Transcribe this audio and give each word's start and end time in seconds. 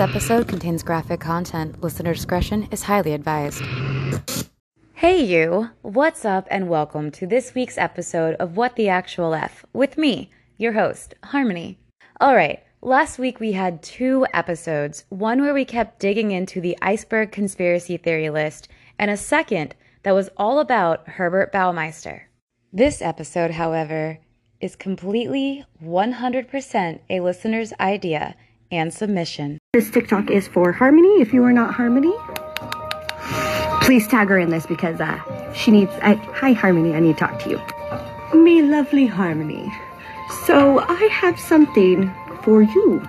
This 0.00 0.08
episode 0.08 0.48
contains 0.48 0.82
graphic 0.82 1.20
content. 1.20 1.82
Listener 1.82 2.14
discretion 2.14 2.66
is 2.70 2.84
highly 2.84 3.12
advised. 3.12 3.62
Hey, 4.94 5.22
you! 5.22 5.68
What's 5.82 6.24
up, 6.24 6.48
and 6.50 6.70
welcome 6.70 7.10
to 7.10 7.26
this 7.26 7.54
week's 7.54 7.76
episode 7.76 8.34
of 8.36 8.56
What 8.56 8.76
the 8.76 8.88
Actual 8.88 9.34
F 9.34 9.66
with 9.74 9.98
me, 9.98 10.30
your 10.56 10.72
host, 10.72 11.16
Harmony. 11.24 11.78
All 12.18 12.34
right, 12.34 12.60
last 12.80 13.18
week 13.18 13.40
we 13.40 13.52
had 13.52 13.82
two 13.82 14.26
episodes 14.32 15.04
one 15.10 15.42
where 15.42 15.52
we 15.52 15.66
kept 15.66 16.00
digging 16.00 16.30
into 16.30 16.62
the 16.62 16.78
iceberg 16.80 17.30
conspiracy 17.30 17.98
theory 17.98 18.30
list, 18.30 18.68
and 18.98 19.10
a 19.10 19.18
second 19.18 19.74
that 20.04 20.14
was 20.14 20.30
all 20.38 20.60
about 20.60 21.06
Herbert 21.06 21.52
Baumeister. 21.52 22.22
This 22.72 23.02
episode, 23.02 23.50
however, 23.50 24.18
is 24.62 24.76
completely 24.76 25.66
100% 25.84 27.00
a 27.10 27.20
listener's 27.20 27.74
idea 27.78 28.34
and 28.70 28.92
submission. 28.92 29.58
This 29.72 29.90
TikTok 29.90 30.30
is 30.30 30.48
for 30.48 30.72
Harmony. 30.72 31.20
If 31.20 31.32
you 31.32 31.44
are 31.44 31.52
not 31.52 31.74
Harmony, 31.74 32.12
please 33.82 34.06
tag 34.06 34.28
her 34.28 34.38
in 34.38 34.50
this 34.50 34.66
because 34.66 35.00
uh, 35.00 35.52
she 35.52 35.70
needs. 35.70 35.92
I, 36.02 36.14
hi, 36.14 36.52
Harmony. 36.52 36.94
I 36.94 37.00
need 37.00 37.18
to 37.18 37.26
talk 37.26 37.40
to 37.42 37.50
you. 37.50 38.38
Me, 38.38 38.62
lovely 38.62 39.06
Harmony. 39.06 39.72
So 40.46 40.80
I 40.80 41.08
have 41.12 41.38
something 41.38 42.12
for 42.42 42.62
you. 42.62 43.06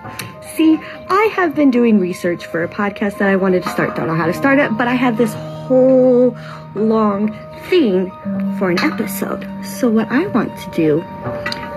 See, 0.56 0.78
I 1.08 1.30
have 1.34 1.54
been 1.54 1.70
doing 1.70 1.98
research 1.98 2.46
for 2.46 2.62
a 2.62 2.68
podcast 2.68 3.18
that 3.18 3.28
I 3.28 3.36
wanted 3.36 3.62
to 3.62 3.68
start. 3.70 3.96
Don't 3.96 4.06
know 4.06 4.14
how 4.14 4.26
to 4.26 4.34
start 4.34 4.58
it, 4.58 4.76
but 4.76 4.88
I 4.88 4.94
have 4.94 5.16
this 5.16 5.32
whole 5.34 6.36
long 6.74 7.32
thing 7.70 8.10
for 8.58 8.70
an 8.70 8.78
episode. 8.80 9.46
So 9.64 9.88
what 9.88 10.08
I 10.10 10.26
want 10.28 10.58
to 10.60 10.70
do 10.72 11.02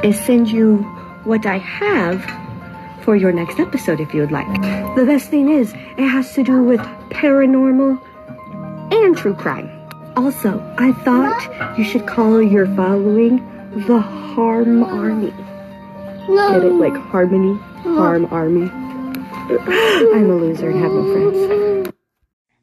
is 0.04 0.20
send 0.20 0.50
you 0.50 0.78
what 1.24 1.46
I 1.46 1.58
have 1.58 2.24
for 3.06 3.16
your 3.16 3.32
next 3.32 3.60
episode 3.60 4.00
if 4.02 4.14
you 4.14 4.22
would 4.22 4.32
like. 4.32 4.52
The 4.96 5.06
best 5.06 5.30
thing 5.30 5.50
is, 5.50 5.74
it 5.74 6.08
has 6.08 6.34
to 6.34 6.44
do 6.44 6.64
with 6.64 6.82
paranormal 7.12 8.02
and 8.92 9.16
true 9.16 9.36
crime. 9.36 9.70
Also, 10.18 10.60
I 10.78 10.92
thought 10.92 11.78
you 11.78 11.84
should 11.84 12.08
call 12.08 12.42
your 12.42 12.66
following 12.76 13.38
the 13.88 14.00
Harm 14.00 14.84
Army. 14.84 15.32
Get 16.28 16.64
it? 16.64 16.74
Like 16.74 16.96
Harmony, 16.96 17.58
Harm 17.84 18.26
Army. 18.32 18.70
I'm 18.72 20.30
a 20.32 20.36
loser 20.36 20.72
and 20.72 20.80
have 20.80 20.92
no 20.92 21.14
friends. 21.14 21.94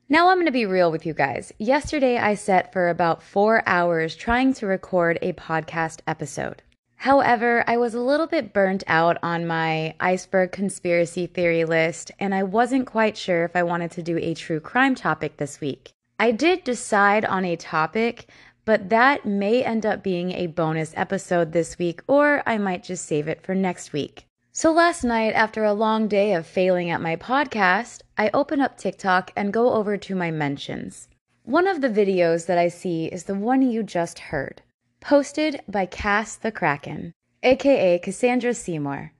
Now 0.09 0.29
I'm 0.29 0.37
going 0.37 0.47
to 0.47 0.53
be 0.53 0.67
real 0.67 0.91
with 0.91 1.07
you 1.07 1.15
guys. 1.15 1.53
Yesterday 1.59 2.19
I 2.19 2.35
sat 2.35 2.73
for 2.73 2.89
about 2.89 3.23
four 3.23 3.63
hours 3.67 4.17
trying 4.17 4.53
to 4.55 4.67
record 4.67 5.19
a 5.23 5.33
podcast 5.35 6.01
episode. 6.07 6.63
However, 7.03 7.65
I 7.67 7.79
was 7.79 7.95
a 7.95 8.01
little 8.01 8.29
bit 8.29 8.53
burnt 8.53 8.85
out 8.87 9.19
on 9.25 9.45
my 9.45 9.97
iceberg 9.99 10.53
conspiracy 10.53 11.27
theory 11.27 11.65
list, 11.65 12.13
and 12.21 12.33
I 12.33 12.45
wasn't 12.45 12.87
quite 12.87 13.17
sure 13.17 13.43
if 13.43 13.57
I 13.57 13.65
wanted 13.65 13.91
to 13.91 14.05
do 14.05 14.19
a 14.19 14.35
true 14.35 14.61
crime 14.61 14.95
topic 14.95 15.37
this 15.37 15.61
week. 15.61 15.91
I 16.21 16.31
did 16.31 16.63
decide 16.63 17.25
on 17.25 17.45
a 17.45 17.57
topic, 17.57 18.29
but 18.65 18.91
that 18.91 19.27
may 19.27 19.65
end 19.65 19.85
up 19.85 20.05
being 20.05 20.31
a 20.31 20.47
bonus 20.47 20.95
episode 20.97 21.51
this 21.51 21.77
week, 21.77 22.05
or 22.07 22.41
I 22.47 22.57
might 22.59 22.85
just 22.85 23.05
save 23.05 23.27
it 23.27 23.43
for 23.43 23.57
next 23.57 23.93
week. 23.93 24.27
So 24.53 24.71
last 24.71 25.03
night, 25.03 25.35
after 25.35 25.65
a 25.65 25.73
long 25.73 26.07
day 26.07 26.35
of 26.35 26.47
failing 26.47 26.89
at 26.89 27.01
my 27.01 27.17
podcast, 27.17 28.03
I 28.17 28.31
open 28.33 28.61
up 28.61 28.79
TikTok 28.79 29.33
and 29.35 29.53
go 29.53 29.73
over 29.73 29.97
to 29.97 30.15
my 30.15 30.31
mentions. 30.31 31.09
One 31.43 31.67
of 31.67 31.81
the 31.81 31.91
videos 31.91 32.47
that 32.47 32.59
I 32.59 32.69
see 32.69 33.07
is 33.07 33.25
the 33.25 33.35
one 33.35 33.61
you 33.61 33.83
just 33.83 34.21
heard 34.21 34.63
posted 35.03 35.61
by 35.69 35.85
Cass 35.85 36.37
the 36.37 36.53
Kraken, 36.53 37.13
aka 37.43 37.99
Cassandra 37.99 38.55
Seymour, 38.55 39.13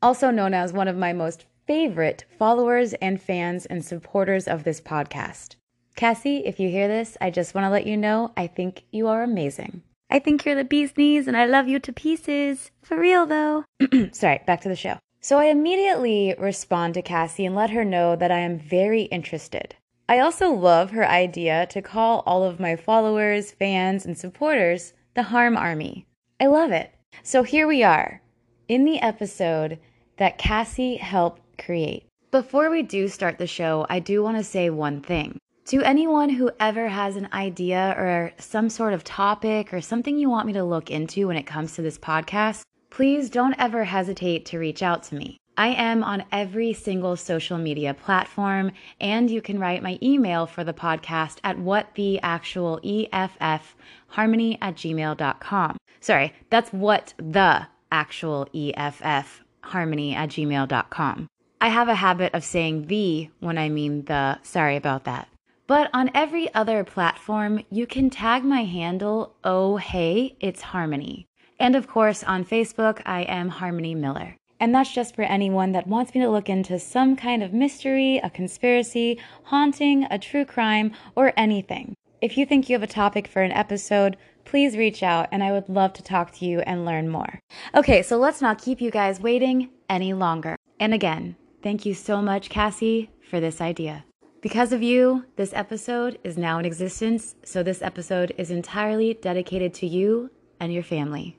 also 0.00 0.30
known 0.30 0.54
as 0.54 0.72
one 0.72 0.86
of 0.86 0.96
my 0.96 1.12
most 1.12 1.44
favorite 1.66 2.24
followers 2.38 2.94
and 2.94 3.20
fans 3.20 3.66
and 3.66 3.84
supporters 3.84 4.46
of 4.46 4.62
this 4.62 4.80
podcast. 4.80 5.56
Cassie, 5.96 6.46
if 6.46 6.60
you 6.60 6.68
hear 6.68 6.86
this, 6.86 7.16
I 7.20 7.30
just 7.30 7.52
want 7.52 7.64
to 7.64 7.70
let 7.70 7.86
you 7.86 7.96
know 7.96 8.32
I 8.36 8.46
think 8.46 8.84
you 8.92 9.08
are 9.08 9.22
amazing. 9.22 9.82
I 10.08 10.20
think 10.20 10.44
you're 10.44 10.54
the 10.54 10.64
bee's 10.64 10.96
knees 10.96 11.26
and 11.26 11.36
I 11.36 11.46
love 11.46 11.66
you 11.66 11.80
to 11.80 11.92
pieces. 11.92 12.70
For 12.82 12.98
real 12.98 13.26
though. 13.26 13.64
Sorry, 14.12 14.40
back 14.46 14.60
to 14.60 14.68
the 14.68 14.76
show. 14.76 14.98
So 15.20 15.38
I 15.38 15.46
immediately 15.46 16.36
respond 16.38 16.94
to 16.94 17.02
Cassie 17.02 17.46
and 17.46 17.56
let 17.56 17.70
her 17.70 17.84
know 17.84 18.14
that 18.14 18.30
I 18.30 18.38
am 18.38 18.58
very 18.58 19.02
interested. 19.04 19.74
I 20.08 20.20
also 20.20 20.52
love 20.52 20.90
her 20.90 21.08
idea 21.08 21.66
to 21.70 21.82
call 21.82 22.22
all 22.24 22.44
of 22.44 22.60
my 22.60 22.76
followers, 22.76 23.50
fans, 23.50 24.06
and 24.06 24.16
supporters 24.16 24.92
the 25.14 25.22
Harm 25.22 25.56
Army. 25.56 26.06
I 26.40 26.46
love 26.46 26.72
it. 26.72 26.92
So 27.22 27.44
here 27.44 27.68
we 27.68 27.84
are 27.84 28.20
in 28.66 28.84
the 28.84 29.00
episode 29.00 29.78
that 30.16 30.38
Cassie 30.38 30.96
helped 30.96 31.40
create. 31.56 32.06
Before 32.32 32.68
we 32.68 32.82
do 32.82 33.06
start 33.06 33.38
the 33.38 33.46
show, 33.46 33.86
I 33.88 34.00
do 34.00 34.24
want 34.24 34.38
to 34.38 34.42
say 34.42 34.70
one 34.70 35.00
thing. 35.00 35.38
To 35.66 35.82
anyone 35.82 36.30
who 36.30 36.50
ever 36.58 36.88
has 36.88 37.14
an 37.14 37.28
idea 37.32 37.94
or 37.96 38.32
some 38.38 38.68
sort 38.68 38.92
of 38.92 39.04
topic 39.04 39.72
or 39.72 39.80
something 39.80 40.18
you 40.18 40.28
want 40.28 40.48
me 40.48 40.52
to 40.54 40.64
look 40.64 40.90
into 40.90 41.28
when 41.28 41.36
it 41.36 41.46
comes 41.46 41.74
to 41.74 41.82
this 41.82 41.96
podcast, 41.96 42.62
please 42.90 43.30
don't 43.30 43.54
ever 43.58 43.84
hesitate 43.84 44.44
to 44.46 44.58
reach 44.58 44.82
out 44.82 45.04
to 45.04 45.14
me. 45.14 45.38
I 45.56 45.68
am 45.68 46.02
on 46.02 46.24
every 46.32 46.72
single 46.72 47.14
social 47.14 47.58
media 47.58 47.94
platform, 47.94 48.72
and 49.00 49.30
you 49.30 49.40
can 49.40 49.60
write 49.60 49.84
my 49.84 50.00
email 50.02 50.46
for 50.46 50.64
the 50.64 50.72
podcast 50.72 51.38
at 51.44 51.56
what 51.56 51.94
the 51.94 52.20
actual 52.22 52.80
EFF 52.82 53.76
harmony 54.14 54.58
at 54.60 54.76
gmail.com. 54.76 55.76
Sorry, 56.00 56.32
that's 56.50 56.70
what 56.72 57.14
the 57.18 57.66
actual 57.90 58.48
EFF 58.54 59.42
harmony 59.62 60.14
at 60.14 60.28
gmail.com. 60.28 61.28
I 61.60 61.68
have 61.68 61.88
a 61.88 61.94
habit 61.94 62.34
of 62.34 62.44
saying 62.44 62.86
the 62.86 63.30
when 63.40 63.58
I 63.58 63.68
mean 63.68 64.04
the. 64.04 64.38
Sorry 64.42 64.76
about 64.76 65.04
that. 65.04 65.28
But 65.66 65.88
on 65.94 66.10
every 66.14 66.52
other 66.54 66.84
platform, 66.84 67.64
you 67.70 67.86
can 67.86 68.10
tag 68.10 68.44
my 68.44 68.64
handle, 68.64 69.34
oh 69.42 69.78
hey, 69.78 70.36
it's 70.38 70.60
Harmony. 70.60 71.26
And 71.58 71.74
of 71.74 71.88
course, 71.88 72.22
on 72.22 72.44
Facebook, 72.44 73.00
I 73.06 73.22
am 73.22 73.48
Harmony 73.48 73.94
Miller. 73.94 74.36
And 74.60 74.74
that's 74.74 74.92
just 74.92 75.16
for 75.16 75.22
anyone 75.22 75.72
that 75.72 75.86
wants 75.86 76.14
me 76.14 76.20
to 76.20 76.28
look 76.30 76.48
into 76.48 76.78
some 76.78 77.16
kind 77.16 77.42
of 77.42 77.52
mystery, 77.52 78.18
a 78.18 78.30
conspiracy, 78.30 79.18
haunting, 79.44 80.06
a 80.10 80.18
true 80.18 80.44
crime, 80.44 80.92
or 81.16 81.32
anything. 81.36 81.96
If 82.24 82.38
you 82.38 82.46
think 82.46 82.70
you 82.70 82.74
have 82.74 82.82
a 82.82 82.86
topic 82.86 83.28
for 83.28 83.42
an 83.42 83.52
episode, 83.52 84.16
please 84.46 84.78
reach 84.78 85.02
out 85.02 85.28
and 85.30 85.44
I 85.44 85.52
would 85.52 85.68
love 85.68 85.92
to 85.92 86.02
talk 86.02 86.32
to 86.36 86.46
you 86.46 86.60
and 86.60 86.86
learn 86.86 87.10
more. 87.10 87.38
Okay, 87.74 88.00
so 88.00 88.16
let's 88.16 88.40
not 88.40 88.62
keep 88.62 88.80
you 88.80 88.90
guys 88.90 89.20
waiting 89.20 89.68
any 89.90 90.14
longer. 90.14 90.56
And 90.80 90.94
again, 90.94 91.36
thank 91.62 91.84
you 91.84 91.92
so 91.92 92.22
much, 92.22 92.48
Cassie, 92.48 93.10
for 93.28 93.40
this 93.40 93.60
idea. 93.60 94.06
Because 94.40 94.72
of 94.72 94.82
you, 94.82 95.26
this 95.36 95.52
episode 95.52 96.18
is 96.24 96.38
now 96.38 96.58
in 96.58 96.64
existence, 96.64 97.34
so 97.44 97.62
this 97.62 97.82
episode 97.82 98.32
is 98.38 98.50
entirely 98.50 99.12
dedicated 99.12 99.74
to 99.74 99.86
you 99.86 100.30
and 100.58 100.72
your 100.72 100.82
family. 100.82 101.36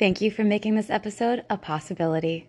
Thank 0.00 0.20
you 0.20 0.32
for 0.32 0.42
making 0.42 0.74
this 0.74 0.90
episode 0.90 1.44
a 1.48 1.56
possibility. 1.56 2.48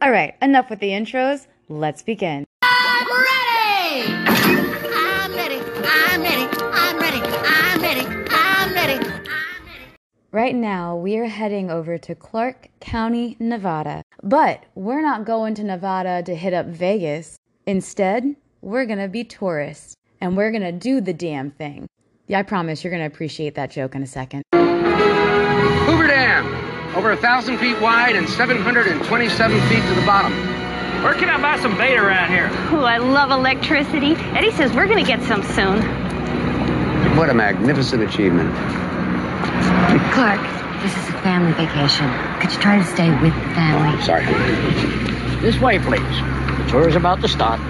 All 0.00 0.10
right, 0.10 0.34
enough 0.40 0.70
with 0.70 0.80
the 0.80 0.92
intros. 0.92 1.46
Let's 1.68 2.02
begin. 2.02 2.46
I'm 2.62 3.06
ready! 3.06 4.14
I'm 4.94 5.34
ready. 5.34 5.60
I'm 5.84 6.22
ready. 6.22 6.67
Right 10.30 10.54
now, 10.54 10.94
we 10.94 11.16
are 11.16 11.24
heading 11.24 11.70
over 11.70 11.96
to 11.96 12.14
Clark 12.14 12.68
County, 12.80 13.38
Nevada. 13.40 14.02
But 14.22 14.62
we're 14.74 15.00
not 15.00 15.24
going 15.24 15.54
to 15.54 15.64
Nevada 15.64 16.22
to 16.24 16.34
hit 16.34 16.52
up 16.52 16.66
Vegas. 16.66 17.38
Instead, 17.64 18.36
we're 18.60 18.84
going 18.84 18.98
to 18.98 19.08
be 19.08 19.24
tourists 19.24 19.94
and 20.20 20.36
we're 20.36 20.50
going 20.50 20.64
to 20.64 20.72
do 20.72 21.00
the 21.00 21.14
damn 21.14 21.50
thing. 21.52 21.86
Yeah, 22.26 22.40
I 22.40 22.42
promise 22.42 22.84
you're 22.84 22.90
going 22.90 23.00
to 23.00 23.06
appreciate 23.06 23.54
that 23.54 23.70
joke 23.70 23.94
in 23.94 24.02
a 24.02 24.06
second. 24.06 24.42
Hoover 24.52 26.06
Dam, 26.08 26.94
over 26.94 27.12
a 27.12 27.16
thousand 27.16 27.56
feet 27.56 27.80
wide 27.80 28.14
and 28.14 28.28
727 28.28 29.60
feet 29.70 29.82
to 29.82 29.94
the 29.94 30.04
bottom. 30.04 30.32
Where 31.02 31.14
can 31.14 31.30
I 31.30 31.40
buy 31.40 31.58
some 31.58 31.74
bait 31.78 31.96
around 31.96 32.28
here? 32.28 32.50
Oh, 32.70 32.84
I 32.84 32.98
love 32.98 33.30
electricity. 33.30 34.12
Eddie 34.36 34.50
says 34.50 34.74
we're 34.74 34.88
going 34.88 35.02
to 35.02 35.10
get 35.10 35.22
some 35.22 35.42
soon. 35.42 35.80
What 37.16 37.30
a 37.30 37.34
magnificent 37.34 38.02
achievement. 38.02 38.54
Clark, 40.12 40.40
this 40.82 40.92
is 40.92 41.08
a 41.08 41.18
family 41.22 41.52
vacation. 41.52 42.10
Could 42.40 42.52
you 42.52 42.58
try 42.58 42.78
to 42.78 42.84
stay 42.84 43.10
with 43.22 43.34
the 43.34 43.54
family? 43.54 43.96
Oh, 43.96 44.04
sorry. 44.04 44.24
This 45.40 45.60
way, 45.60 45.78
please. 45.78 46.00
The 46.00 46.66
tour 46.68 46.88
is 46.88 46.96
about 46.96 47.20
to 47.20 47.28
start. 47.28 47.60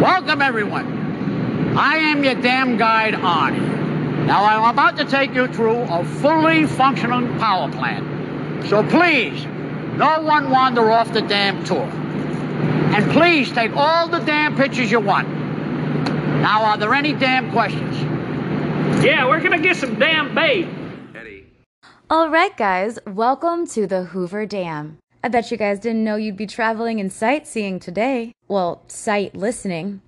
Welcome, 0.00 0.42
everyone. 0.42 1.76
I 1.76 1.96
am 1.96 2.22
your 2.22 2.34
damn 2.34 2.76
guide, 2.76 3.14
Arnie. 3.14 4.26
Now, 4.26 4.44
I'm 4.44 4.70
about 4.74 4.96
to 4.98 5.04
take 5.04 5.34
you 5.34 5.46
through 5.46 5.80
a 5.82 6.04
fully 6.04 6.66
functioning 6.66 7.38
power 7.38 7.70
plant. 7.70 8.66
So 8.68 8.82
please, 8.82 9.44
no 9.96 10.20
one 10.20 10.50
wander 10.50 10.90
off 10.90 11.12
the 11.12 11.22
damn 11.22 11.64
tour. 11.64 11.84
And 11.84 13.10
please 13.12 13.52
take 13.52 13.74
all 13.76 14.08
the 14.08 14.18
damn 14.20 14.56
pictures 14.56 14.90
you 14.90 15.00
want. 15.00 15.28
Now, 15.28 16.64
are 16.64 16.76
there 16.76 16.94
any 16.94 17.12
damn 17.12 17.50
questions? 17.52 18.15
Yeah, 19.06 19.38
can 19.38 19.54
I 19.54 19.58
get 19.58 19.76
some 19.76 20.00
damn 20.00 20.34
bait? 20.34 20.66
Eddie. 21.14 21.46
All 22.10 22.28
right, 22.28 22.56
guys, 22.56 22.98
welcome 23.06 23.64
to 23.68 23.86
the 23.86 24.02
Hoover 24.02 24.46
Dam. 24.46 24.98
I 25.22 25.28
bet 25.28 25.52
you 25.52 25.56
guys 25.56 25.78
didn't 25.78 26.02
know 26.02 26.16
you'd 26.16 26.36
be 26.36 26.48
traveling 26.48 26.98
and 26.98 27.12
sightseeing 27.12 27.78
today. 27.78 28.32
Well, 28.48 28.82
sight 28.88 29.36
listening. 29.36 30.00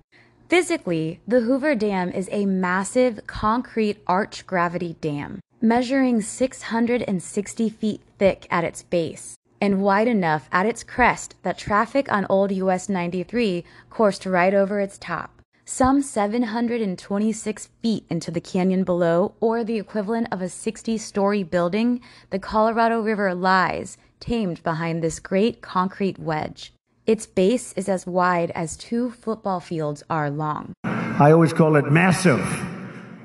Physically, 0.49 1.21
the 1.25 1.39
Hoover 1.39 1.75
Dam 1.75 2.11
is 2.11 2.27
a 2.33 2.45
massive 2.45 3.25
concrete 3.25 4.03
arch 4.05 4.45
gravity 4.45 4.97
dam, 4.99 5.39
measuring 5.61 6.21
660 6.21 7.69
feet 7.69 8.01
thick 8.17 8.47
at 8.51 8.65
its 8.65 8.83
base 8.83 9.37
and 9.61 9.81
wide 9.81 10.09
enough 10.09 10.49
at 10.51 10.65
its 10.65 10.83
crest 10.83 11.35
that 11.43 11.57
traffic 11.57 12.11
on 12.11 12.25
Old 12.29 12.51
US 12.51 12.89
93 12.89 13.63
coursed 13.89 14.25
right 14.25 14.53
over 14.53 14.81
its 14.81 14.97
top. 14.97 15.38
Some 15.71 16.01
726 16.01 17.69
feet 17.83 18.03
into 18.09 18.31
the 18.31 18.41
canyon 18.41 18.83
below, 18.83 19.35
or 19.39 19.63
the 19.63 19.77
equivalent 19.77 20.29
of 20.31 20.41
a 20.41 20.49
60 20.49 20.97
story 20.97 21.43
building, 21.43 22.01
the 22.31 22.39
Colorado 22.39 23.01
River 23.01 23.35
lies, 23.35 23.95
tamed 24.19 24.63
behind 24.63 25.03
this 25.03 25.19
great 25.19 25.61
concrete 25.61 26.17
wedge. 26.17 26.73
Its 27.05 27.27
base 27.27 27.73
is 27.73 27.87
as 27.87 28.07
wide 28.07 28.49
as 28.55 28.77
two 28.77 29.11
football 29.11 29.59
fields 29.59 30.01
are 30.09 30.31
long. 30.31 30.73
I 30.83 31.31
always 31.31 31.53
call 31.53 31.75
it 31.75 31.91
massive. 31.91 32.41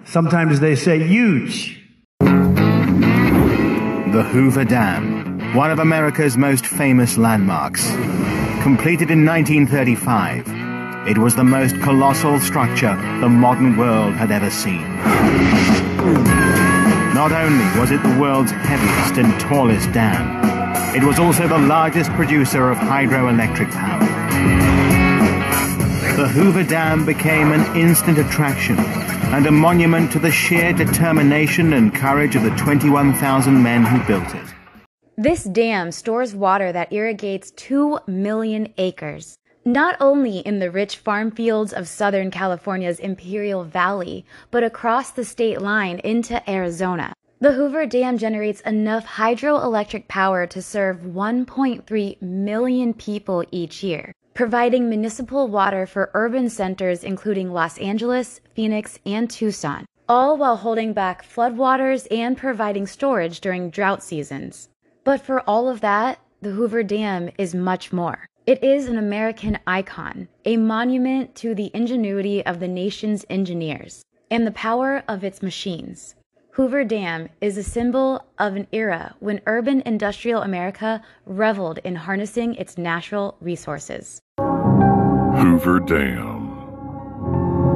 Sometimes 0.05 0.61
they 0.61 0.76
say 0.76 1.02
huge. 1.02 1.82
The 2.20 4.29
Hoover 4.32 4.67
Dam, 4.67 5.55
one 5.55 5.70
of 5.70 5.79
America's 5.79 6.37
most 6.37 6.67
famous 6.67 7.17
landmarks. 7.17 7.91
Completed 8.62 9.11
in 9.11 9.25
1935, 9.25 10.63
it 11.06 11.18
was 11.18 11.34
the 11.34 11.44
most 11.44 11.80
colossal 11.82 12.40
structure 12.40 12.96
the 13.20 13.28
modern 13.28 13.76
world 13.76 14.14
had 14.14 14.30
ever 14.30 14.48
seen. 14.48 14.82
Not 17.14 17.30
only 17.30 17.64
was 17.78 17.90
it 17.90 18.02
the 18.02 18.18
world's 18.18 18.50
heaviest 18.50 19.18
and 19.18 19.38
tallest 19.40 19.92
dam, 19.92 20.42
it 20.96 21.04
was 21.04 21.18
also 21.18 21.46
the 21.46 21.58
largest 21.58 22.10
producer 22.12 22.70
of 22.70 22.78
hydroelectric 22.78 23.70
power. 23.70 24.00
The 26.16 26.28
Hoover 26.28 26.62
Dam 26.62 27.04
became 27.04 27.52
an 27.52 27.76
instant 27.76 28.18
attraction 28.18 28.78
and 28.78 29.46
a 29.46 29.50
monument 29.50 30.10
to 30.12 30.18
the 30.18 30.30
sheer 30.30 30.72
determination 30.72 31.72
and 31.74 31.94
courage 31.94 32.34
of 32.36 32.44
the 32.44 32.50
21,000 32.50 33.62
men 33.62 33.84
who 33.84 34.06
built 34.06 34.34
it. 34.34 34.54
This 35.18 35.44
dam 35.44 35.92
stores 35.92 36.34
water 36.34 36.72
that 36.72 36.92
irrigates 36.92 37.50
2 37.52 37.98
million 38.06 38.72
acres, 38.78 39.38
not 39.64 39.96
only 40.00 40.38
in 40.38 40.58
the 40.58 40.70
rich 40.70 40.96
farm 40.96 41.31
fields 41.31 41.72
of 41.72 41.88
Southern 41.88 42.31
California's 42.31 42.99
Imperial 42.99 43.64
Valley, 43.64 44.25
but 44.50 44.62
across 44.62 45.11
the 45.11 45.25
state 45.25 45.61
line 45.61 45.99
into 46.00 46.49
Arizona. 46.50 47.12
The 47.40 47.52
Hoover 47.52 47.87
Dam 47.87 48.19
generates 48.19 48.61
enough 48.62 49.06
hydroelectric 49.06 50.08
power 50.08 50.46
to 50.46 50.62
serve 50.62 51.02
1.3 51.02 52.22
million 52.22 52.94
people 52.94 53.44
each 53.50 53.82
year 53.82 54.14
providing 54.34 54.88
municipal 54.88 55.46
water 55.46 55.87
for 55.87 56.10
urban 56.12 56.50
centers 56.50 57.05
including 57.05 57.52
Los 57.52 57.78
Angeles, 57.78 58.40
Phoenix, 58.55 58.99
and 59.06 59.31
Tucson, 59.31 59.87
all 60.08 60.37
while 60.37 60.56
holding 60.56 60.93
back 60.93 61.25
floodwaters 61.25 62.06
and 62.10 62.37
providing 62.37 62.87
storage 62.87 63.40
during 63.40 63.70
drought 63.70 64.02
seasons. 64.02 64.69
But 65.05 65.20
for 65.20 65.40
all 65.49 65.69
of 65.69 65.81
that, 65.82 66.19
the 66.43 66.50
Hoover 66.50 66.82
Dam 66.82 67.31
is 67.38 67.55
much 67.55 67.93
more. 67.93 68.28
It 68.46 68.62
is 68.62 68.88
an 68.88 68.99
American 68.99 69.58
icon, 69.67 70.29
a 70.44 70.58
monument 70.58 71.35
to 71.37 71.55
the 71.55 71.70
ingenuity 71.73 72.44
of 72.44 72.61
the 72.61 72.69
nation's 72.69 73.25
engineers 73.31 74.05
and 74.31 74.46
the 74.46 74.50
power 74.50 75.02
of 75.08 75.25
its 75.25 75.41
machines. 75.41 76.14
Hoover 76.50 76.85
Dam 76.85 77.31
is 77.41 77.56
a 77.56 77.62
symbol 77.62 78.23
of 78.38 78.55
an 78.55 78.67
era 78.70 79.14
when 79.20 79.41
urban 79.46 79.82
industrial 79.87 80.43
America 80.43 81.00
reveled 81.25 81.79
in 81.85 81.94
harnessing 81.94 82.55
its 82.56 82.76
natural 82.76 83.38
resources. 83.41 84.20
Hoover 84.38 85.81
Dam. 85.81 86.52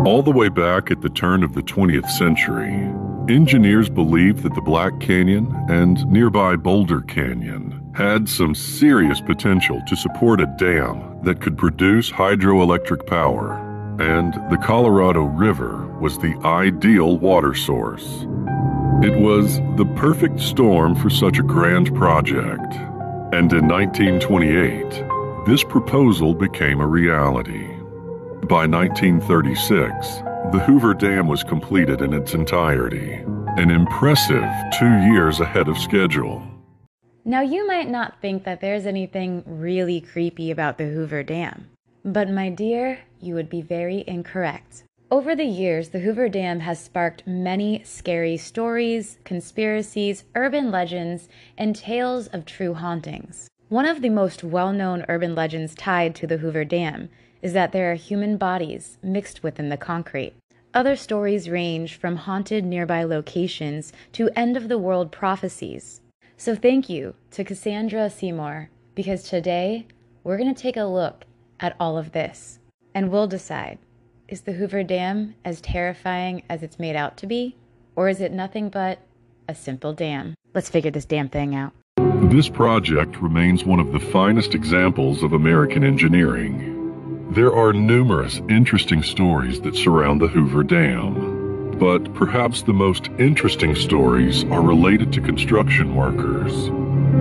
All 0.07 0.23
the 0.23 0.33
way 0.33 0.51
back 0.51 0.91
at 0.91 1.01
the 1.01 1.09
turn 1.09 1.43
of 1.43 1.55
the 1.55 1.63
20th 1.63 2.11
century, 2.11 2.75
engineers 3.35 3.89
believed 3.89 4.43
that 4.43 4.55
the 4.55 4.61
Black 4.61 5.01
Canyon 5.01 5.51
and 5.71 6.07
nearby 6.13 6.57
Boulder 6.57 7.01
Canyon 7.01 7.78
had 7.99 8.29
some 8.29 8.55
serious 8.55 9.21
potential 9.21 9.83
to 9.85 9.97
support 9.97 10.41
a 10.41 10.47
dam 10.57 11.21
that 11.25 11.41
could 11.41 11.59
produce 11.59 12.13
hydroelectric 12.13 13.05
power, 13.09 13.55
and 14.01 14.35
the 14.53 14.57
Colorado 14.57 15.23
River 15.23 15.85
was 15.99 16.17
the 16.19 16.33
ideal 16.45 17.19
water 17.19 17.55
source. 17.55 18.07
It 19.03 19.19
was 19.19 19.59
the 19.77 19.93
perfect 19.97 20.39
storm 20.39 20.95
for 20.95 21.11
such 21.11 21.41
a 21.41 21.43
grand 21.43 21.93
project. 21.97 22.73
And 23.35 23.53
in 23.53 23.67
1928, 23.67 25.45
this 25.45 25.65
proposal 25.65 26.35
became 26.35 26.79
a 26.79 26.87
reality. 26.87 27.67
By 28.47 28.69
1936, 28.69 30.19
the 30.53 30.63
Hoover 30.65 30.95
Dam 30.95 31.27
was 31.27 31.43
completed 31.43 32.01
in 32.01 32.15
its 32.15 32.33
entirety, 32.33 33.15
an 33.57 33.73
impressive 33.73 34.49
two 34.79 34.99
years 35.13 35.41
ahead 35.41 35.67
of 35.67 35.77
schedule. 35.77 36.41
Now, 37.29 37.43
you 37.43 37.67
might 37.67 37.91
not 37.91 38.23
think 38.23 38.45
that 38.45 38.63
there's 38.63 38.87
anything 38.87 39.43
really 39.45 40.01
creepy 40.01 40.51
about 40.51 40.79
the 40.79 40.87
Hoover 40.87 41.23
Dam, 41.23 41.69
but 42.03 42.31
my 42.31 42.49
dear, 42.49 43.01
you 43.21 43.35
would 43.35 43.51
be 43.51 43.61
very 43.61 44.03
incorrect. 44.07 44.85
Over 45.11 45.37
the 45.37 45.45
years, 45.45 45.91
the 45.91 45.99
Hoover 45.99 46.31
Dam 46.31 46.61
has 46.61 46.81
sparked 46.81 47.27
many 47.27 47.83
scary 47.85 48.39
stories, 48.39 49.19
conspiracies, 49.25 50.25
urban 50.35 50.71
legends, 50.71 51.29
and 51.59 51.77
tales 51.77 52.29
of 52.29 52.47
true 52.47 52.73
hauntings. 52.73 53.51
One 53.69 53.85
of 53.85 54.01
the 54.01 54.09
most 54.09 54.43
well 54.43 54.73
known 54.73 55.05
urban 55.07 55.35
legends 55.35 55.75
tied 55.75 56.15
to 56.15 56.27
the 56.27 56.39
Hoover 56.39 56.65
Dam 56.65 57.11
is 57.43 57.53
that 57.53 57.73
there 57.73 57.93
are 57.93 57.97
human 57.97 58.39
bodies 58.39 58.97
mixed 59.03 59.43
within 59.43 59.69
the 59.69 59.77
concrete. 59.77 60.33
Other 60.73 60.97
stories 60.97 61.51
range 61.51 61.97
from 61.97 62.17
haunted 62.17 62.65
nearby 62.65 63.05
locations 63.05 63.93
to 64.13 64.31
end 64.35 64.57
of 64.57 64.69
the 64.69 64.79
world 64.79 65.13
prophecies. 65.13 66.01
So, 66.41 66.55
thank 66.55 66.89
you 66.89 67.17
to 67.33 67.43
Cassandra 67.43 68.09
Seymour 68.09 68.71
because 68.95 69.25
today 69.25 69.89
we're 70.23 70.37
going 70.37 70.55
to 70.55 70.63
take 70.63 70.77
a 70.77 70.85
look 70.85 71.25
at 71.59 71.75
all 71.81 71.99
of 71.99 72.13
this 72.13 72.61
and 72.95 73.11
we'll 73.11 73.27
decide 73.27 73.79
is 74.29 74.43
the 74.43 74.53
Hoover 74.53 74.85
Dam 74.85 75.35
as 75.45 75.61
terrifying 75.61 76.45
as 76.49 76.63
it's 76.63 76.79
made 76.79 76.95
out 76.95 77.17
to 77.17 77.27
be? 77.27 77.57
Or 77.97 78.09
is 78.09 78.21
it 78.21 78.31
nothing 78.31 78.69
but 78.69 79.01
a 79.49 79.55
simple 79.55 79.93
dam? 79.93 80.35
Let's 80.55 80.71
figure 80.71 80.93
this 80.93 81.07
damn 81.07 81.29
thing 81.29 81.57
out. 81.57 81.73
This 82.31 82.49
project 82.49 83.21
remains 83.21 83.65
one 83.65 83.81
of 83.81 83.91
the 83.91 83.99
finest 83.99 84.55
examples 84.55 85.25
of 85.25 85.33
American 85.33 85.83
engineering. 85.83 87.33
There 87.33 87.53
are 87.53 87.73
numerous 87.73 88.41
interesting 88.49 89.03
stories 89.03 89.61
that 89.63 89.75
surround 89.75 90.21
the 90.21 90.29
Hoover 90.29 90.63
Dam, 90.63 91.38
but 91.79 92.13
perhaps 92.15 92.63
the 92.63 92.73
most 92.73 93.09
interesting 93.19 93.75
stories 93.75 94.45
are 94.45 94.63
related 94.63 95.13
to 95.13 95.21
construction 95.21 95.95
workers. 95.95 96.53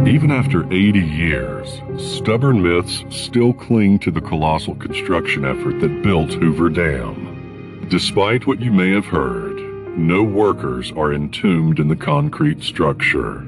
Even 0.07 0.31
after 0.31 0.65
80 0.73 0.99
years, 0.99 1.81
stubborn 1.97 2.61
myths 2.61 3.03
still 3.09 3.53
cling 3.53 3.99
to 3.99 4.11
the 4.11 4.21
colossal 4.21 4.75
construction 4.75 5.45
effort 5.45 5.79
that 5.79 6.01
built 6.01 6.31
Hoover 6.33 6.69
Dam. 6.69 7.85
Despite 7.89 8.47
what 8.47 8.59
you 8.59 8.71
may 8.71 8.91
have 8.91 9.05
heard, 9.05 9.57
no 9.97 10.23
workers 10.23 10.91
are 10.91 11.13
entombed 11.13 11.79
in 11.79 11.87
the 11.87 11.95
concrete 11.95 12.63
structure. 12.63 13.45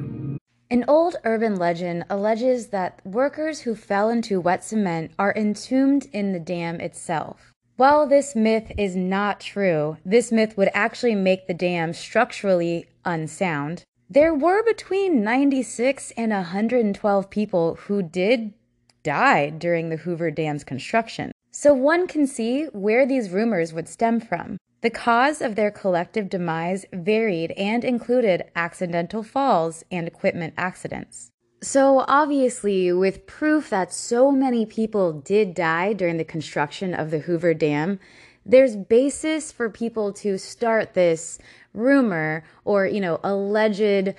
An 0.71 0.85
old 0.87 1.15
urban 1.23 1.55
legend 1.55 2.05
alleges 2.09 2.67
that 2.67 3.01
workers 3.03 3.61
who 3.61 3.73
fell 3.73 4.09
into 4.09 4.39
wet 4.39 4.63
cement 4.63 5.11
are 5.17 5.33
entombed 5.35 6.07
in 6.13 6.31
the 6.31 6.39
dam 6.39 6.79
itself. 6.79 7.48
While 7.79 8.07
this 8.07 8.35
myth 8.35 8.73
is 8.77 8.97
not 8.97 9.39
true, 9.39 9.95
this 10.03 10.33
myth 10.33 10.57
would 10.57 10.69
actually 10.73 11.15
make 11.15 11.47
the 11.47 11.53
dam 11.53 11.93
structurally 11.93 12.87
unsound. 13.05 13.83
There 14.09 14.33
were 14.33 14.61
between 14.63 15.23
96 15.23 16.11
and 16.17 16.33
112 16.33 17.29
people 17.29 17.75
who 17.75 18.03
did 18.03 18.53
die 19.01 19.51
during 19.51 19.87
the 19.87 19.95
Hoover 19.95 20.29
Dam's 20.29 20.65
construction. 20.65 21.31
So 21.51 21.73
one 21.73 22.05
can 22.05 22.27
see 22.27 22.65
where 22.73 23.05
these 23.05 23.29
rumors 23.29 23.71
would 23.71 23.87
stem 23.87 24.19
from. 24.19 24.57
The 24.81 24.89
cause 24.89 25.41
of 25.41 25.55
their 25.55 25.71
collective 25.71 26.29
demise 26.29 26.85
varied 26.91 27.51
and 27.51 27.85
included 27.85 28.43
accidental 28.57 29.23
falls 29.23 29.85
and 29.89 30.05
equipment 30.05 30.53
accidents. 30.57 31.31
So, 31.61 32.05
obviously, 32.07 32.93
with 32.93 33.25
proof 33.25 33.69
that 33.69 33.91
so 33.91 34.31
many 34.31 34.65
people 34.65 35.11
did 35.11 35.53
die 35.53 35.91
during 35.91 36.15
the 36.15 36.23
construction 36.23 36.93
of 36.93 37.11
the 37.11 37.19
Hoover 37.19 37.53
Dam, 37.53 37.99
there's 38.45 38.77
basis 38.77 39.51
for 39.51 39.69
people 39.69 40.13
to 40.13 40.37
start 40.37 40.93
this 40.93 41.37
rumor 41.73 42.43
or, 42.63 42.85
you 42.85 43.01
know, 43.01 43.19
alleged 43.23 44.15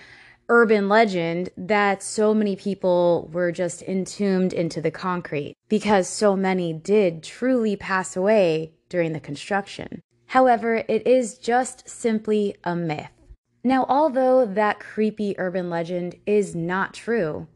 urban 0.51 0.89
legend 0.89 1.49
that 1.57 2.03
so 2.03 2.35
many 2.35 2.57
people 2.57 3.31
were 3.33 3.53
just 3.53 3.83
entombed 3.83 4.53
into 4.53 4.83
the 4.83 4.91
concrete 4.91 5.57
because 5.69 6.09
so 6.09 6.37
many 6.37 6.73
did 6.75 7.23
truly 7.23 7.75
pass 7.75 8.17
away 8.17 8.73
during 8.89 9.13
the 9.13 9.21
construction. 9.21 10.03
However, 10.27 10.85
it 10.89 11.07
is 11.07 11.39
just 11.39 11.89
simply 11.89 12.57
a 12.65 12.77
myth. 12.77 13.20
Now, 13.63 13.85
although 13.91 14.47
that 14.47 14.81
creepy 14.81 15.35
urban 15.39 15.69
legend 15.69 16.15
is 16.25 16.55
not 16.57 16.95
true, 16.95 17.47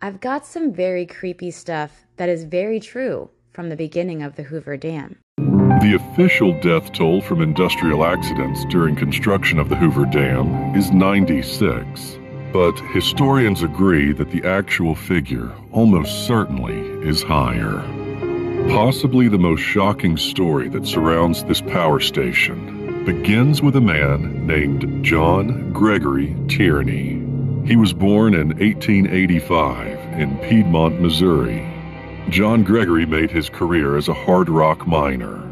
I've 0.00 0.18
got 0.18 0.46
some 0.46 0.72
very 0.72 1.04
creepy 1.04 1.50
stuff 1.50 2.06
that 2.16 2.30
is 2.30 2.44
very 2.44 2.80
true 2.80 3.28
from 3.52 3.68
the 3.68 3.76
beginning 3.76 4.22
of 4.22 4.36
the 4.36 4.44
Hoover 4.44 4.78
Dam. 4.78 5.18
The 5.36 5.98
official 6.00 6.58
death 6.60 6.92
toll 6.92 7.20
from 7.20 7.42
industrial 7.42 8.02
accidents 8.02 8.64
during 8.70 8.96
construction 8.96 9.58
of 9.58 9.68
the 9.68 9.76
Hoover 9.76 10.06
Dam 10.06 10.74
is 10.74 10.90
96. 10.90 12.18
But 12.50 12.78
historians 12.94 13.62
agree 13.62 14.12
that 14.14 14.30
the 14.30 14.44
actual 14.44 14.94
figure 14.94 15.52
almost 15.70 16.26
certainly 16.26 16.80
is 17.06 17.22
higher. 17.22 17.80
Possibly 18.70 19.28
the 19.28 19.38
most 19.38 19.60
shocking 19.60 20.16
story 20.16 20.70
that 20.70 20.86
surrounds 20.86 21.44
this 21.44 21.60
power 21.60 22.00
station 22.00 22.71
begins 23.04 23.60
with 23.60 23.74
a 23.74 23.80
man 23.80 24.46
named 24.46 25.04
John 25.04 25.72
Gregory 25.72 26.36
Tierney. 26.46 27.20
He 27.66 27.74
was 27.74 27.92
born 27.92 28.32
in 28.34 28.48
1885 28.50 30.20
in 30.20 30.38
Piedmont, 30.38 31.00
Missouri. 31.00 31.68
John 32.28 32.62
Gregory 32.62 33.04
made 33.04 33.32
his 33.32 33.50
career 33.50 33.96
as 33.96 34.06
a 34.06 34.14
hard 34.14 34.48
rock 34.48 34.86
miner. 34.86 35.42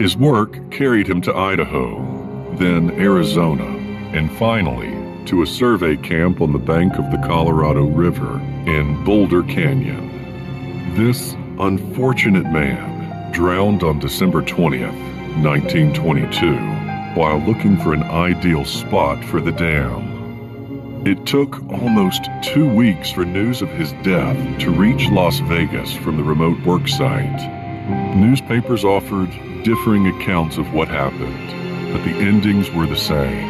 His 0.00 0.16
work 0.16 0.70
carried 0.72 1.08
him 1.08 1.20
to 1.22 1.34
Idaho, 1.34 2.56
then 2.56 2.90
Arizona, 2.92 3.66
and 4.12 4.32
finally 4.36 5.24
to 5.26 5.42
a 5.42 5.46
survey 5.46 5.96
camp 5.96 6.40
on 6.40 6.52
the 6.52 6.58
bank 6.58 6.94
of 6.94 7.10
the 7.12 7.26
Colorado 7.28 7.84
River 7.84 8.40
in 8.66 9.04
Boulder 9.04 9.44
Canyon. 9.44 10.94
This 10.96 11.34
unfortunate 11.60 12.50
man 12.50 13.30
drowned 13.32 13.84
on 13.84 14.00
December 14.00 14.42
20th, 14.42 14.96
1922, 15.42 16.77
while 17.18 17.38
looking 17.38 17.76
for 17.76 17.92
an 17.92 18.04
ideal 18.04 18.64
spot 18.64 19.24
for 19.24 19.40
the 19.40 19.50
dam. 19.50 21.04
It 21.04 21.26
took 21.26 21.60
almost 21.68 22.28
two 22.44 22.72
weeks 22.72 23.10
for 23.10 23.24
news 23.24 23.60
of 23.60 23.68
his 23.70 23.90
death 24.04 24.36
to 24.60 24.70
reach 24.70 25.10
Las 25.10 25.40
Vegas 25.40 25.92
from 25.92 26.16
the 26.16 26.22
remote 26.22 26.64
work 26.64 26.86
site. 26.86 27.40
Newspapers 28.14 28.84
offered 28.84 29.30
differing 29.64 30.06
accounts 30.06 30.58
of 30.58 30.72
what 30.72 30.86
happened, 30.86 31.92
but 31.92 32.04
the 32.04 32.14
endings 32.24 32.70
were 32.70 32.86
the 32.86 32.94
same. 32.94 33.48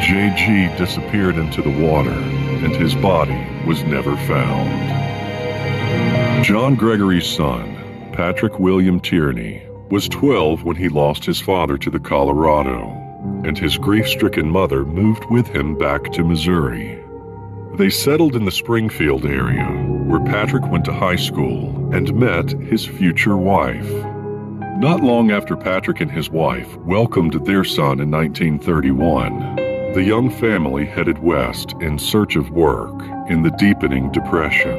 JG 0.00 0.74
disappeared 0.78 1.36
into 1.36 1.60
the 1.60 1.78
water, 1.86 2.08
and 2.08 2.74
his 2.74 2.94
body 2.94 3.46
was 3.66 3.82
never 3.82 4.16
found. 4.26 4.72
John 6.42 6.74
Gregory's 6.74 7.26
son, 7.26 7.76
Patrick 8.14 8.58
William 8.58 9.00
Tierney, 9.00 9.65
was 9.90 10.08
12 10.08 10.64
when 10.64 10.76
he 10.76 10.88
lost 10.88 11.24
his 11.24 11.40
father 11.40 11.78
to 11.78 11.90
the 11.90 12.00
Colorado, 12.00 12.80
and 13.44 13.56
his 13.56 13.78
grief 13.78 14.08
stricken 14.08 14.50
mother 14.50 14.84
moved 14.84 15.24
with 15.30 15.46
him 15.48 15.76
back 15.78 16.12
to 16.12 16.24
Missouri. 16.24 17.02
They 17.74 17.90
settled 17.90 18.34
in 18.34 18.44
the 18.44 18.50
Springfield 18.50 19.24
area, 19.24 19.66
where 20.06 20.24
Patrick 20.24 20.64
went 20.70 20.84
to 20.86 20.92
high 20.92 21.16
school 21.16 21.92
and 21.94 22.14
met 22.14 22.50
his 22.50 22.84
future 22.84 23.36
wife. 23.36 23.90
Not 24.78 25.02
long 25.02 25.30
after 25.30 25.56
Patrick 25.56 26.00
and 26.00 26.10
his 26.10 26.30
wife 26.30 26.76
welcomed 26.78 27.34
their 27.44 27.64
son 27.64 28.00
in 28.00 28.10
1931, 28.10 29.56
the 29.94 30.02
young 30.02 30.30
family 30.30 30.84
headed 30.84 31.18
west 31.20 31.74
in 31.80 31.98
search 31.98 32.36
of 32.36 32.50
work 32.50 33.02
in 33.30 33.42
the 33.42 33.52
deepening 33.52 34.10
depression. 34.10 34.76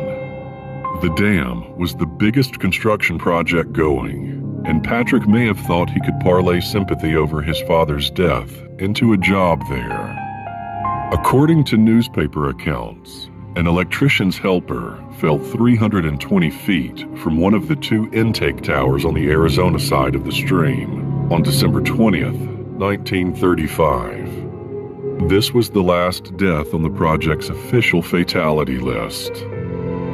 The 1.01 1.13
dam 1.15 1.77
was 1.77 1.95
the 1.95 2.05
biggest 2.05 2.59
construction 2.59 3.17
project 3.17 3.73
going, 3.73 4.36
and 4.67 4.83
Patrick 4.83 5.27
may 5.27 5.45
have 5.45 5.59
thought 5.61 5.89
he 5.89 6.01
could 6.01 6.19
parlay 6.19 6.59
sympathy 6.59 7.15
over 7.15 7.41
his 7.41 7.59
father's 7.61 8.11
death 8.11 8.51
into 8.79 9.13
a 9.13 9.17
job 9.17 9.63
there. 9.69 11.09
According 11.13 11.63
to 11.65 11.77
newspaper 11.77 12.49
accounts, 12.49 13.29
an 13.55 13.65
electrician's 13.65 14.37
helper 14.37 15.01
fell 15.19 15.39
320 15.39 16.49
feet 16.49 16.99
from 17.17 17.37
one 17.37 17.53
of 17.53 17.69
the 17.69 17.77
two 17.77 18.09
intake 18.11 18.61
towers 18.61 19.05
on 19.05 19.13
the 19.13 19.29
Arizona 19.29 19.79
side 19.79 20.15
of 20.15 20.25
the 20.25 20.33
stream 20.33 21.31
on 21.31 21.43
December 21.43 21.79
20th, 21.79 22.37
1935. 22.77 25.29
This 25.29 25.53
was 25.53 25.69
the 25.69 25.81
last 25.81 26.35
death 26.35 26.73
on 26.73 26.83
the 26.83 26.89
project's 26.89 27.47
official 27.47 28.01
fatality 28.01 28.79
list. 28.79 29.31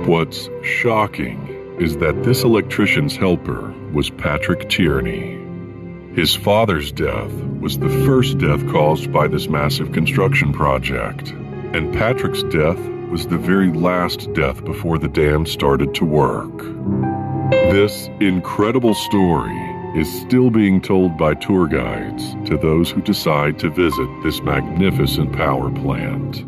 What's 0.06 0.48
shocking 0.62 1.48
is 1.80 1.98
that 1.98 2.24
this 2.24 2.44
electrician's 2.44 3.18
helper 3.18 3.74
was 3.94 4.10
Patrick 4.10 4.70
Tierney. 4.70 5.40
His 6.16 6.36
father's 6.36 6.92
death 6.92 7.32
was 7.62 7.78
the 7.78 7.90
first 8.06 8.40
death 8.40 8.68
caused 8.72 9.12
by 9.12 9.28
this 9.28 9.48
massive 9.48 9.92
construction 9.92 10.52
project, 10.52 11.30
and 11.74 11.94
Patrick's 11.94 12.44
death 12.44 12.80
was 13.10 13.28
the 13.28 13.38
very 13.38 13.72
last 13.72 14.34
death 14.34 14.66
before 14.66 14.98
the 14.98 15.08
dam 15.08 15.46
started 15.46 15.94
to 15.94 16.06
work. 16.06 16.58
This 17.52 18.10
incredible 18.20 18.96
story 18.96 19.56
is 19.96 20.22
still 20.22 20.50
being 20.50 20.82
told 20.82 21.16
by 21.18 21.36
tour 21.36 21.68
guides 21.68 22.34
to 22.50 22.58
those 22.58 22.90
who 22.90 23.02
decide 23.02 23.60
to 23.60 23.70
visit 23.70 24.10
this 24.24 24.42
magnificent 24.42 25.32
power 25.34 25.70
plant. 25.70 26.44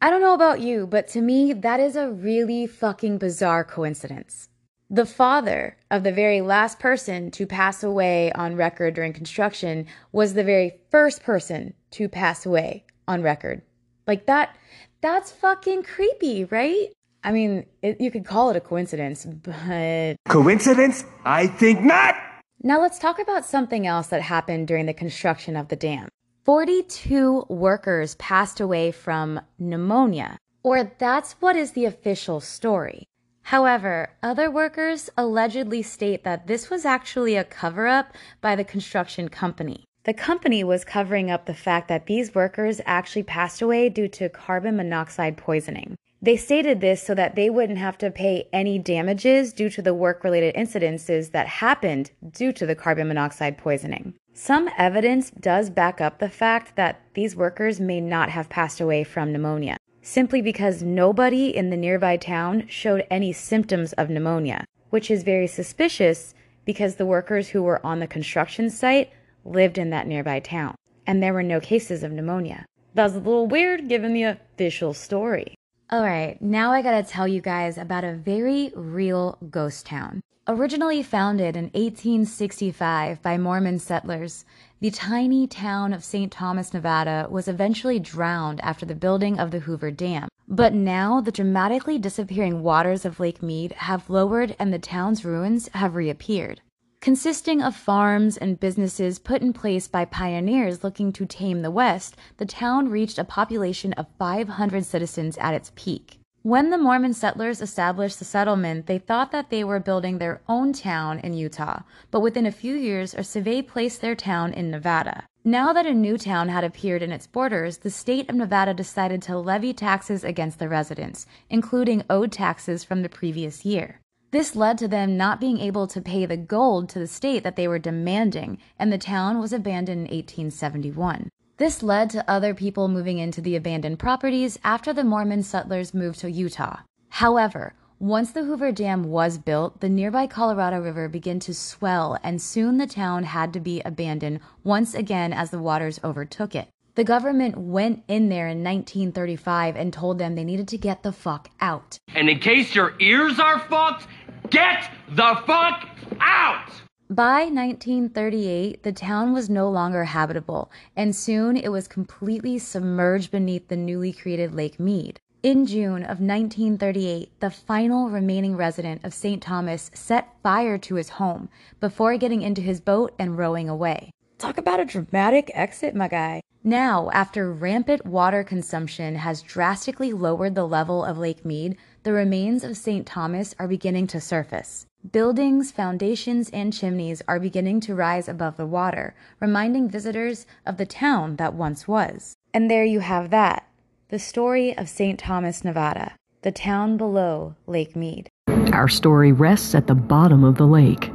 I 0.00 0.10
don't 0.10 0.20
know 0.20 0.34
about 0.34 0.60
you, 0.60 0.86
but 0.86 1.08
to 1.08 1.20
me, 1.20 1.52
that 1.52 1.80
is 1.80 1.96
a 1.96 2.10
really 2.10 2.66
fucking 2.66 3.18
bizarre 3.18 3.64
coincidence. 3.64 4.48
The 4.92 5.06
father 5.06 5.78
of 5.90 6.02
the 6.02 6.12
very 6.12 6.42
last 6.42 6.78
person 6.78 7.30
to 7.30 7.46
pass 7.46 7.82
away 7.82 8.30
on 8.32 8.56
record 8.56 8.92
during 8.92 9.14
construction 9.14 9.86
was 10.12 10.34
the 10.34 10.44
very 10.44 10.80
first 10.90 11.22
person 11.22 11.72
to 11.92 12.10
pass 12.10 12.44
away 12.44 12.84
on 13.08 13.22
record. 13.22 13.62
Like 14.06 14.26
that, 14.26 14.54
that's 15.00 15.32
fucking 15.32 15.84
creepy, 15.84 16.44
right? 16.44 16.92
I 17.24 17.32
mean, 17.32 17.64
it, 17.80 18.02
you 18.02 18.10
could 18.10 18.26
call 18.26 18.50
it 18.50 18.56
a 18.56 18.60
coincidence, 18.60 19.24
but. 19.24 20.16
Coincidence? 20.28 21.06
I 21.24 21.46
think 21.46 21.80
not! 21.80 22.14
Now 22.62 22.78
let's 22.78 22.98
talk 22.98 23.18
about 23.18 23.46
something 23.46 23.86
else 23.86 24.08
that 24.08 24.20
happened 24.20 24.68
during 24.68 24.84
the 24.84 24.92
construction 24.92 25.56
of 25.56 25.68
the 25.68 25.76
dam. 25.76 26.10
42 26.44 27.46
workers 27.48 28.14
passed 28.16 28.60
away 28.60 28.92
from 28.92 29.40
pneumonia, 29.58 30.36
or 30.62 30.92
that's 30.98 31.32
what 31.40 31.56
is 31.56 31.72
the 31.72 31.86
official 31.86 32.40
story. 32.40 33.08
However, 33.44 34.10
other 34.22 34.50
workers 34.50 35.10
allegedly 35.16 35.82
state 35.82 36.24
that 36.24 36.46
this 36.46 36.70
was 36.70 36.84
actually 36.84 37.36
a 37.36 37.44
cover 37.44 37.86
up 37.86 38.14
by 38.40 38.56
the 38.56 38.64
construction 38.64 39.28
company. 39.28 39.84
The 40.04 40.14
company 40.14 40.64
was 40.64 40.84
covering 40.84 41.30
up 41.30 41.46
the 41.46 41.54
fact 41.54 41.88
that 41.88 42.06
these 42.06 42.34
workers 42.34 42.80
actually 42.86 43.22
passed 43.22 43.62
away 43.62 43.88
due 43.88 44.08
to 44.08 44.28
carbon 44.28 44.76
monoxide 44.76 45.36
poisoning. 45.36 45.96
They 46.20 46.36
stated 46.36 46.80
this 46.80 47.02
so 47.02 47.14
that 47.16 47.34
they 47.34 47.50
wouldn't 47.50 47.78
have 47.78 47.98
to 47.98 48.10
pay 48.10 48.48
any 48.52 48.78
damages 48.78 49.52
due 49.52 49.68
to 49.70 49.82
the 49.82 49.92
work 49.92 50.22
related 50.22 50.54
incidences 50.54 51.32
that 51.32 51.48
happened 51.48 52.12
due 52.32 52.52
to 52.52 52.64
the 52.64 52.76
carbon 52.76 53.08
monoxide 53.08 53.58
poisoning. 53.58 54.14
Some 54.32 54.70
evidence 54.78 55.30
does 55.30 55.68
back 55.68 56.00
up 56.00 56.18
the 56.18 56.28
fact 56.28 56.76
that 56.76 57.00
these 57.14 57.36
workers 57.36 57.80
may 57.80 58.00
not 58.00 58.30
have 58.30 58.48
passed 58.48 58.80
away 58.80 59.04
from 59.04 59.32
pneumonia, 59.32 59.76
simply 60.02 60.42
because 60.42 60.82
nobody 60.82 61.56
in 61.56 61.70
the 61.70 61.76
nearby 61.76 62.16
town 62.16 62.66
showed 62.68 63.06
any 63.10 63.32
symptoms 63.32 63.92
of 63.94 64.10
pneumonia, 64.10 64.66
which 64.90 65.10
is 65.10 65.22
very 65.22 65.46
suspicious 65.46 66.34
because 66.64 66.96
the 66.96 67.06
workers 67.06 67.48
who 67.48 67.62
were 67.62 67.84
on 67.86 68.00
the 68.00 68.06
construction 68.06 68.68
site 68.68 69.10
lived 69.44 69.78
in 69.78 69.90
that 69.90 70.06
nearby 70.06 70.40
town, 70.40 70.74
and 71.06 71.22
there 71.22 71.32
were 71.32 71.42
no 71.42 71.60
cases 71.60 72.02
of 72.02 72.12
pneumonia. 72.12 72.66
That's 72.94 73.14
a 73.14 73.18
little 73.18 73.46
weird 73.46 73.88
given 73.88 74.12
the 74.12 74.24
official 74.24 74.92
story. 74.92 75.54
All 75.92 76.02
right, 76.02 76.40
now 76.40 76.72
I 76.72 76.80
gotta 76.80 77.02
tell 77.02 77.28
you 77.28 77.42
guys 77.42 77.76
about 77.76 78.02
a 78.02 78.14
very 78.14 78.72
real 78.74 79.36
ghost 79.50 79.84
town. 79.84 80.22
Originally 80.48 81.02
founded 81.02 81.54
in 81.54 81.64
1865 81.64 83.20
by 83.20 83.36
Mormon 83.36 83.78
settlers, 83.78 84.46
the 84.80 84.90
tiny 84.90 85.46
town 85.46 85.92
of 85.92 86.02
St. 86.02 86.32
Thomas, 86.32 86.72
Nevada 86.72 87.26
was 87.28 87.46
eventually 87.46 87.98
drowned 87.98 88.58
after 88.62 88.86
the 88.86 88.94
building 88.94 89.38
of 89.38 89.50
the 89.50 89.58
Hoover 89.58 89.90
Dam. 89.90 90.30
But 90.48 90.72
now 90.72 91.20
the 91.20 91.30
dramatically 91.30 91.98
disappearing 91.98 92.62
waters 92.62 93.04
of 93.04 93.20
Lake 93.20 93.42
Mead 93.42 93.72
have 93.72 94.08
lowered 94.08 94.56
and 94.58 94.72
the 94.72 94.78
town's 94.78 95.26
ruins 95.26 95.68
have 95.74 95.94
reappeared. 95.94 96.62
Consisting 97.02 97.60
of 97.60 97.74
farms 97.74 98.36
and 98.36 98.60
businesses 98.60 99.18
put 99.18 99.42
in 99.42 99.52
place 99.52 99.88
by 99.88 100.04
pioneers 100.04 100.84
looking 100.84 101.12
to 101.12 101.26
tame 101.26 101.62
the 101.62 101.70
West, 101.72 102.16
the 102.36 102.46
town 102.46 102.88
reached 102.88 103.18
a 103.18 103.24
population 103.24 103.92
of 103.94 104.06
500 104.20 104.84
citizens 104.84 105.36
at 105.38 105.52
its 105.52 105.72
peak. 105.74 106.20
When 106.42 106.70
the 106.70 106.78
Mormon 106.78 107.12
settlers 107.12 107.60
established 107.60 108.20
the 108.20 108.24
settlement, 108.24 108.86
they 108.86 108.98
thought 108.98 109.32
that 109.32 109.50
they 109.50 109.64
were 109.64 109.80
building 109.80 110.18
their 110.18 110.42
own 110.48 110.72
town 110.72 111.18
in 111.18 111.34
Utah, 111.34 111.82
but 112.12 112.20
within 112.20 112.46
a 112.46 112.52
few 112.52 112.76
years, 112.76 113.14
a 113.14 113.24
survey 113.24 113.62
placed 113.62 114.00
their 114.00 114.14
town 114.14 114.52
in 114.52 114.70
Nevada. 114.70 115.24
Now 115.42 115.72
that 115.72 115.86
a 115.86 115.94
new 115.94 116.16
town 116.16 116.50
had 116.50 116.62
appeared 116.62 117.02
in 117.02 117.10
its 117.10 117.26
borders, 117.26 117.78
the 117.78 117.90
state 117.90 118.30
of 118.30 118.36
Nevada 118.36 118.74
decided 118.74 119.22
to 119.22 119.36
levy 119.38 119.72
taxes 119.72 120.22
against 120.22 120.60
the 120.60 120.68
residents, 120.68 121.26
including 121.50 122.04
owed 122.08 122.30
taxes 122.30 122.84
from 122.84 123.02
the 123.02 123.08
previous 123.08 123.64
year. 123.64 124.01
This 124.32 124.56
led 124.56 124.78
to 124.78 124.88
them 124.88 125.18
not 125.18 125.40
being 125.40 125.60
able 125.60 125.86
to 125.86 126.00
pay 126.00 126.24
the 126.24 126.38
gold 126.38 126.88
to 126.88 126.98
the 126.98 127.06
state 127.06 127.44
that 127.44 127.54
they 127.54 127.68
were 127.68 127.78
demanding, 127.78 128.56
and 128.78 128.90
the 128.90 128.96
town 128.96 129.38
was 129.38 129.52
abandoned 129.52 130.08
in 130.08 130.16
1871. 130.16 131.28
This 131.58 131.82
led 131.82 132.08
to 132.10 132.28
other 132.28 132.54
people 132.54 132.88
moving 132.88 133.18
into 133.18 133.42
the 133.42 133.56
abandoned 133.56 133.98
properties 133.98 134.58
after 134.64 134.94
the 134.94 135.04
Mormon 135.04 135.42
settlers 135.42 135.92
moved 135.92 136.20
to 136.20 136.30
Utah. 136.30 136.78
However, 137.10 137.74
once 137.98 138.32
the 138.32 138.44
Hoover 138.44 138.72
Dam 138.72 139.04
was 139.04 139.36
built, 139.36 139.82
the 139.82 139.90
nearby 139.90 140.26
Colorado 140.26 140.80
River 140.80 141.10
began 141.10 141.38
to 141.40 141.52
swell, 141.52 142.18
and 142.24 142.40
soon 142.40 142.78
the 142.78 142.86
town 142.86 143.24
had 143.24 143.52
to 143.52 143.60
be 143.60 143.82
abandoned 143.84 144.40
once 144.64 144.94
again 144.94 145.34
as 145.34 145.50
the 145.50 145.58
waters 145.58 146.00
overtook 146.02 146.54
it. 146.54 146.68
The 146.94 147.04
government 147.04 147.56
went 147.56 148.02
in 148.06 148.28
there 148.28 148.48
in 148.48 148.62
1935 148.62 149.76
and 149.76 149.94
told 149.94 150.18
them 150.18 150.34
they 150.34 150.44
needed 150.44 150.68
to 150.68 150.76
get 150.76 151.02
the 151.02 151.12
fuck 151.12 151.48
out. 151.58 151.98
And 152.14 152.28
in 152.28 152.38
case 152.38 152.74
your 152.74 152.92
ears 153.00 153.38
are 153.38 153.58
fucked, 153.58 154.06
get 154.52 154.90
the 155.08 155.42
fuck 155.46 155.88
out! 156.20 156.68
By 157.08 157.44
1938, 157.44 158.82
the 158.82 158.92
town 158.92 159.32
was 159.32 159.50
no 159.50 159.68
longer 159.68 160.04
habitable, 160.04 160.70
and 160.94 161.16
soon 161.16 161.56
it 161.56 161.72
was 161.72 161.88
completely 161.88 162.58
submerged 162.58 163.30
beneath 163.30 163.68
the 163.68 163.76
newly 163.76 164.12
created 164.12 164.54
Lake 164.54 164.78
Mead. 164.78 165.20
In 165.42 165.66
June 165.66 166.02
of 166.02 166.20
1938, 166.20 167.40
the 167.40 167.50
final 167.50 168.08
remaining 168.08 168.56
resident 168.56 169.04
of 169.04 169.12
St. 169.12 169.42
Thomas 169.42 169.90
set 169.92 170.28
fire 170.42 170.78
to 170.78 170.94
his 170.94 171.08
home 171.08 171.48
before 171.80 172.16
getting 172.16 172.42
into 172.42 172.60
his 172.60 172.80
boat 172.80 173.14
and 173.18 173.36
rowing 173.36 173.68
away. 173.68 174.12
Talk 174.38 174.58
about 174.58 174.80
a 174.80 174.84
dramatic 174.84 175.50
exit, 175.54 175.94
my 175.94 176.08
guy. 176.08 176.42
Now, 176.64 177.10
after 177.12 177.52
rampant 177.52 178.06
water 178.06 178.44
consumption 178.44 179.16
has 179.16 179.42
drastically 179.42 180.12
lowered 180.12 180.54
the 180.54 180.66
level 180.66 181.04
of 181.04 181.18
Lake 181.18 181.44
Mead, 181.44 181.76
the 182.02 182.12
remains 182.12 182.64
of 182.64 182.76
St. 182.76 183.06
Thomas 183.06 183.54
are 183.58 183.68
beginning 183.68 184.08
to 184.08 184.20
surface. 184.20 184.86
Buildings, 185.10 185.70
foundations, 185.70 186.50
and 186.50 186.72
chimneys 186.72 187.22
are 187.28 187.38
beginning 187.38 187.80
to 187.80 187.94
rise 187.94 188.28
above 188.28 188.56
the 188.56 188.66
water, 188.66 189.14
reminding 189.40 189.88
visitors 189.88 190.46
of 190.66 190.76
the 190.76 190.86
town 190.86 191.36
that 191.36 191.54
once 191.54 191.86
was. 191.86 192.34
And 192.52 192.70
there 192.70 192.84
you 192.84 193.00
have 193.00 193.30
that 193.30 193.66
the 194.08 194.18
story 194.18 194.76
of 194.76 194.90
St. 194.90 195.18
Thomas, 195.18 195.64
Nevada, 195.64 196.12
the 196.42 196.52
town 196.52 196.98
below 196.98 197.54
Lake 197.66 197.96
Mead. 197.96 198.28
Our 198.72 198.86
story 198.88 199.32
rests 199.32 199.74
at 199.74 199.86
the 199.86 199.94
bottom 199.94 200.44
of 200.44 200.58
the 200.58 200.66
lake, 200.66 201.10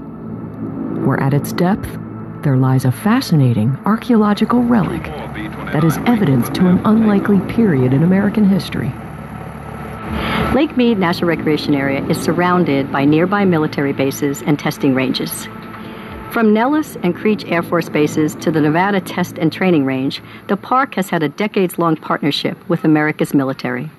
where 1.06 1.20
at 1.20 1.34
its 1.34 1.54
depth 1.54 1.88
there 2.42 2.58
lies 2.58 2.86
a 2.86 2.92
fascinating 2.92 3.78
archaeological 3.86 4.64
relic 4.64 5.04
that 5.04 5.84
is 5.84 5.98
evidence 6.08 6.50
to 6.50 6.68
an 6.68 6.80
unlikely 6.86 7.40
period 7.54 7.94
in 7.94 8.02
American 8.02 8.46
history. 8.46 8.92
Lake 10.54 10.76
Mead 10.78 10.98
National 10.98 11.28
Recreation 11.28 11.76
Area 11.76 12.04
is 12.08 12.22
surrounded 12.22 12.92
by 12.92 13.06
nearby 13.06 13.46
military 13.46 13.94
bases 13.94 14.42
and 14.42 14.58
testing 14.58 14.96
ranges. 14.96 15.48
From 16.32 16.54
Nellis 16.54 16.98
and 17.04 17.16
Creech 17.16 17.46
Air 17.46 17.64
Force 17.64 17.90
Bases 17.90 18.36
to 18.36 18.52
the 18.52 18.62
Nevada 18.62 19.02
Test 19.02 19.38
and 19.38 19.52
Training 19.52 19.86
Range, 19.86 20.22
the 20.48 20.58
park 20.58 20.96
has 20.96 21.10
had 21.10 21.24
a 21.24 21.30
decades 21.30 21.80
long 21.80 21.96
partnership 21.96 22.58
with 22.70 22.84
America's 22.84 23.34
military. 23.34 23.90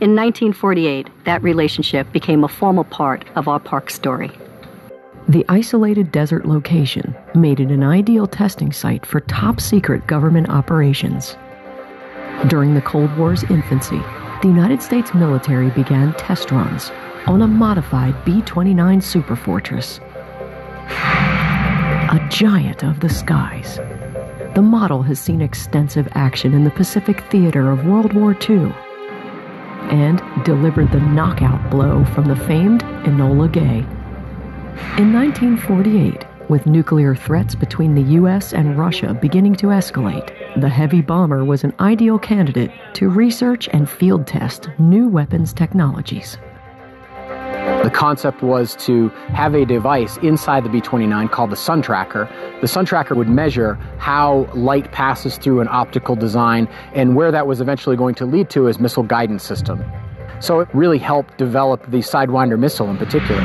In 0.00 0.14
1948, 0.14 1.08
that 1.24 1.42
relationship 1.42 2.10
became 2.12 2.44
a 2.44 2.48
formal 2.48 2.84
part 2.84 3.24
of 3.36 3.48
our 3.48 3.58
park 3.58 3.90
story. 3.90 4.30
The 5.28 5.44
isolated 5.48 6.10
desert 6.10 6.46
location 6.46 7.14
made 7.34 7.60
it 7.60 7.70
an 7.70 7.82
ideal 7.82 8.26
testing 8.26 8.72
site 8.72 9.04
for 9.04 9.20
top 9.20 9.60
secret 9.60 10.06
government 10.06 10.48
operations. 10.48 11.36
During 12.46 12.74
the 12.74 12.80
Cold 12.80 13.16
War's 13.18 13.44
infancy, 13.44 14.00
the 14.42 14.48
United 14.48 14.82
States 14.82 15.14
military 15.14 15.70
began 15.70 16.12
test 16.14 16.50
runs 16.50 16.90
on 17.26 17.42
a 17.42 17.46
modified 17.46 18.14
B 18.24 18.42
29 18.42 19.00
Superfortress 19.00 20.00
a 22.10 22.28
giant 22.30 22.84
of 22.84 23.00
the 23.00 23.08
skies. 23.08 23.76
The 24.54 24.62
model 24.62 25.02
has 25.02 25.20
seen 25.20 25.42
extensive 25.42 26.08
action 26.12 26.54
in 26.54 26.64
the 26.64 26.70
Pacific 26.70 27.20
theater 27.30 27.70
of 27.70 27.84
World 27.84 28.14
War 28.14 28.34
II 28.48 28.72
and 29.90 30.22
delivered 30.44 30.90
the 30.90 31.00
knockout 31.00 31.70
blow 31.70 32.06
from 32.06 32.24
the 32.24 32.36
famed 32.36 32.82
Enola 33.04 33.52
Gay. 33.52 33.84
In 34.96 35.12
1948, 35.12 36.24
with 36.48 36.66
nuclear 36.66 37.14
threats 37.14 37.54
between 37.54 37.94
the 37.94 38.14
US 38.14 38.52
and 38.52 38.78
Russia 38.78 39.14
beginning 39.14 39.54
to 39.56 39.66
escalate, 39.68 40.32
the 40.60 40.68
heavy 40.68 41.00
bomber 41.00 41.44
was 41.44 41.64
an 41.64 41.74
ideal 41.80 42.18
candidate 42.18 42.70
to 42.94 43.08
research 43.08 43.68
and 43.72 43.88
field 43.88 44.26
test 44.26 44.68
new 44.78 45.08
weapons 45.08 45.52
technologies. 45.52 46.38
The 47.82 47.90
concept 47.94 48.42
was 48.42 48.74
to 48.86 49.08
have 49.28 49.54
a 49.54 49.64
device 49.64 50.16
inside 50.18 50.64
the 50.64 50.68
B 50.68 50.80
29 50.80 51.28
called 51.28 51.50
the 51.50 51.56
Sun 51.56 51.82
Tracker. 51.82 52.28
The 52.60 52.68
Sun 52.68 52.86
Tracker 52.86 53.14
would 53.14 53.28
measure 53.28 53.74
how 53.98 54.48
light 54.54 54.90
passes 54.90 55.38
through 55.38 55.60
an 55.60 55.68
optical 55.70 56.16
design 56.16 56.66
and 56.94 57.14
where 57.14 57.30
that 57.30 57.46
was 57.46 57.60
eventually 57.60 57.96
going 57.96 58.14
to 58.16 58.26
lead 58.26 58.50
to 58.50 58.66
is 58.66 58.80
missile 58.80 59.02
guidance 59.02 59.44
system. 59.44 59.84
So 60.40 60.60
it 60.60 60.68
really 60.72 60.98
helped 60.98 61.38
develop 61.38 61.82
the 61.90 61.98
Sidewinder 61.98 62.58
missile 62.58 62.90
in 62.90 62.96
particular. 62.96 63.42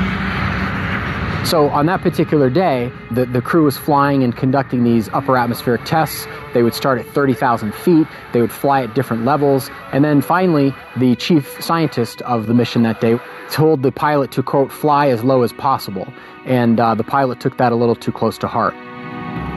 So 1.46 1.70
on 1.70 1.88
that 1.88 2.02
particular 2.02 2.50
day, 2.50 2.90
the, 3.12 3.26
the 3.26 3.42
crew 3.42 3.66
was 3.66 3.78
flying 3.78 4.24
and 4.24 4.36
conducting 4.36 4.86
these 4.86 5.10
upper 5.10 5.38
atmospheric 5.38 5.84
tests. 5.84 6.26
They 6.54 6.64
would 6.64 6.74
start 6.74 7.00
at 7.00 7.06
30,000 7.06 7.76
feet, 7.76 8.08
they 8.32 8.40
would 8.40 8.52
fly 8.52 8.84
at 8.84 8.96
different 8.96 9.26
levels, 9.26 9.70
and 9.92 10.06
then 10.06 10.22
finally, 10.22 10.74
the 10.98 11.16
chief 11.18 11.62
scientist 11.62 12.22
of 12.22 12.48
the 12.48 12.54
mission 12.54 12.84
that 12.84 13.02
day 13.02 13.20
told 13.52 13.84
the 13.84 13.92
pilot 13.92 14.32
to, 14.32 14.42
quote, 14.42 14.72
fly 14.72 15.10
as 15.10 15.24
low 15.24 15.44
as 15.44 15.52
possible. 15.54 16.12
And 16.46 16.80
uh, 16.80 16.96
the 16.96 17.04
pilot 17.04 17.42
took 17.42 17.58
that 17.58 17.74
a 17.74 17.76
little 17.76 17.96
too 17.96 18.12
close 18.12 18.38
to 18.40 18.48
heart. 18.48 18.74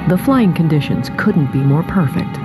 The 0.09 0.19
flying 0.19 0.55
conditions 0.55 1.11
couldn't 1.17 1.53
be 1.53 1.59
more 1.59 1.85
perfect. 1.85 2.37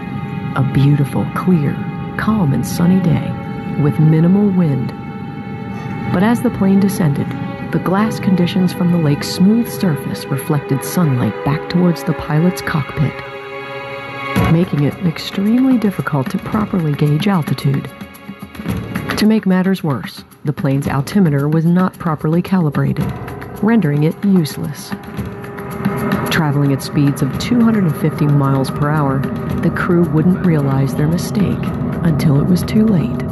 A 0.55 0.71
beautiful, 0.73 1.25
clear, 1.35 1.73
calm, 2.17 2.53
and 2.53 2.65
sunny 2.65 2.99
day 3.01 3.81
with 3.81 3.99
minimal 3.99 4.49
wind. 4.51 4.89
But 6.13 6.23
as 6.23 6.41
the 6.41 6.51
plane 6.51 6.79
descended, 6.79 7.27
the 7.71 7.79
glass 7.79 8.19
conditions 8.19 8.73
from 8.73 8.91
the 8.91 8.97
lake's 8.97 9.29
smooth 9.29 9.69
surface 9.69 10.25
reflected 10.25 10.83
sunlight 10.83 11.33
back 11.45 11.69
towards 11.69 12.03
the 12.03 12.11
pilot's 12.13 12.61
cockpit, 12.61 13.13
making 14.51 14.83
it 14.83 14.93
extremely 15.05 15.77
difficult 15.77 16.29
to 16.29 16.37
properly 16.39 16.91
gauge 16.91 17.29
altitude. 17.29 17.89
To 19.17 19.25
make 19.25 19.45
matters 19.45 19.83
worse, 19.83 20.25
the 20.43 20.51
plane's 20.51 20.89
altimeter 20.89 21.47
was 21.47 21.63
not 21.63 21.97
properly 21.97 22.41
calibrated, 22.41 23.09
rendering 23.63 24.03
it 24.03 24.21
useless. 24.25 24.89
Traveling 26.29 26.73
at 26.73 26.83
speeds 26.83 27.21
of 27.21 27.39
250 27.39 28.25
miles 28.25 28.69
per 28.69 28.89
hour, 28.89 29.19
the 29.61 29.69
crew 29.69 30.03
wouldn't 30.09 30.45
realize 30.45 30.93
their 30.93 31.07
mistake 31.07 31.63
until 32.03 32.41
it 32.41 32.47
was 32.47 32.63
too 32.63 32.85
late. 32.85 33.30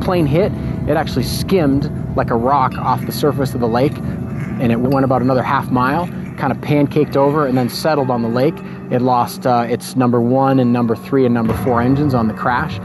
Plane 0.00 0.26
hit, 0.26 0.52
it 0.88 0.96
actually 0.96 1.24
skimmed 1.24 1.90
like 2.16 2.30
a 2.30 2.36
rock 2.36 2.74
off 2.74 3.04
the 3.06 3.12
surface 3.12 3.54
of 3.54 3.60
the 3.60 3.68
lake, 3.68 3.96
and 3.96 4.72
it 4.72 4.80
went 4.80 5.04
about 5.04 5.22
another 5.22 5.42
half 5.42 5.70
mile, 5.70 6.06
kind 6.36 6.52
of 6.52 6.58
pancaked 6.58 7.16
over, 7.16 7.46
and 7.46 7.56
then 7.56 7.68
settled 7.68 8.10
on 8.10 8.22
the 8.22 8.28
lake. 8.28 8.54
It 8.90 9.02
lost 9.02 9.46
uh, 9.46 9.66
its 9.68 9.96
number 9.96 10.20
one 10.20 10.58
and 10.58 10.72
number 10.72 10.96
three 10.96 11.24
and 11.24 11.34
number 11.34 11.54
four 11.64 11.80
engines 11.80 12.14
on 12.14 12.28
the 12.28 12.34
crash. 12.34 12.78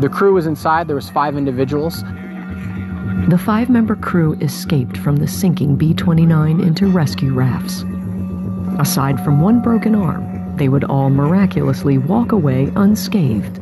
The 0.00 0.08
crew 0.08 0.34
was 0.34 0.46
inside. 0.46 0.88
There 0.88 0.96
was 0.96 1.08
five 1.08 1.36
individuals. 1.36 2.02
The 3.28 3.42
five-member 3.44 3.96
crew 3.96 4.34
escaped 4.34 4.96
from 4.98 5.16
the 5.16 5.26
sinking 5.26 5.76
B-29 5.76 6.64
into 6.64 6.86
rescue 6.86 7.32
rafts. 7.32 7.82
Aside 8.78 9.24
from 9.24 9.40
one 9.40 9.60
broken 9.60 9.94
arm, 9.96 10.56
they 10.56 10.68
would 10.68 10.84
all 10.84 11.10
miraculously 11.10 11.98
walk 11.98 12.30
away 12.30 12.70
unscathed. 12.76 13.58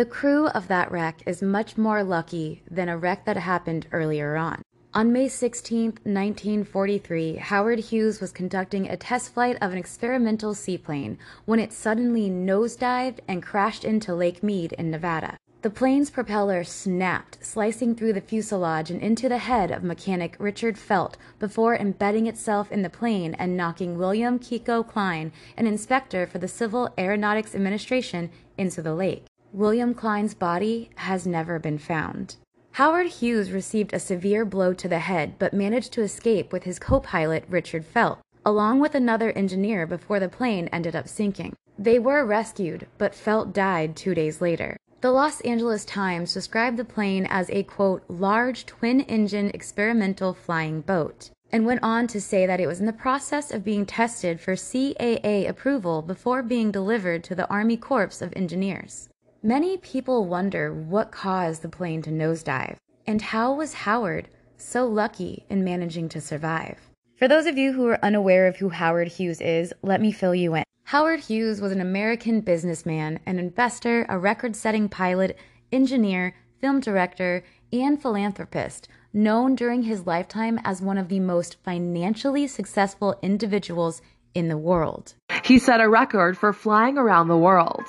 The 0.00 0.06
crew 0.06 0.46
of 0.46 0.66
that 0.68 0.90
wreck 0.90 1.22
is 1.26 1.42
much 1.42 1.76
more 1.76 2.02
lucky 2.02 2.62
than 2.70 2.88
a 2.88 2.96
wreck 2.96 3.26
that 3.26 3.36
happened 3.36 3.86
earlier 3.92 4.34
on. 4.34 4.62
On 4.94 5.12
May 5.12 5.28
16, 5.28 5.88
1943, 6.04 7.36
Howard 7.36 7.78
Hughes 7.80 8.18
was 8.18 8.32
conducting 8.32 8.88
a 8.88 8.96
test 8.96 9.34
flight 9.34 9.58
of 9.60 9.72
an 9.72 9.76
experimental 9.76 10.54
seaplane 10.54 11.18
when 11.44 11.60
it 11.60 11.74
suddenly 11.74 12.30
nosedived 12.30 13.18
and 13.28 13.42
crashed 13.42 13.84
into 13.84 14.14
Lake 14.14 14.42
Mead 14.42 14.72
in 14.72 14.90
Nevada. 14.90 15.36
The 15.60 15.68
plane's 15.68 16.08
propeller 16.08 16.64
snapped, 16.64 17.44
slicing 17.44 17.94
through 17.94 18.14
the 18.14 18.22
fuselage 18.22 18.90
and 18.90 19.02
into 19.02 19.28
the 19.28 19.36
head 19.36 19.70
of 19.70 19.82
mechanic 19.82 20.34
Richard 20.38 20.78
Felt 20.78 21.18
before 21.38 21.76
embedding 21.76 22.26
itself 22.26 22.72
in 22.72 22.80
the 22.80 22.88
plane 22.88 23.34
and 23.34 23.54
knocking 23.54 23.98
William 23.98 24.38
Kiko 24.38 24.82
Klein, 24.82 25.30
an 25.58 25.66
inspector 25.66 26.26
for 26.26 26.38
the 26.38 26.48
Civil 26.48 26.88
Aeronautics 26.96 27.54
Administration, 27.54 28.30
into 28.56 28.80
the 28.80 28.94
lake. 28.94 29.26
William 29.52 29.94
Klein's 29.94 30.34
body 30.34 30.90
has 30.94 31.26
never 31.26 31.58
been 31.58 31.78
found. 31.78 32.36
Howard 32.72 33.08
Hughes 33.08 33.50
received 33.50 33.92
a 33.92 33.98
severe 33.98 34.44
blow 34.44 34.72
to 34.74 34.88
the 34.88 35.00
head 35.00 35.34
but 35.40 35.52
managed 35.52 35.92
to 35.94 36.02
escape 36.02 36.52
with 36.52 36.62
his 36.62 36.78
co 36.78 37.00
pilot 37.00 37.44
Richard 37.48 37.84
Felt, 37.84 38.20
along 38.46 38.78
with 38.78 38.94
another 38.94 39.32
engineer 39.32 39.88
before 39.88 40.20
the 40.20 40.28
plane 40.28 40.68
ended 40.72 40.94
up 40.94 41.08
sinking. 41.08 41.56
They 41.76 41.98
were 41.98 42.24
rescued, 42.24 42.86
but 42.96 43.14
Felt 43.14 43.52
died 43.52 43.96
two 43.96 44.14
days 44.14 44.40
later. 44.40 44.76
The 45.00 45.10
Los 45.10 45.40
Angeles 45.40 45.84
Times 45.84 46.32
described 46.32 46.76
the 46.76 46.84
plane 46.84 47.26
as 47.28 47.50
a 47.50 47.64
quote, 47.64 48.04
large 48.08 48.66
twin 48.66 49.00
engine 49.00 49.50
experimental 49.52 50.32
flying 50.32 50.80
boat. 50.80 51.30
and 51.52 51.66
went 51.66 51.82
on 51.82 52.06
to 52.06 52.20
say 52.20 52.46
that 52.46 52.60
it 52.60 52.68
was 52.68 52.78
in 52.78 52.86
the 52.86 52.92
process 52.92 53.50
of 53.50 53.64
being 53.64 53.84
tested 53.84 54.40
for 54.40 54.54
CAA 54.54 55.48
approval 55.48 56.00
before 56.00 56.44
being 56.44 56.70
delivered 56.70 57.24
to 57.24 57.34
the 57.34 57.48
Army 57.48 57.76
Corps 57.76 58.22
of 58.22 58.32
Engineers. 58.36 59.09
Many 59.42 59.78
people 59.78 60.26
wonder 60.26 60.70
what 60.70 61.10
caused 61.10 61.62
the 61.62 61.70
plane 61.70 62.02
to 62.02 62.10
nosedive, 62.10 62.76
and 63.06 63.22
how 63.22 63.54
was 63.54 63.72
Howard 63.72 64.28
so 64.58 64.86
lucky 64.86 65.46
in 65.48 65.64
managing 65.64 66.10
to 66.10 66.20
survive. 66.20 66.78
For 67.16 67.26
those 67.26 67.46
of 67.46 67.56
you 67.56 67.72
who 67.72 67.86
are 67.86 68.04
unaware 68.04 68.46
of 68.46 68.58
who 68.58 68.68
Howard 68.68 69.08
Hughes 69.08 69.40
is, 69.40 69.72
let 69.80 70.02
me 70.02 70.12
fill 70.12 70.34
you 70.34 70.56
in. 70.56 70.64
Howard 70.84 71.20
Hughes 71.20 71.58
was 71.58 71.72
an 71.72 71.80
American 71.80 72.42
businessman, 72.42 73.18
an 73.24 73.38
investor, 73.38 74.04
a 74.10 74.18
record 74.18 74.54
setting 74.54 74.90
pilot, 74.90 75.38
engineer, 75.72 76.34
film 76.60 76.78
director, 76.78 77.42
and 77.72 78.00
philanthropist, 78.00 78.88
known 79.14 79.54
during 79.54 79.84
his 79.84 80.06
lifetime 80.06 80.60
as 80.66 80.82
one 80.82 80.98
of 80.98 81.08
the 81.08 81.20
most 81.20 81.56
financially 81.64 82.46
successful 82.46 83.18
individuals 83.22 84.02
in 84.34 84.48
the 84.48 84.58
world. 84.58 85.14
He 85.44 85.58
set 85.58 85.80
a 85.80 85.88
record 85.88 86.36
for 86.36 86.52
flying 86.52 86.98
around 86.98 87.28
the 87.28 87.38
world. 87.38 87.84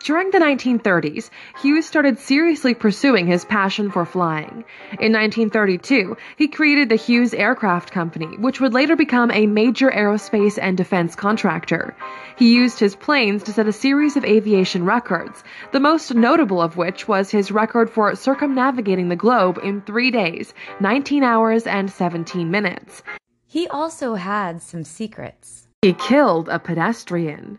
During 0.00 0.30
the 0.30 0.38
1930s, 0.38 1.28
Hughes 1.60 1.84
started 1.84 2.18
seriously 2.18 2.72
pursuing 2.72 3.26
his 3.26 3.44
passion 3.44 3.90
for 3.90 4.04
flying. 4.04 4.64
In 5.00 5.12
1932, 5.12 6.16
he 6.36 6.48
created 6.48 6.88
the 6.88 6.96
Hughes 6.96 7.34
Aircraft 7.34 7.90
Company, 7.90 8.36
which 8.38 8.60
would 8.60 8.72
later 8.72 8.96
become 8.96 9.30
a 9.32 9.46
major 9.46 9.90
aerospace 9.90 10.58
and 10.60 10.76
defense 10.76 11.14
contractor. 11.14 11.96
He 12.36 12.54
used 12.54 12.78
his 12.78 12.94
planes 12.94 13.42
to 13.44 13.52
set 13.52 13.66
a 13.66 13.72
series 13.72 14.16
of 14.16 14.24
aviation 14.24 14.84
records, 14.84 15.42
the 15.72 15.80
most 15.80 16.14
notable 16.14 16.62
of 16.62 16.76
which 16.76 17.08
was 17.08 17.30
his 17.30 17.50
record 17.50 17.90
for 17.90 18.14
circumnavigating 18.14 19.08
the 19.08 19.16
globe 19.16 19.58
in 19.62 19.80
three 19.82 20.10
days, 20.10 20.54
19 20.80 21.24
hours 21.24 21.66
and 21.66 21.90
17 21.90 22.50
minutes. 22.50 23.02
He 23.46 23.66
also 23.68 24.14
had 24.14 24.62
some 24.62 24.84
secrets. 24.84 25.66
He 25.82 25.92
killed 25.92 26.48
a 26.48 26.58
pedestrian. 26.58 27.58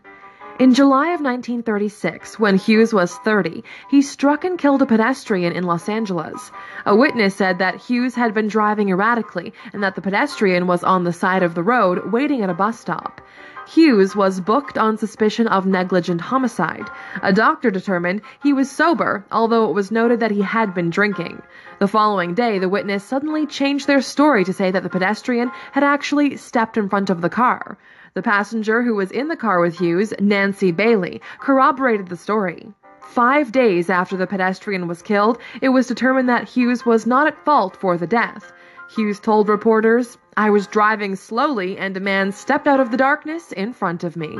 In 0.60 0.74
July 0.74 1.14
of 1.14 1.22
1936, 1.22 2.38
when 2.38 2.58
Hughes 2.58 2.92
was 2.92 3.16
30, 3.16 3.64
he 3.88 4.02
struck 4.02 4.44
and 4.44 4.58
killed 4.58 4.82
a 4.82 4.86
pedestrian 4.86 5.54
in 5.54 5.64
Los 5.64 5.88
Angeles. 5.88 6.52
A 6.84 6.94
witness 6.94 7.34
said 7.34 7.60
that 7.60 7.76
Hughes 7.76 8.14
had 8.14 8.34
been 8.34 8.46
driving 8.46 8.90
erratically 8.90 9.54
and 9.72 9.82
that 9.82 9.94
the 9.94 10.02
pedestrian 10.02 10.66
was 10.66 10.84
on 10.84 11.04
the 11.04 11.14
side 11.14 11.42
of 11.42 11.54
the 11.54 11.62
road 11.62 12.12
waiting 12.12 12.42
at 12.42 12.50
a 12.50 12.54
bus 12.54 12.78
stop. 12.78 13.22
Hughes 13.68 14.14
was 14.14 14.42
booked 14.42 14.76
on 14.76 14.98
suspicion 14.98 15.48
of 15.48 15.64
negligent 15.64 16.20
homicide. 16.20 16.90
A 17.22 17.32
doctor 17.32 17.70
determined 17.70 18.20
he 18.42 18.52
was 18.52 18.70
sober, 18.70 19.24
although 19.32 19.70
it 19.70 19.74
was 19.74 19.90
noted 19.90 20.20
that 20.20 20.30
he 20.30 20.42
had 20.42 20.74
been 20.74 20.90
drinking. 20.90 21.40
The 21.78 21.88
following 21.88 22.34
day, 22.34 22.58
the 22.58 22.68
witness 22.68 23.02
suddenly 23.02 23.46
changed 23.46 23.86
their 23.86 24.02
story 24.02 24.44
to 24.44 24.52
say 24.52 24.70
that 24.70 24.82
the 24.82 24.90
pedestrian 24.90 25.50
had 25.72 25.84
actually 25.84 26.36
stepped 26.36 26.76
in 26.76 26.90
front 26.90 27.08
of 27.08 27.22
the 27.22 27.30
car. 27.30 27.78
The 28.14 28.22
passenger 28.22 28.82
who 28.82 28.96
was 28.96 29.12
in 29.12 29.28
the 29.28 29.36
car 29.36 29.60
with 29.60 29.78
Hughes, 29.78 30.12
Nancy 30.18 30.72
Bailey, 30.72 31.20
corroborated 31.38 32.08
the 32.08 32.16
story. 32.16 32.72
Five 33.00 33.52
days 33.52 33.88
after 33.88 34.16
the 34.16 34.26
pedestrian 34.26 34.88
was 34.88 35.02
killed, 35.02 35.38
it 35.60 35.68
was 35.68 35.86
determined 35.86 36.28
that 36.28 36.48
Hughes 36.48 36.84
was 36.84 37.06
not 37.06 37.26
at 37.26 37.44
fault 37.44 37.76
for 37.76 37.96
the 37.96 38.06
death. 38.06 38.52
Hughes 38.88 39.20
told 39.20 39.48
reporters, 39.48 40.18
I 40.36 40.50
was 40.50 40.66
driving 40.66 41.14
slowly 41.14 41.78
and 41.78 41.96
a 41.96 42.00
man 42.00 42.32
stepped 42.32 42.66
out 42.66 42.80
of 42.80 42.90
the 42.90 42.96
darkness 42.96 43.52
in 43.52 43.72
front 43.72 44.02
of 44.02 44.16
me. 44.16 44.38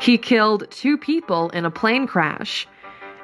He 0.00 0.16
killed 0.16 0.70
two 0.70 0.96
people 0.96 1.50
in 1.50 1.66
a 1.66 1.70
plane 1.70 2.06
crash. 2.06 2.66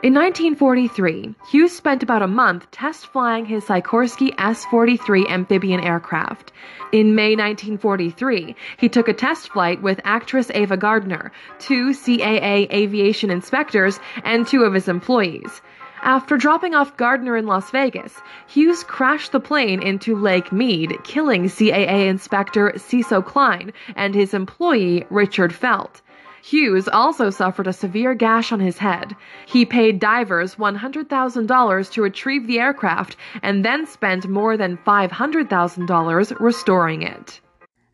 In 0.00 0.14
1943, 0.14 1.34
Hughes 1.50 1.74
spent 1.74 2.04
about 2.04 2.22
a 2.22 2.28
month 2.28 2.70
test 2.70 3.08
flying 3.08 3.46
his 3.46 3.64
Sikorsky 3.64 4.32
S 4.38 4.64
43 4.66 5.26
amphibian 5.26 5.80
aircraft. 5.80 6.52
In 6.92 7.16
May 7.16 7.34
1943, 7.34 8.54
he 8.76 8.88
took 8.88 9.08
a 9.08 9.12
test 9.12 9.50
flight 9.50 9.82
with 9.82 10.00
actress 10.04 10.52
Ava 10.54 10.76
Gardner, 10.76 11.32
two 11.58 11.90
CAA 11.90 12.72
aviation 12.72 13.28
inspectors, 13.28 13.98
and 14.22 14.46
two 14.46 14.62
of 14.62 14.72
his 14.72 14.86
employees. 14.86 15.62
After 16.04 16.36
dropping 16.36 16.76
off 16.76 16.96
Gardner 16.96 17.36
in 17.36 17.48
Las 17.48 17.72
Vegas, 17.72 18.22
Hughes 18.46 18.84
crashed 18.84 19.32
the 19.32 19.40
plane 19.40 19.82
into 19.82 20.14
Lake 20.14 20.52
Mead, 20.52 20.96
killing 21.02 21.46
CAA 21.46 22.06
inspector 22.06 22.72
Cecil 22.76 23.22
Klein 23.22 23.72
and 23.96 24.14
his 24.14 24.32
employee 24.32 25.06
Richard 25.10 25.52
Felt. 25.52 26.02
Hughes 26.48 26.88
also 26.88 27.28
suffered 27.28 27.66
a 27.66 27.74
severe 27.74 28.14
gash 28.14 28.52
on 28.52 28.60
his 28.60 28.78
head. 28.78 29.14
He 29.44 29.66
paid 29.66 29.98
divers 29.98 30.54
$100,000 30.54 31.92
to 31.92 32.02
retrieve 32.02 32.46
the 32.46 32.58
aircraft 32.58 33.18
and 33.42 33.62
then 33.66 33.86
spent 33.86 34.26
more 34.26 34.56
than 34.56 34.78
$500,000 34.78 36.40
restoring 36.40 37.02
it. 37.02 37.40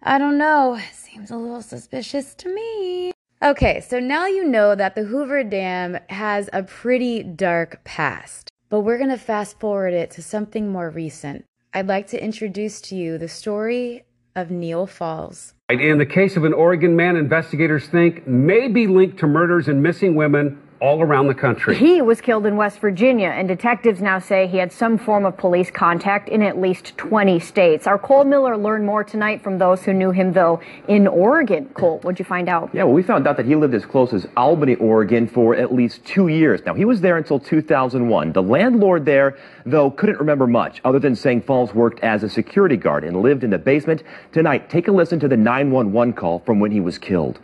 I 0.04 0.18
don't 0.18 0.38
know. 0.38 0.78
Seems 0.92 1.32
a 1.32 1.36
little 1.36 1.62
suspicious 1.62 2.32
to 2.36 2.54
me. 2.54 3.10
Okay, 3.42 3.80
so 3.80 3.98
now 3.98 4.26
you 4.26 4.44
know 4.44 4.76
that 4.76 4.94
the 4.94 5.02
Hoover 5.02 5.42
Dam 5.42 5.98
has 6.08 6.48
a 6.52 6.62
pretty 6.62 7.24
dark 7.24 7.82
past, 7.82 8.50
but 8.68 8.82
we're 8.82 8.98
going 8.98 9.10
to 9.10 9.18
fast 9.18 9.58
forward 9.58 9.94
it 9.94 10.12
to 10.12 10.22
something 10.22 10.70
more 10.70 10.90
recent. 10.90 11.44
I'd 11.72 11.88
like 11.88 12.06
to 12.08 12.22
introduce 12.22 12.80
to 12.82 12.94
you 12.94 13.18
the 13.18 13.28
story 13.28 14.04
of 14.36 14.50
Neil 14.50 14.86
Falls. 14.86 15.54
In 15.68 15.98
the 15.98 16.06
case 16.06 16.36
of 16.36 16.44
an 16.44 16.52
Oregon 16.52 16.96
man, 16.96 17.16
investigators 17.16 17.86
think 17.88 18.26
may 18.26 18.68
be 18.68 18.86
linked 18.86 19.18
to 19.20 19.26
murders 19.26 19.68
and 19.68 19.82
missing 19.82 20.14
women 20.14 20.60
all 20.80 21.02
around 21.02 21.28
the 21.28 21.34
country. 21.34 21.76
He 21.76 22.02
was 22.02 22.20
killed 22.20 22.46
in 22.46 22.56
West 22.56 22.78
Virginia, 22.78 23.28
and 23.28 23.48
detectives 23.48 24.02
now 24.02 24.18
say 24.18 24.46
he 24.46 24.58
had 24.58 24.72
some 24.72 24.98
form 24.98 25.24
of 25.24 25.36
police 25.36 25.70
contact 25.70 26.28
in 26.28 26.42
at 26.42 26.60
least 26.60 26.96
20 26.96 27.38
states. 27.40 27.86
Our 27.86 27.98
Cole 27.98 28.24
Miller 28.24 28.56
learned 28.56 28.84
more 28.84 29.04
tonight 29.04 29.42
from 29.42 29.58
those 29.58 29.82
who 29.82 29.92
knew 29.92 30.10
him, 30.10 30.32
though, 30.32 30.60
in 30.88 31.06
Oregon. 31.06 31.66
Cole, 31.74 31.98
what'd 32.00 32.18
you 32.18 32.24
find 32.24 32.48
out? 32.48 32.70
Yeah, 32.72 32.84
well, 32.84 32.92
we 32.92 33.02
found 33.02 33.26
out 33.26 33.36
that 33.36 33.46
he 33.46 33.54
lived 33.54 33.74
as 33.74 33.86
close 33.86 34.12
as 34.12 34.26
Albany, 34.36 34.74
Oregon 34.76 35.26
for 35.26 35.54
at 35.54 35.72
least 35.72 36.04
two 36.04 36.28
years. 36.28 36.60
Now, 36.66 36.74
he 36.74 36.84
was 36.84 37.00
there 37.00 37.16
until 37.16 37.38
2001. 37.38 38.32
The 38.32 38.42
landlord 38.42 39.04
there, 39.04 39.38
though, 39.64 39.90
couldn't 39.90 40.18
remember 40.18 40.46
much 40.46 40.80
other 40.84 40.98
than 40.98 41.14
saying 41.16 41.42
Falls 41.42 41.74
worked 41.74 42.00
as 42.00 42.22
a 42.22 42.28
security 42.28 42.76
guard 42.76 43.04
and 43.04 43.22
lived 43.22 43.44
in 43.44 43.50
the 43.50 43.58
basement. 43.58 44.02
Tonight, 44.32 44.68
take 44.68 44.88
a 44.88 44.92
listen 44.92 45.20
to 45.20 45.28
the 45.28 45.36
911 45.36 46.14
call 46.14 46.40
from 46.40 46.60
when 46.60 46.70
he 46.70 46.80
was 46.80 46.98
killed. 46.98 47.38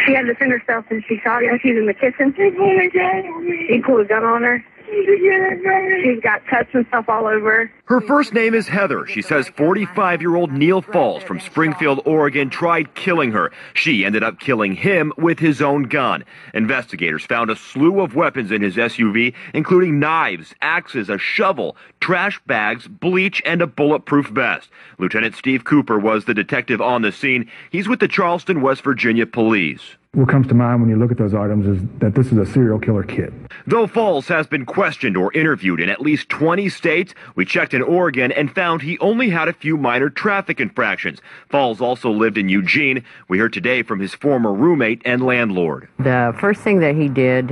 She 0.00 0.14
had 0.14 0.26
to 0.26 0.34
send 0.38 0.52
herself 0.52 0.84
and 0.90 1.02
she 1.08 1.20
saw 1.24 1.38
him. 1.38 1.58
She's 1.62 1.76
in 1.76 1.86
the 1.86 1.94
kitchen. 1.94 2.34
He 2.34 3.80
pulled 3.80 4.00
a 4.00 4.04
gun 4.04 4.24
on 4.24 4.42
her. 4.42 4.64
She's 4.86 6.20
got 6.20 6.46
cuts 6.46 6.68
and 6.72 6.86
stuff 6.88 7.08
all 7.08 7.26
over. 7.26 7.70
Her 7.86 8.00
first 8.00 8.32
name 8.32 8.54
is 8.54 8.68
Heather. 8.68 9.06
She 9.06 9.22
says 9.22 9.48
45 9.48 10.20
year 10.20 10.36
old 10.36 10.52
Neil 10.52 10.82
Falls 10.82 11.22
from 11.22 11.40
Springfield, 11.40 12.00
Oregon 12.04 12.50
tried 12.50 12.94
killing 12.94 13.32
her. 13.32 13.50
She 13.74 14.04
ended 14.04 14.22
up 14.22 14.40
killing 14.40 14.74
him 14.74 15.12
with 15.16 15.38
his 15.38 15.62
own 15.62 15.84
gun. 15.84 16.24
Investigators 16.52 17.24
found 17.24 17.50
a 17.50 17.56
slew 17.56 18.00
of 18.00 18.14
weapons 18.14 18.50
in 18.50 18.62
his 18.62 18.76
SUV, 18.76 19.34
including 19.54 19.98
knives, 19.98 20.54
axes, 20.60 21.08
a 21.08 21.18
shovel, 21.18 21.76
trash 22.00 22.40
bags, 22.46 22.86
bleach, 22.86 23.42
and 23.44 23.62
a 23.62 23.66
bulletproof 23.66 24.28
vest. 24.28 24.68
Lieutenant 24.98 25.34
Steve 25.34 25.64
Cooper 25.64 25.98
was 25.98 26.24
the 26.24 26.34
detective 26.34 26.80
on 26.80 27.02
the 27.02 27.12
scene. 27.12 27.50
He's 27.70 27.88
with 27.88 28.00
the 28.00 28.08
Charleston, 28.08 28.60
West 28.60 28.82
Virginia 28.82 29.26
police. 29.26 29.96
What 30.14 30.28
comes 30.28 30.46
to 30.46 30.54
mind 30.54 30.80
when 30.80 30.88
you 30.88 30.96
look 30.96 31.10
at 31.10 31.18
those 31.18 31.34
items 31.34 31.66
is 31.66 31.88
that 31.98 32.14
this 32.14 32.30
is 32.30 32.38
a 32.38 32.46
serial 32.46 32.78
killer 32.78 33.02
kit. 33.02 33.32
Though 33.66 33.88
Falls 33.88 34.28
has 34.28 34.46
been 34.46 34.64
questioned 34.64 35.16
or 35.16 35.32
interviewed 35.32 35.80
in 35.80 35.88
at 35.88 36.00
least 36.00 36.28
20 36.28 36.68
states, 36.68 37.14
we 37.34 37.44
checked 37.44 37.74
in 37.74 37.82
Oregon 37.82 38.30
and 38.30 38.54
found 38.54 38.82
he 38.82 38.96
only 39.00 39.30
had 39.30 39.48
a 39.48 39.52
few 39.52 39.76
minor 39.76 40.08
traffic 40.08 40.60
infractions. 40.60 41.18
Falls 41.48 41.80
also 41.80 42.12
lived 42.12 42.38
in 42.38 42.48
Eugene. 42.48 43.02
We 43.26 43.38
heard 43.38 43.52
today 43.52 43.82
from 43.82 43.98
his 43.98 44.14
former 44.14 44.52
roommate 44.52 45.02
and 45.04 45.20
landlord. 45.20 45.88
The 45.98 46.32
first 46.38 46.60
thing 46.60 46.78
that 46.78 46.94
he 46.94 47.08
did 47.08 47.48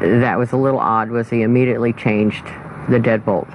that 0.00 0.38
was 0.38 0.52
a 0.52 0.56
little 0.56 0.80
odd 0.80 1.10
was 1.10 1.28
he 1.28 1.42
immediately 1.42 1.92
changed 1.92 2.44
the 2.88 2.98
deadbolt 2.98 3.50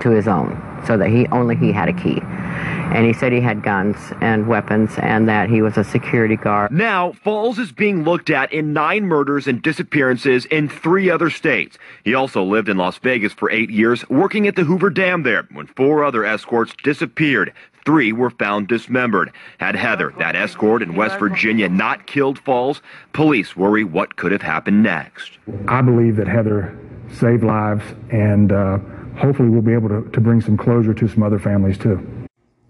to 0.00 0.10
his 0.10 0.28
own 0.28 0.71
so 0.86 0.96
that 0.96 1.08
he 1.08 1.26
only 1.28 1.56
he 1.56 1.72
had 1.72 1.88
a 1.88 1.92
key. 1.92 2.20
And 2.22 3.06
he 3.06 3.12
said 3.12 3.32
he 3.32 3.40
had 3.40 3.62
guns 3.62 3.96
and 4.20 4.46
weapons 4.46 4.92
and 4.98 5.28
that 5.28 5.48
he 5.48 5.62
was 5.62 5.78
a 5.78 5.84
security 5.84 6.36
guard. 6.36 6.70
Now, 6.70 7.12
Falls 7.12 7.58
is 7.58 7.72
being 7.72 8.04
looked 8.04 8.28
at 8.28 8.52
in 8.52 8.72
nine 8.72 9.04
murders 9.04 9.46
and 9.46 9.62
disappearances 9.62 10.44
in 10.46 10.68
three 10.68 11.08
other 11.08 11.30
states. 11.30 11.78
He 12.04 12.14
also 12.14 12.42
lived 12.42 12.68
in 12.68 12.76
Las 12.76 12.98
Vegas 12.98 13.32
for 13.32 13.50
eight 13.50 13.70
years, 13.70 14.08
working 14.10 14.46
at 14.46 14.56
the 14.56 14.64
Hoover 14.64 14.90
Dam 14.90 15.22
there 15.22 15.48
when 15.52 15.66
four 15.68 16.04
other 16.04 16.24
escorts 16.24 16.74
disappeared. 16.82 17.52
Three 17.84 18.12
were 18.12 18.30
found 18.30 18.68
dismembered. 18.68 19.32
Had 19.58 19.74
Heather, 19.74 20.12
that 20.18 20.36
escort 20.36 20.82
in 20.82 20.94
West 20.94 21.18
Virginia, 21.18 21.68
not 21.68 22.06
killed 22.06 22.38
Falls, 22.38 22.80
police 23.12 23.56
worry 23.56 23.82
what 23.82 24.16
could 24.16 24.30
have 24.30 24.42
happened 24.42 24.82
next. 24.82 25.32
I 25.66 25.82
believe 25.82 26.16
that 26.16 26.28
Heather 26.28 26.78
saved 27.12 27.42
lives, 27.42 27.84
and 28.10 28.52
uh, 28.52 28.78
hopefully 29.16 29.48
we'll 29.48 29.62
be 29.62 29.72
able 29.72 29.88
to, 29.88 30.08
to 30.10 30.20
bring 30.20 30.40
some 30.40 30.56
closure 30.56 30.94
to 30.94 31.08
some 31.08 31.22
other 31.22 31.38
families 31.38 31.78
too. 31.78 32.06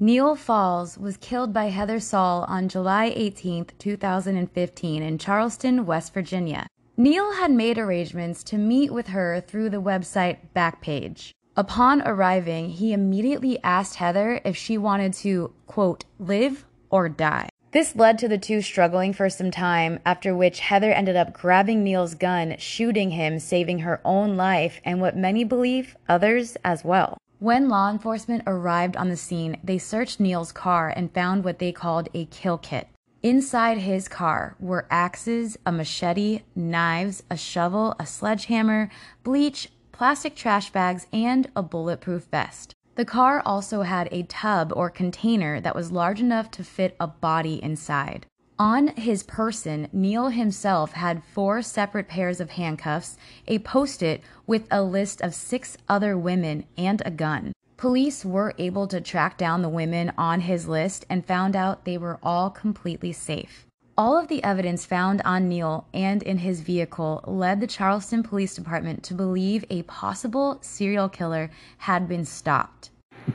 Neil 0.00 0.35
Falls 0.35 0.98
was 0.98 1.16
killed 1.16 1.52
by 1.52 1.66
Heather 1.66 2.00
Saul 2.00 2.44
on 2.48 2.68
July 2.68 3.12
18, 3.14 3.66
2015, 3.78 5.02
in 5.02 5.18
Charleston, 5.18 5.87
West 5.87 6.12
Virginia. 6.12 6.66
Neil 6.96 7.35
had 7.35 7.52
made 7.52 7.78
arrangements 7.78 8.42
to 8.44 8.59
meet 8.59 8.92
with 8.92 9.09
her 9.09 9.40
through 9.40 9.70
the 9.70 9.81
website 9.81 10.38
Backpage. 10.57 11.31
Upon 11.57 12.02
arriving, 12.02 12.70
he 12.70 12.92
immediately 12.92 13.59
asked 13.62 13.96
Heather 13.96 14.40
if 14.44 14.57
she 14.57 14.76
wanted 14.76 15.12
to, 15.14 15.52
quote, 15.66 16.05
live 16.18 16.66
or 16.90 17.09
die. 17.09 17.48
This 17.73 17.97
led 17.97 18.19
to 18.19 18.29
the 18.29 18.37
two 18.37 18.61
struggling 18.61 19.15
for 19.15 19.31
some 19.31 19.51
time, 19.51 19.99
after 20.05 20.37
which 20.37 20.61
Heather 20.61 20.93
ended 20.93 21.17
up 21.17 21.33
grabbing 21.33 21.83
Neil's 21.83 22.15
gun, 22.15 22.57
shooting 22.59 23.13
him, 23.13 23.39
saving 23.39 23.79
her 23.79 24.03
own 24.05 24.37
life, 24.37 24.79
and 24.85 25.01
what 25.01 25.17
many 25.17 25.43
believe, 25.43 25.97
others 26.07 26.59
as 26.67 26.85
well. 26.85 27.17
When 27.39 27.71
law 27.71 27.91
enforcement 27.91 28.43
arrived 28.47 28.95
on 28.99 29.09
the 29.09 29.17
scene, 29.17 29.59
they 29.65 29.79
searched 29.79 30.21
Neil's 30.21 30.53
car 30.53 30.93
and 30.95 31.15
found 31.15 31.45
what 31.45 31.61
they 31.61 31.73
called 31.73 32.11
a 32.13 32.27
kill 32.27 32.59
kit. 32.59 32.89
Inside 33.23 33.79
his 33.79 34.07
car 34.07 34.55
were 34.61 34.87
axes, 34.91 35.57
a 35.65 35.73
machete, 35.73 36.43
knives, 36.55 37.23
a 37.31 37.39
shovel, 37.39 37.97
a 37.99 38.05
sledgehammer, 38.05 38.91
bleach, 39.25 39.71
plastic 39.93 40.37
trash 40.37 40.71
bags, 40.71 41.07
and 41.11 41.51
a 41.57 41.63
bulletproof 41.63 42.25
vest. 42.25 42.75
The 42.94 43.05
car 43.07 43.42
also 43.46 43.83
had 43.83 44.09
a 44.12 44.24
tub 44.24 44.72
or 44.76 44.90
container 44.90 45.61
that 45.61 45.74
was 45.74 45.92
large 45.92 46.20
enough 46.20 46.50
to 46.52 46.64
fit 46.64 46.94
a 47.00 47.07
body 47.07 47.62
inside. 47.62 48.26
On 48.59 48.88
his 48.88 49.22
person, 49.22 49.88
Neil 49.92 50.28
himself 50.28 50.92
had 50.92 51.24
four 51.24 51.62
separate 51.62 52.07
pairs 52.07 52.38
of 52.38 52.50
handcuffs, 52.50 53.16
a 53.48 53.61
post 53.61 54.02
it 54.02 54.22
with 54.46 54.68
a 54.70 54.83
list 54.83 55.22
of 55.22 55.35
six 55.35 55.78
other 55.88 56.18
women, 56.18 56.64
and 56.76 57.02
a 57.07 57.11
gun. 57.11 57.52
Police 57.78 58.24
were 58.24 58.55
able 58.59 58.87
to 58.88 59.00
track 59.00 59.38
down 59.38 59.62
the 59.62 59.68
women 59.68 60.12
on 60.18 60.40
his 60.40 60.68
list 60.68 61.07
and 61.09 61.24
found 61.24 61.57
out 61.57 61.85
they 61.85 61.96
were 61.96 62.20
all 62.22 62.50
completely 62.50 63.12
safe. 63.12 63.66
All 63.98 64.18
of 64.18 64.28
the 64.28 64.42
evidence 64.42 64.87
found 64.87 65.20
on 65.22 65.50
Neil 65.50 65.87
and 65.92 66.22
in 66.22 66.38
his 66.38 66.62
vehicle 66.62 67.22
led 67.26 67.61
the 67.61 67.66
Charleston 67.66 68.22
Police 68.22 68.55
Department 68.55 69.02
to 69.05 69.14
believe 69.14 69.66
a 69.68 69.83
possible 69.83 70.57
serial 70.62 71.11
killer 71.11 71.50
had 71.76 72.09
been 72.09 72.24
stopped. 72.24 72.88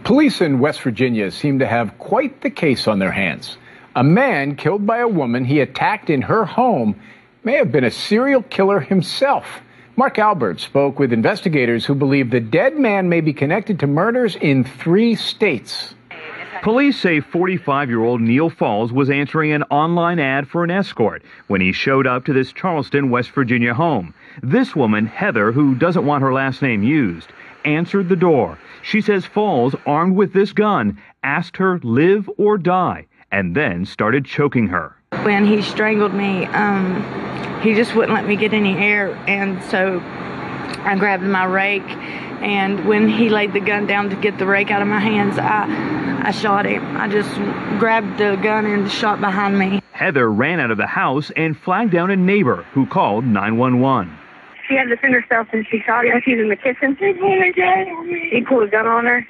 Police 0.03 0.41
in 0.41 0.57
West 0.57 0.81
Virginia 0.81 1.29
seem 1.29 1.59
to 1.59 1.67
have 1.67 1.99
quite 1.99 2.41
the 2.41 2.49
case 2.49 2.87
on 2.87 2.97
their 2.97 3.11
hands. 3.11 3.57
A 3.95 4.03
man 4.03 4.55
killed 4.55 4.87
by 4.87 4.97
a 4.97 5.07
woman 5.07 5.45
he 5.45 5.59
attacked 5.59 6.09
in 6.09 6.23
her 6.23 6.43
home 6.43 6.99
may 7.43 7.53
have 7.53 7.71
been 7.71 7.83
a 7.83 7.91
serial 7.91 8.41
killer 8.41 8.79
himself. 8.79 9.61
Mark 9.95 10.17
Albert 10.17 10.59
spoke 10.59 10.97
with 10.97 11.13
investigators 11.13 11.85
who 11.85 11.93
believe 11.93 12.31
the 12.31 12.39
dead 12.39 12.77
man 12.77 13.09
may 13.09 13.21
be 13.21 13.31
connected 13.31 13.79
to 13.79 13.87
murders 13.87 14.35
in 14.35 14.63
three 14.63 15.13
states. 15.13 15.93
Police 16.61 16.99
say 16.99 17.19
45 17.19 17.89
year 17.89 18.03
old 18.03 18.21
Neil 18.21 18.49
Falls 18.49 18.91
was 18.91 19.09
answering 19.09 19.51
an 19.51 19.63
online 19.63 20.19
ad 20.19 20.47
for 20.47 20.63
an 20.63 20.71
escort 20.71 21.23
when 21.47 21.61
he 21.61 21.71
showed 21.71 22.07
up 22.07 22.25
to 22.25 22.33
this 22.33 22.51
Charleston, 22.51 23.09
West 23.09 23.31
Virginia 23.31 23.73
home. 23.73 24.13
This 24.41 24.75
woman, 24.75 25.05
Heather, 25.05 25.51
who 25.51 25.75
doesn't 25.75 26.05
want 26.05 26.23
her 26.23 26.33
last 26.33 26.61
name 26.61 26.83
used, 26.83 27.31
answered 27.65 28.09
the 28.09 28.15
door. 28.15 28.57
She 28.81 29.01
says 29.01 29.25
Falls, 29.25 29.75
armed 29.85 30.15
with 30.15 30.33
this 30.33 30.53
gun, 30.53 31.01
asked 31.23 31.57
her 31.57 31.79
live 31.79 32.29
or 32.37 32.57
die 32.57 33.07
and 33.31 33.55
then 33.55 33.85
started 33.85 34.25
choking 34.25 34.67
her. 34.67 34.95
When 35.23 35.45
he 35.45 35.61
strangled 35.61 36.13
me, 36.13 36.45
um, 36.47 37.03
he 37.61 37.73
just 37.73 37.95
wouldn't 37.95 38.13
let 38.13 38.27
me 38.27 38.35
get 38.35 38.53
any 38.53 38.77
air, 38.77 39.15
and 39.27 39.61
so 39.63 40.01
I 40.85 40.95
grabbed 40.97 41.23
my 41.23 41.45
rake. 41.45 41.87
And 42.41 42.85
when 42.85 43.09
he 43.09 43.29
laid 43.29 43.53
the 43.53 43.59
gun 43.59 43.87
down 43.87 44.09
to 44.09 44.15
get 44.15 44.37
the 44.37 44.45
rake 44.45 44.69
out 44.69 44.81
of 44.81 44.87
my 44.87 44.99
hands, 44.99 45.39
I, 45.39 46.23
I 46.23 46.31
shot 46.31 46.65
him. 46.65 46.97
I 46.97 47.07
just 47.07 47.33
grabbed 47.79 48.17
the 48.19 48.35
gun 48.41 48.65
and 48.65 48.91
shot 48.91 49.19
behind 49.19 49.57
me. 49.57 49.81
Heather 49.91 50.31
ran 50.31 50.59
out 50.59 50.69
of 50.69 50.77
the 50.77 50.87
house 50.87 51.31
and 51.35 51.57
flagged 51.57 51.91
down 51.91 52.11
a 52.11 52.15
neighbor 52.15 52.63
who 52.73 52.85
called 52.85 53.25
911. 53.25 54.15
She 54.67 54.75
had 54.75 54.83
to 54.83 54.89
defend 54.89 55.13
herself 55.13 55.47
and 55.53 55.65
she 55.71 55.81
shot 55.85 56.05
him. 56.05 56.21
She's 56.23 56.39
in 56.39 56.49
the 56.49 56.55
kitchen. 56.55 56.95
He 58.29 58.41
pulled 58.41 58.63
a 58.63 58.67
gun 58.67 58.85
on 58.85 59.05
her. 59.05 59.25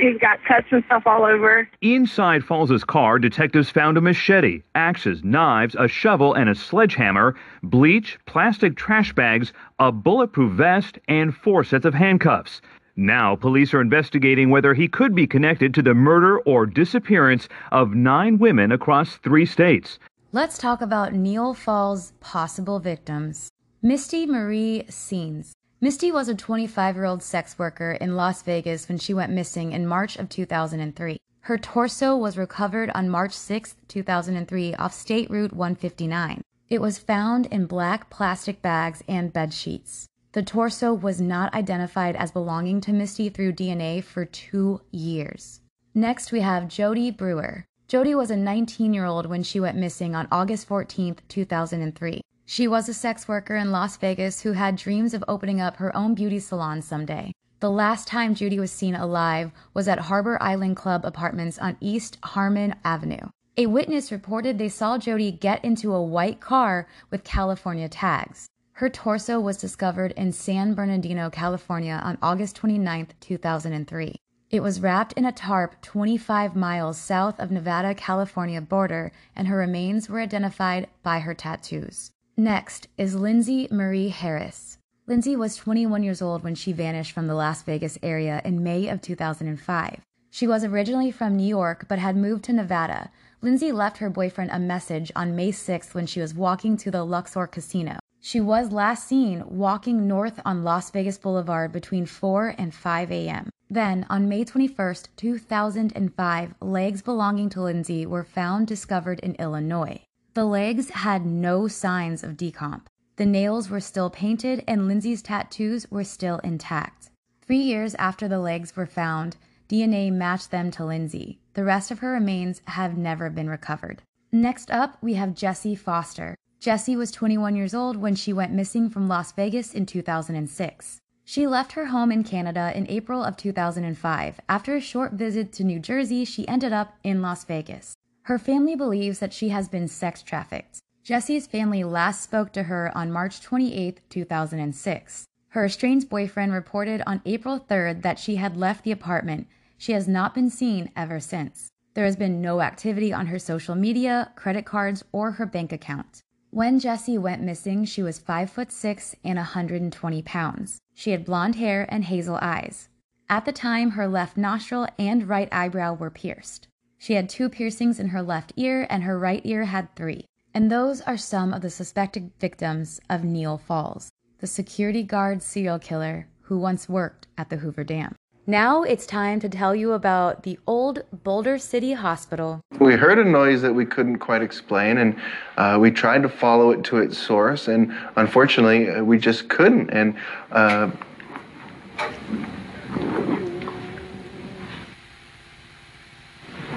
She's 0.00 0.18
got 0.20 0.44
cuts 0.44 0.66
and 0.70 0.84
stuff 0.86 1.04
all 1.06 1.24
over. 1.24 1.68
Inside 1.80 2.42
Falls's 2.42 2.84
car, 2.84 3.18
detectives 3.18 3.70
found 3.70 3.96
a 3.96 4.00
machete, 4.00 4.62
axes, 4.74 5.22
knives, 5.24 5.76
a 5.78 5.88
shovel, 5.88 6.34
and 6.34 6.50
a 6.50 6.54
sledgehammer, 6.54 7.34
bleach, 7.62 8.18
plastic 8.26 8.76
trash 8.76 9.12
bags, 9.12 9.52
a 9.78 9.92
bulletproof 9.92 10.52
vest, 10.52 10.98
and 11.08 11.34
four 11.34 11.64
sets 11.64 11.84
of 11.84 11.94
handcuffs. 11.94 12.60
Now, 12.96 13.36
police 13.36 13.72
are 13.72 13.80
investigating 13.80 14.50
whether 14.50 14.74
he 14.74 14.88
could 14.88 15.14
be 15.14 15.26
connected 15.26 15.72
to 15.74 15.82
the 15.82 15.94
murder 15.94 16.40
or 16.40 16.66
disappearance 16.66 17.48
of 17.70 17.94
nine 17.94 18.38
women 18.38 18.70
across 18.70 19.16
three 19.16 19.46
states. 19.46 19.98
Let's 20.32 20.58
talk 20.58 20.82
about 20.82 21.14
Neil 21.14 21.54
Falls' 21.54 22.12
possible 22.20 22.78
victims. 22.80 23.48
Misty 23.82 24.26
Marie 24.26 24.84
Saens. 24.88 25.54
Misty 25.84 26.12
was 26.12 26.28
a 26.28 26.36
25 26.36 26.94
year 26.94 27.04
old 27.04 27.24
sex 27.24 27.58
worker 27.58 27.90
in 27.90 28.14
Las 28.14 28.40
Vegas 28.42 28.88
when 28.88 28.98
she 28.98 29.12
went 29.12 29.32
missing 29.32 29.72
in 29.72 29.84
March 29.84 30.16
of 30.16 30.28
2003. 30.28 31.18
Her 31.40 31.58
torso 31.58 32.16
was 32.16 32.38
recovered 32.38 32.88
on 32.94 33.08
March 33.10 33.32
6, 33.32 33.74
2003, 33.88 34.76
off 34.76 34.94
State 34.94 35.28
Route 35.28 35.52
159. 35.52 36.40
It 36.70 36.80
was 36.80 37.00
found 37.00 37.46
in 37.46 37.66
black 37.66 38.10
plastic 38.10 38.62
bags 38.62 39.02
and 39.08 39.32
bed 39.32 39.52
sheets. 39.52 40.06
The 40.34 40.44
torso 40.44 40.94
was 40.94 41.20
not 41.20 41.52
identified 41.52 42.14
as 42.14 42.30
belonging 42.30 42.80
to 42.82 42.92
Misty 42.92 43.28
through 43.28 43.54
DNA 43.54 44.04
for 44.04 44.24
two 44.24 44.82
years. 44.92 45.62
Next, 45.96 46.30
we 46.30 46.42
have 46.42 46.68
Jody 46.68 47.10
Brewer. 47.10 47.64
Jody 47.88 48.14
was 48.14 48.30
a 48.30 48.36
19 48.36 48.94
year 48.94 49.04
old 49.04 49.26
when 49.26 49.42
she 49.42 49.58
went 49.58 49.76
missing 49.76 50.14
on 50.14 50.28
August 50.30 50.68
14, 50.68 51.16
2003. 51.28 52.20
She 52.52 52.68
was 52.68 52.86
a 52.86 52.92
sex 52.92 53.26
worker 53.26 53.56
in 53.56 53.70
Las 53.70 53.96
Vegas 53.96 54.42
who 54.42 54.52
had 54.52 54.76
dreams 54.76 55.14
of 55.14 55.24
opening 55.26 55.58
up 55.58 55.78
her 55.78 55.96
own 55.96 56.14
beauty 56.14 56.38
salon 56.38 56.82
someday. 56.82 57.32
The 57.60 57.70
last 57.70 58.06
time 58.06 58.34
Judy 58.34 58.60
was 58.60 58.70
seen 58.70 58.94
alive 58.94 59.52
was 59.72 59.88
at 59.88 60.00
Harbor 60.00 60.36
Island 60.38 60.76
Club 60.76 61.06
Apartments 61.06 61.58
on 61.58 61.78
East 61.80 62.18
Harmon 62.22 62.74
Avenue. 62.84 63.30
A 63.56 63.64
witness 63.64 64.12
reported 64.12 64.58
they 64.58 64.68
saw 64.68 64.98
Jody 64.98 65.32
get 65.32 65.64
into 65.64 65.94
a 65.94 66.02
white 66.02 66.40
car 66.40 66.86
with 67.10 67.24
California 67.24 67.88
tags. 67.88 68.48
Her 68.72 68.90
torso 68.90 69.40
was 69.40 69.56
discovered 69.56 70.12
in 70.12 70.30
San 70.30 70.74
Bernardino, 70.74 71.30
California 71.30 72.02
on 72.04 72.18
August 72.20 72.56
29, 72.56 73.08
2003. 73.18 74.16
It 74.50 74.62
was 74.62 74.82
wrapped 74.82 75.14
in 75.14 75.24
a 75.24 75.32
tarp 75.32 75.80
25 75.80 76.54
miles 76.54 76.98
south 76.98 77.40
of 77.40 77.50
Nevada 77.50 77.94
California 77.94 78.60
border, 78.60 79.10
and 79.34 79.48
her 79.48 79.56
remains 79.56 80.10
were 80.10 80.20
identified 80.20 80.88
by 81.02 81.20
her 81.20 81.32
tattoos. 81.32 82.11
Next 82.36 82.88
is 82.96 83.14
Lindsay 83.14 83.68
Marie 83.70 84.08
Harris. 84.08 84.78
Lindsay 85.06 85.36
was 85.36 85.54
21 85.54 86.02
years 86.02 86.22
old 86.22 86.42
when 86.42 86.54
she 86.54 86.72
vanished 86.72 87.12
from 87.12 87.26
the 87.26 87.34
Las 87.34 87.62
Vegas 87.62 87.98
area 88.02 88.40
in 88.42 88.62
May 88.62 88.88
of 88.88 89.02
2005. 89.02 90.00
She 90.30 90.46
was 90.46 90.64
originally 90.64 91.10
from 91.10 91.36
New 91.36 91.46
York 91.46 91.84
but 91.88 91.98
had 91.98 92.16
moved 92.16 92.44
to 92.44 92.54
Nevada. 92.54 93.10
Lindsay 93.42 93.70
left 93.70 93.98
her 93.98 94.08
boyfriend 94.08 94.50
a 94.50 94.58
message 94.58 95.12
on 95.14 95.36
May 95.36 95.52
6th 95.52 95.92
when 95.92 96.06
she 96.06 96.22
was 96.22 96.32
walking 96.32 96.78
to 96.78 96.90
the 96.90 97.04
Luxor 97.04 97.46
Casino. 97.46 97.98
She 98.18 98.40
was 98.40 98.72
last 98.72 99.06
seen 99.06 99.44
walking 99.46 100.08
north 100.08 100.40
on 100.42 100.64
Las 100.64 100.90
Vegas 100.90 101.18
Boulevard 101.18 101.70
between 101.70 102.06
4 102.06 102.54
and 102.56 102.72
5 102.72 103.12
a.m. 103.12 103.50
Then, 103.68 104.06
on 104.08 104.30
May 104.30 104.46
21st, 104.46 105.08
2005, 105.18 106.54
legs 106.62 107.02
belonging 107.02 107.50
to 107.50 107.60
Lindsay 107.60 108.06
were 108.06 108.24
found 108.24 108.68
discovered 108.68 109.20
in 109.20 109.34
Illinois. 109.34 110.00
The 110.34 110.44
legs 110.46 110.88
had 110.88 111.26
no 111.26 111.68
signs 111.68 112.24
of 112.24 112.38
decomp. 112.38 112.86
The 113.16 113.26
nails 113.26 113.68
were 113.68 113.80
still 113.80 114.08
painted 114.08 114.64
and 114.66 114.88
Lindsay's 114.88 115.20
tattoos 115.20 115.90
were 115.90 116.04
still 116.04 116.38
intact. 116.38 117.10
Three 117.42 117.58
years 117.58 117.94
after 117.96 118.28
the 118.28 118.38
legs 118.38 118.74
were 118.74 118.86
found, 118.86 119.36
DNA 119.68 120.10
matched 120.10 120.50
them 120.50 120.70
to 120.70 120.86
Lindsay. 120.86 121.38
The 121.52 121.64
rest 121.64 121.90
of 121.90 121.98
her 121.98 122.12
remains 122.12 122.62
have 122.64 122.96
never 122.96 123.28
been 123.28 123.50
recovered. 123.50 124.00
Next 124.32 124.70
up, 124.70 124.96
we 125.02 125.14
have 125.14 125.34
Jessie 125.34 125.74
Foster. 125.74 126.34
Jessie 126.58 126.96
was 126.96 127.10
21 127.10 127.54
years 127.54 127.74
old 127.74 127.98
when 127.98 128.14
she 128.14 128.32
went 128.32 128.54
missing 128.54 128.88
from 128.88 129.08
Las 129.08 129.32
Vegas 129.32 129.74
in 129.74 129.84
2006. 129.84 130.98
She 131.24 131.46
left 131.46 131.72
her 131.72 131.86
home 131.86 132.10
in 132.10 132.24
Canada 132.24 132.72
in 132.74 132.88
April 132.88 133.22
of 133.22 133.36
2005. 133.36 134.40
After 134.48 134.74
a 134.74 134.80
short 134.80 135.12
visit 135.12 135.52
to 135.52 135.64
New 135.64 135.78
Jersey, 135.78 136.24
she 136.24 136.48
ended 136.48 136.72
up 136.72 136.94
in 137.04 137.20
Las 137.20 137.44
Vegas. 137.44 137.96
Her 138.26 138.38
family 138.38 138.76
believes 138.76 139.18
that 139.18 139.32
she 139.32 139.48
has 139.48 139.68
been 139.68 139.88
sex 139.88 140.22
trafficked. 140.22 140.78
Jessie's 141.02 141.48
family 141.48 141.82
last 141.82 142.22
spoke 142.22 142.52
to 142.52 142.64
her 142.64 142.96
on 142.96 143.10
March 143.10 143.40
28, 143.40 144.00
2006. 144.08 145.26
Her 145.48 145.64
estranged 145.64 146.08
boyfriend 146.08 146.52
reported 146.52 147.02
on 147.04 147.20
April 147.26 147.58
3rd 147.58 148.02
that 148.02 148.20
she 148.20 148.36
had 148.36 148.56
left 148.56 148.84
the 148.84 148.92
apartment. 148.92 149.48
She 149.76 149.92
has 149.92 150.06
not 150.06 150.34
been 150.34 150.50
seen 150.50 150.92
ever 150.94 151.18
since. 151.18 151.72
There 151.94 152.04
has 152.04 152.14
been 152.14 152.40
no 152.40 152.60
activity 152.60 153.12
on 153.12 153.26
her 153.26 153.40
social 153.40 153.74
media, 153.74 154.30
credit 154.36 154.64
cards, 154.64 155.04
or 155.10 155.32
her 155.32 155.46
bank 155.46 155.72
account. 155.72 156.22
When 156.50 156.78
Jessie 156.78 157.18
went 157.18 157.42
missing, 157.42 157.84
she 157.84 158.02
was 158.02 158.20
5 158.20 158.50
foot 158.50 158.70
6 158.70 159.16
and 159.24 159.36
120 159.36 160.22
pounds. 160.22 160.78
She 160.94 161.10
had 161.10 161.24
blonde 161.24 161.56
hair 161.56 161.86
and 161.88 162.04
hazel 162.04 162.38
eyes. 162.40 162.88
At 163.28 163.46
the 163.46 163.52
time, 163.52 163.90
her 163.90 164.06
left 164.06 164.36
nostril 164.36 164.86
and 164.96 165.28
right 165.28 165.48
eyebrow 165.50 165.94
were 165.94 166.10
pierced. 166.10 166.68
She 167.02 167.14
had 167.14 167.28
two 167.28 167.48
piercings 167.48 167.98
in 167.98 168.10
her 168.10 168.22
left 168.22 168.52
ear, 168.56 168.86
and 168.88 169.02
her 169.02 169.18
right 169.18 169.42
ear 169.42 169.64
had 169.64 169.92
three. 169.96 170.24
And 170.54 170.70
those 170.70 171.00
are 171.00 171.16
some 171.16 171.52
of 171.52 171.60
the 171.60 171.68
suspected 171.68 172.30
victims 172.38 173.00
of 173.10 173.24
Neal 173.24 173.58
Falls, 173.58 174.08
the 174.38 174.46
security 174.46 175.02
guard 175.02 175.42
serial 175.42 175.80
killer 175.80 176.28
who 176.42 176.58
once 176.58 176.88
worked 176.88 177.26
at 177.36 177.50
the 177.50 177.56
Hoover 177.56 177.82
Dam. 177.82 178.14
Now 178.46 178.84
it's 178.84 179.04
time 179.04 179.40
to 179.40 179.48
tell 179.48 179.74
you 179.74 179.94
about 179.94 180.44
the 180.44 180.60
old 180.64 181.02
Boulder 181.24 181.58
City 181.58 181.92
Hospital. 181.94 182.60
We 182.78 182.94
heard 182.94 183.18
a 183.18 183.24
noise 183.24 183.62
that 183.62 183.74
we 183.74 183.84
couldn't 183.84 184.20
quite 184.20 184.42
explain, 184.42 184.98
and 184.98 185.16
uh, 185.56 185.78
we 185.80 185.90
tried 185.90 186.22
to 186.22 186.28
follow 186.28 186.70
it 186.70 186.84
to 186.84 186.98
its 186.98 187.18
source, 187.18 187.66
and 187.66 187.92
unfortunately, 188.14 188.88
uh, 188.88 189.02
we 189.02 189.18
just 189.18 189.48
couldn't. 189.48 189.90
And 189.90 190.14
uh, 190.52 190.88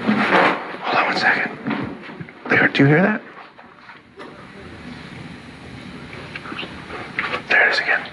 hold 0.02 0.96
on 0.96 1.06
one 1.06 1.16
second. 1.16 1.58
There, 2.48 2.65
do 2.76 2.82
you 2.82 2.88
hear 2.90 3.00
that? 3.00 3.22
There 7.48 7.68
it 7.68 7.72
is 7.72 7.78
again. 7.80 8.10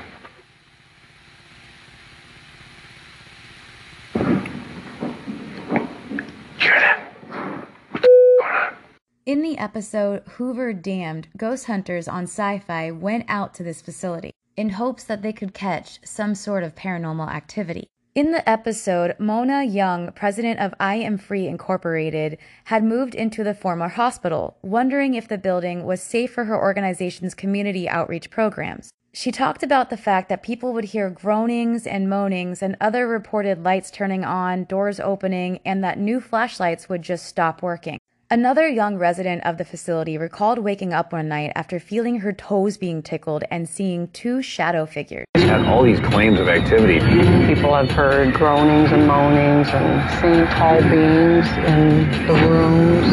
In 9.26 9.42
the 9.42 9.58
episode 9.58 10.24
Hoover 10.38 10.72
Damned, 10.72 11.28
ghost 11.36 11.66
hunters 11.66 12.08
on 12.08 12.24
sci 12.24 12.60
fi 12.60 12.90
went 12.92 13.26
out 13.28 13.54
to 13.56 13.64
this 13.64 13.82
facility 13.82 14.32
in 14.56 14.70
hopes 14.70 15.04
that 15.04 15.22
they 15.22 15.34
could 15.34 15.54
catch 15.54 16.00
some 16.06 16.36
sort 16.36 16.64
of 16.64 16.74
paranormal 16.74 17.28
activity. 17.28 17.90
In 18.16 18.32
the 18.32 18.48
episode, 18.48 19.16
Mona 19.18 19.64
Young, 19.64 20.12
president 20.12 20.60
of 20.60 20.76
I 20.80 20.98
Am 20.98 21.18
Free 21.18 21.48
Incorporated, 21.48 22.38
had 22.66 22.84
moved 22.84 23.16
into 23.16 23.44
the 23.44 23.56
former 23.56 23.88
hospital, 23.88 24.56
wondering 24.62 25.16
if 25.16 25.28
the 25.28 25.40
building 25.40 25.84
was 25.84 26.00
safe 26.00 26.32
for 26.32 26.46
her 26.46 26.56
organization's 26.56 27.34
community 27.34 27.90
outreach 27.90 28.30
programs. 28.30 28.92
She 29.14 29.32
talked 29.32 29.64
about 29.64 29.90
the 29.90 29.98
fact 29.98 30.30
that 30.30 30.44
people 30.44 30.74
would 30.74 30.86
hear 30.86 31.10
groanings 31.10 31.88
and 31.88 32.08
moanings 32.08 32.62
and 32.62 32.78
other 32.80 33.08
reported 33.08 33.64
lights 33.64 33.90
turning 33.90 34.24
on, 34.24 34.66
doors 34.66 35.00
opening, 35.00 35.60
and 35.66 35.84
that 35.84 35.98
new 35.98 36.22
flashlights 36.22 36.88
would 36.88 37.02
just 37.02 37.26
stop 37.26 37.64
working. 37.64 37.98
Another 38.34 38.68
young 38.68 38.98
resident 38.98 39.46
of 39.46 39.60
the 39.60 39.64
facility 39.64 40.18
recalled 40.18 40.58
waking 40.58 40.92
up 40.92 41.14
one 41.14 41.28
night 41.28 41.52
after 41.54 41.80
feeling 41.80 42.22
her 42.22 42.34
toes 42.34 42.78
being 42.78 43.04
tickled 43.04 43.44
and 43.52 43.70
seeing 43.70 44.08
two 44.08 44.42
shadow 44.42 44.88
figures. 44.88 45.28
had 45.36 45.64
all 45.68 45.84
these 45.84 46.00
claims 46.00 46.40
of 46.40 46.48
activity. 46.48 46.98
People 47.46 47.76
have 47.76 47.92
heard 47.92 48.34
groanings 48.34 48.92
and 48.92 49.06
moanings 49.06 49.68
and 49.70 50.10
seen 50.20 50.48
tall 50.48 50.82
beings 50.82 51.48
in 51.70 52.26
the 52.26 52.34
rooms. 52.50 53.06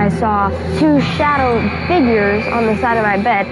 I 0.00 0.08
saw 0.08 0.48
two 0.80 1.00
shadow 1.14 1.60
figures 1.86 2.44
on 2.48 2.66
the 2.66 2.76
side 2.80 2.96
of 2.96 3.04
my 3.04 3.22
bed. 3.22 3.46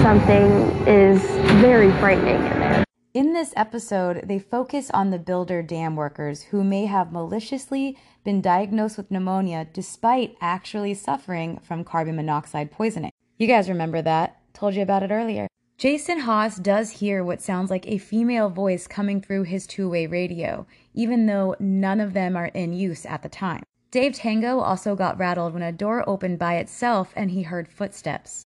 Something 0.00 0.46
is 0.86 1.20
very 1.60 1.90
frightening 1.98 2.36
in 2.36 2.60
there. 2.60 2.84
In 3.14 3.34
this 3.34 3.52
episode, 3.56 4.22
they 4.24 4.38
focus 4.38 4.90
on 4.94 5.10
the 5.10 5.18
Boulder 5.18 5.62
Dam 5.62 5.96
workers 5.96 6.44
who 6.44 6.64
may 6.64 6.86
have 6.86 7.12
maliciously 7.12 7.98
been 8.24 8.40
diagnosed 8.40 8.96
with 8.96 9.10
pneumonia 9.10 9.66
despite 9.70 10.34
actually 10.40 10.94
suffering 10.94 11.60
from 11.62 11.84
carbon 11.84 12.16
monoxide 12.16 12.70
poisoning. 12.70 13.10
You 13.36 13.46
guys 13.46 13.68
remember 13.68 14.00
that? 14.00 14.40
Told 14.54 14.74
you 14.74 14.82
about 14.82 15.02
it 15.02 15.10
earlier. 15.10 15.46
Jason 15.76 16.20
Hawes 16.20 16.56
does 16.56 16.88
hear 16.88 17.22
what 17.22 17.42
sounds 17.42 17.68
like 17.70 17.86
a 17.86 17.98
female 17.98 18.48
voice 18.48 18.86
coming 18.86 19.20
through 19.20 19.42
his 19.42 19.66
two 19.66 19.90
way 19.90 20.06
radio, 20.06 20.66
even 20.94 21.26
though 21.26 21.54
none 21.60 22.00
of 22.00 22.14
them 22.14 22.34
are 22.34 22.46
in 22.46 22.72
use 22.72 23.04
at 23.04 23.22
the 23.22 23.28
time. 23.28 23.62
Dave 23.90 24.14
Tango 24.14 24.60
also 24.60 24.96
got 24.96 25.18
rattled 25.18 25.52
when 25.52 25.62
a 25.62 25.70
door 25.70 26.02
opened 26.08 26.38
by 26.38 26.54
itself 26.54 27.12
and 27.14 27.30
he 27.30 27.42
heard 27.42 27.68
footsteps. 27.68 28.46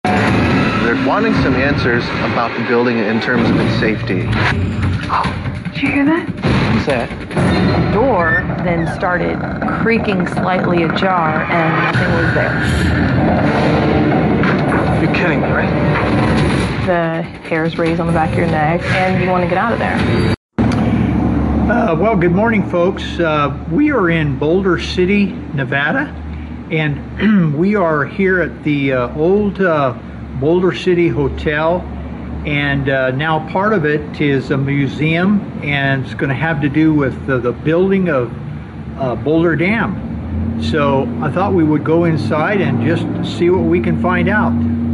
They're 0.84 1.06
wanting 1.06 1.32
some 1.36 1.54
answers 1.54 2.04
about 2.30 2.54
the 2.60 2.64
building 2.68 2.98
in 2.98 3.18
terms 3.18 3.48
of 3.48 3.58
its 3.58 3.80
safety. 3.80 4.28
Oh, 5.08 5.70
did 5.72 5.82
you 5.82 5.88
hear 5.90 6.04
that? 6.04 6.28
What's 6.74 6.84
that? 6.84 7.08
The 7.88 7.94
door 7.94 8.44
then 8.64 8.94
started 8.94 9.38
creaking 9.80 10.26
slightly 10.26 10.82
ajar 10.82 11.44
and 11.44 11.96
nothing 11.96 12.12
was 12.12 12.34
there. 12.34 12.52
You're 15.02 15.14
kidding 15.14 15.40
me, 15.40 15.48
right? 15.48 15.70
The 16.84 17.22
hairs 17.48 17.78
raise 17.78 17.98
on 17.98 18.06
the 18.06 18.12
back 18.12 18.32
of 18.32 18.36
your 18.36 18.48
neck 18.48 18.82
and 18.82 19.24
you 19.24 19.30
want 19.30 19.42
to 19.42 19.48
get 19.48 19.56
out 19.56 19.72
of 19.72 19.78
there. 19.78 19.96
Uh, 21.72 21.96
well, 21.96 22.14
good 22.14 22.32
morning, 22.32 22.62
folks. 22.68 23.18
Uh, 23.18 23.58
we 23.72 23.90
are 23.90 24.10
in 24.10 24.38
Boulder 24.38 24.78
City, 24.78 25.28
Nevada, 25.54 26.14
and 26.70 27.54
we 27.58 27.74
are 27.74 28.04
here 28.04 28.42
at 28.42 28.62
the 28.64 28.92
uh, 28.92 29.16
old 29.16 29.62
uh, 29.62 29.98
Boulder 30.44 30.74
City 30.74 31.09
Hotel. 31.09 31.80
And 32.44 32.90
uh, 32.90 33.12
now 33.12 33.50
part 33.50 33.72
of 33.72 33.87
it 33.87 34.20
is 34.20 34.50
a 34.50 34.59
museum, 34.59 35.40
and 35.64 36.04
it's 36.04 36.12
going 36.12 36.28
to 36.28 36.35
have 36.35 36.61
to 36.61 36.68
do 36.68 36.92
with 36.92 37.26
the, 37.26 37.38
the 37.38 37.52
building 37.52 38.11
of 38.11 38.30
uh, 38.98 39.14
Boulder 39.14 39.57
Dam. 39.57 40.61
So 40.62 41.09
I 41.22 41.30
thought 41.33 41.54
we 41.54 41.64
would 41.64 41.83
go 41.83 42.04
inside 42.04 42.61
and 42.61 42.85
just 42.85 43.38
see 43.38 43.48
what 43.48 43.62
we 43.62 43.80
can 43.80 44.02
find 44.02 44.28
out. 44.28 44.52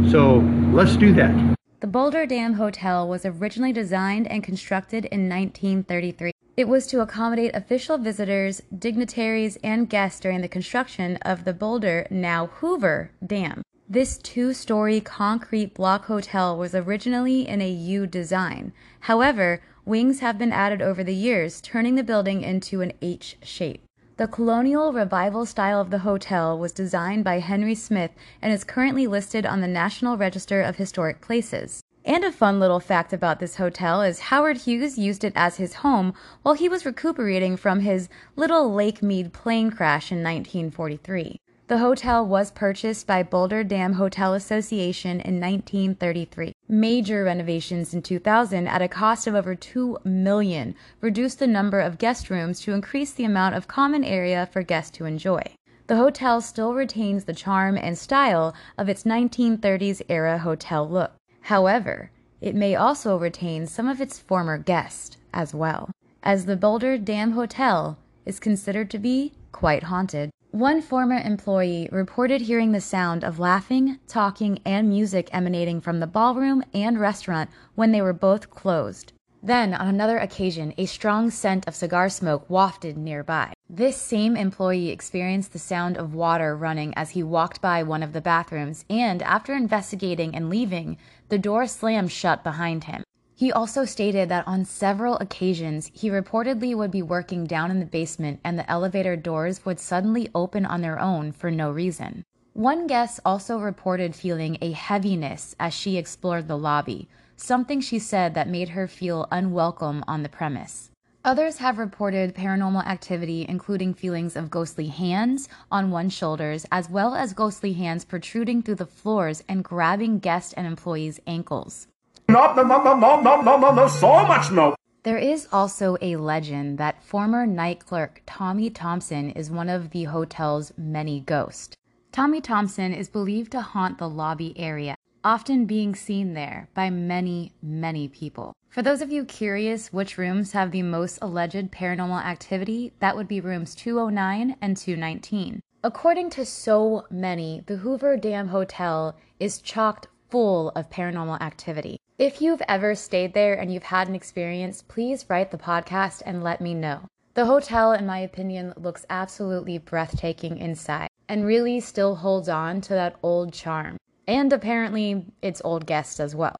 So 0.09 0.37
let's 0.71 0.95
do 0.95 1.11
that. 1.15 1.57
The 1.81 1.87
Boulder 1.87 2.25
Dam 2.25 2.53
Hotel 2.53 3.05
was 3.05 3.25
originally 3.25 3.73
designed 3.73 4.31
and 4.31 4.41
constructed 4.41 5.03
in 5.03 5.27
1933. 5.27 6.31
It 6.55 6.69
was 6.69 6.87
to 6.87 7.01
accommodate 7.01 7.53
official 7.53 7.97
visitors, 7.97 8.61
dignitaries, 8.79 9.57
and 9.61 9.89
guests 9.89 10.21
during 10.21 10.39
the 10.39 10.47
construction 10.47 11.17
of 11.23 11.43
the 11.43 11.53
Boulder, 11.53 12.07
now 12.09 12.45
Hoover, 12.45 13.11
Dam. 13.25 13.63
This 13.91 14.17
two 14.17 14.53
story 14.53 15.01
concrete 15.01 15.73
block 15.73 16.05
hotel 16.05 16.57
was 16.57 16.73
originally 16.73 17.45
in 17.45 17.61
a 17.61 17.69
U 17.69 18.07
design. 18.07 18.71
However, 19.01 19.61
wings 19.83 20.21
have 20.21 20.37
been 20.37 20.53
added 20.53 20.81
over 20.81 21.03
the 21.03 21.13
years, 21.13 21.59
turning 21.59 21.95
the 21.95 22.01
building 22.01 22.41
into 22.41 22.79
an 22.79 22.93
H 23.01 23.35
shape. 23.43 23.83
The 24.15 24.29
colonial 24.29 24.93
revival 24.93 25.45
style 25.45 25.81
of 25.81 25.89
the 25.89 26.07
hotel 26.07 26.57
was 26.57 26.71
designed 26.71 27.25
by 27.25 27.39
Henry 27.39 27.75
Smith 27.75 28.11
and 28.41 28.53
is 28.53 28.63
currently 28.63 29.07
listed 29.07 29.45
on 29.45 29.59
the 29.59 29.67
National 29.67 30.15
Register 30.15 30.61
of 30.61 30.77
Historic 30.77 31.19
Places. 31.19 31.81
And 32.05 32.23
a 32.23 32.31
fun 32.31 32.61
little 32.61 32.79
fact 32.79 33.11
about 33.11 33.41
this 33.41 33.57
hotel 33.57 34.01
is 34.01 34.31
Howard 34.31 34.59
Hughes 34.59 34.97
used 34.97 35.25
it 35.25 35.33
as 35.35 35.57
his 35.57 35.73
home 35.83 36.13
while 36.43 36.55
he 36.55 36.69
was 36.69 36.85
recuperating 36.85 37.57
from 37.57 37.81
his 37.81 38.07
Little 38.37 38.73
Lake 38.73 39.03
Mead 39.03 39.33
plane 39.33 39.69
crash 39.69 40.13
in 40.13 40.23
1943. 40.23 41.40
The 41.71 41.77
hotel 41.77 42.25
was 42.25 42.51
purchased 42.51 43.07
by 43.07 43.23
Boulder 43.23 43.63
Dam 43.63 43.93
Hotel 43.93 44.33
Association 44.33 45.21
in 45.21 45.39
1933. 45.39 46.51
Major 46.67 47.23
renovations 47.23 47.93
in 47.93 48.01
2000 48.01 48.67
at 48.67 48.81
a 48.81 48.89
cost 48.89 49.25
of 49.25 49.35
over 49.35 49.55
2 49.55 49.99
million 50.03 50.75
reduced 50.99 51.39
the 51.39 51.47
number 51.47 51.79
of 51.79 51.97
guest 51.97 52.29
rooms 52.29 52.59
to 52.59 52.73
increase 52.73 53.13
the 53.13 53.23
amount 53.23 53.55
of 53.55 53.69
common 53.69 54.03
area 54.03 54.49
for 54.51 54.63
guests 54.63 54.91
to 54.97 55.05
enjoy. 55.05 55.41
The 55.87 55.95
hotel 55.95 56.41
still 56.41 56.73
retains 56.73 57.23
the 57.23 57.33
charm 57.33 57.77
and 57.77 57.97
style 57.97 58.53
of 58.77 58.89
its 58.89 59.03
1930s 59.03 60.01
era 60.09 60.39
hotel 60.39 60.85
look. 60.85 61.13
However, 61.39 62.11
it 62.41 62.53
may 62.53 62.75
also 62.75 63.15
retain 63.15 63.65
some 63.65 63.87
of 63.87 64.01
its 64.01 64.19
former 64.19 64.57
guests 64.57 65.15
as 65.33 65.55
well, 65.55 65.89
as 66.21 66.47
the 66.47 66.57
Boulder 66.57 66.97
Dam 66.97 67.31
Hotel 67.31 67.97
is 68.25 68.41
considered 68.41 68.91
to 68.91 68.99
be 68.99 69.31
quite 69.53 69.83
haunted. 69.83 70.31
One 70.51 70.81
former 70.81 71.15
employee 71.15 71.87
reported 71.93 72.41
hearing 72.41 72.73
the 72.73 72.81
sound 72.81 73.23
of 73.23 73.39
laughing, 73.39 73.99
talking, 74.05 74.59
and 74.65 74.89
music 74.89 75.29
emanating 75.31 75.79
from 75.79 76.01
the 76.01 76.07
ballroom 76.07 76.61
and 76.73 76.99
restaurant 76.99 77.49
when 77.75 77.93
they 77.93 78.01
were 78.01 78.11
both 78.11 78.49
closed. 78.49 79.13
Then, 79.41 79.73
on 79.73 79.87
another 79.87 80.17
occasion, 80.17 80.73
a 80.77 80.87
strong 80.87 81.31
scent 81.31 81.69
of 81.69 81.73
cigar 81.73 82.09
smoke 82.09 82.49
wafted 82.49 82.97
nearby. 82.97 83.53
This 83.69 83.95
same 83.95 84.35
employee 84.35 84.89
experienced 84.89 85.53
the 85.53 85.57
sound 85.57 85.95
of 85.95 86.13
water 86.13 86.53
running 86.53 86.93
as 86.97 87.11
he 87.11 87.23
walked 87.23 87.61
by 87.61 87.81
one 87.81 88.03
of 88.03 88.11
the 88.11 88.19
bathrooms, 88.19 88.83
and 88.89 89.23
after 89.23 89.55
investigating 89.55 90.35
and 90.35 90.49
leaving, 90.49 90.97
the 91.29 91.39
door 91.39 91.65
slammed 91.65 92.11
shut 92.11 92.43
behind 92.43 92.83
him. 92.83 93.05
He 93.41 93.51
also 93.51 93.85
stated 93.85 94.29
that 94.29 94.47
on 94.47 94.65
several 94.65 95.17
occasions 95.17 95.89
he 95.95 96.11
reportedly 96.11 96.75
would 96.75 96.91
be 96.91 97.01
working 97.01 97.45
down 97.45 97.71
in 97.71 97.79
the 97.79 97.87
basement 97.87 98.39
and 98.43 98.55
the 98.55 98.69
elevator 98.69 99.15
doors 99.15 99.65
would 99.65 99.79
suddenly 99.79 100.29
open 100.35 100.63
on 100.63 100.81
their 100.81 100.99
own 100.99 101.31
for 101.31 101.49
no 101.49 101.71
reason. 101.71 102.23
One 102.53 102.85
guest 102.85 103.19
also 103.25 103.57
reported 103.57 104.15
feeling 104.15 104.59
a 104.61 104.73
heaviness 104.73 105.55
as 105.59 105.73
she 105.73 105.97
explored 105.97 106.47
the 106.47 106.55
lobby, 106.55 107.09
something 107.35 107.81
she 107.81 107.97
said 107.97 108.35
that 108.35 108.47
made 108.47 108.69
her 108.69 108.87
feel 108.87 109.27
unwelcome 109.31 110.03
on 110.07 110.21
the 110.21 110.29
premise. 110.29 110.91
Others 111.25 111.57
have 111.57 111.79
reported 111.79 112.35
paranormal 112.35 112.85
activity, 112.85 113.47
including 113.49 113.95
feelings 113.95 114.35
of 114.35 114.51
ghostly 114.51 114.89
hands 114.89 115.49
on 115.71 115.89
one's 115.89 116.13
shoulders, 116.13 116.67
as 116.71 116.91
well 116.91 117.15
as 117.15 117.33
ghostly 117.33 117.73
hands 117.73 118.05
protruding 118.05 118.61
through 118.61 118.75
the 118.75 118.85
floors 118.85 119.43
and 119.49 119.63
grabbing 119.63 120.19
guest 120.19 120.53
and 120.55 120.67
employees' 120.67 121.19
ankles. 121.25 121.87
No, 122.29 122.53
no, 122.53 122.63
no, 122.63 122.81
no, 122.83 122.95
no, 122.95 123.41
no, 123.41 123.57
no, 123.57 123.71
no, 123.73 123.87
so 123.87 124.25
much 124.25 124.51
no. 124.51 124.75
There 125.03 125.17
is 125.17 125.47
also 125.51 125.97
a 126.01 126.15
legend 126.17 126.77
that 126.77 127.03
former 127.03 127.45
night 127.45 127.85
clerk 127.85 128.21
Tommy 128.25 128.69
Thompson 128.69 129.31
is 129.31 129.49
one 129.49 129.67
of 129.67 129.89
the 129.89 130.03
hotel's 130.03 130.71
many 130.77 131.19
ghosts. 131.19 131.75
Tommy 132.11 132.39
Thompson 132.39 132.93
is 132.93 133.09
believed 133.09 133.51
to 133.53 133.61
haunt 133.61 133.97
the 133.97 134.07
lobby 134.07 134.53
area, 134.59 134.95
often 135.23 135.65
being 135.65 135.95
seen 135.95 136.33
there 136.33 136.69
by 136.73 136.89
many, 136.89 137.53
many 137.61 138.07
people. 138.07 138.53
For 138.69 138.81
those 138.81 139.01
of 139.01 139.11
you 139.11 139.25
curious 139.25 139.91
which 139.91 140.17
rooms 140.17 140.51
have 140.51 140.71
the 140.71 140.83
most 140.83 141.19
alleged 141.21 141.71
paranormal 141.71 142.23
activity, 142.23 142.93
that 142.99 143.15
would 143.15 143.27
be 143.27 143.41
rooms 143.41 143.75
209 143.75 144.55
and 144.61 144.77
219. 144.77 145.61
According 145.83 146.29
to 146.31 146.45
so 146.45 147.07
many, 147.09 147.63
the 147.65 147.77
Hoover 147.77 148.15
Dam 148.15 148.49
Hotel 148.49 149.15
is 149.39 149.59
chocked 149.61 150.07
full 150.31 150.69
of 150.69 150.89
paranormal 150.89 151.39
activity. 151.41 151.99
If 152.17 152.41
you've 152.41 152.61
ever 152.67 152.95
stayed 152.95 153.33
there 153.33 153.53
and 153.53 153.71
you've 153.71 153.83
had 153.83 154.07
an 154.07 154.15
experience, 154.15 154.81
please 154.81 155.25
write 155.29 155.51
the 155.51 155.57
podcast 155.57 156.23
and 156.25 156.43
let 156.43 156.61
me 156.61 156.73
know. 156.73 157.01
The 157.33 157.45
hotel, 157.45 157.91
in 157.91 158.05
my 158.05 158.19
opinion, 158.19 158.73
looks 158.77 159.05
absolutely 159.09 159.77
breathtaking 159.77 160.57
inside 160.57 161.09
and 161.29 161.45
really 161.45 161.79
still 161.79 162.15
holds 162.15 162.49
on 162.49 162.81
to 162.81 162.93
that 162.93 163.15
old 163.21 163.53
charm. 163.53 163.97
And 164.27 164.51
apparently, 164.53 165.25
its 165.41 165.61
old 165.63 165.85
guests 165.85 166.19
as 166.19 166.35
well. 166.35 166.55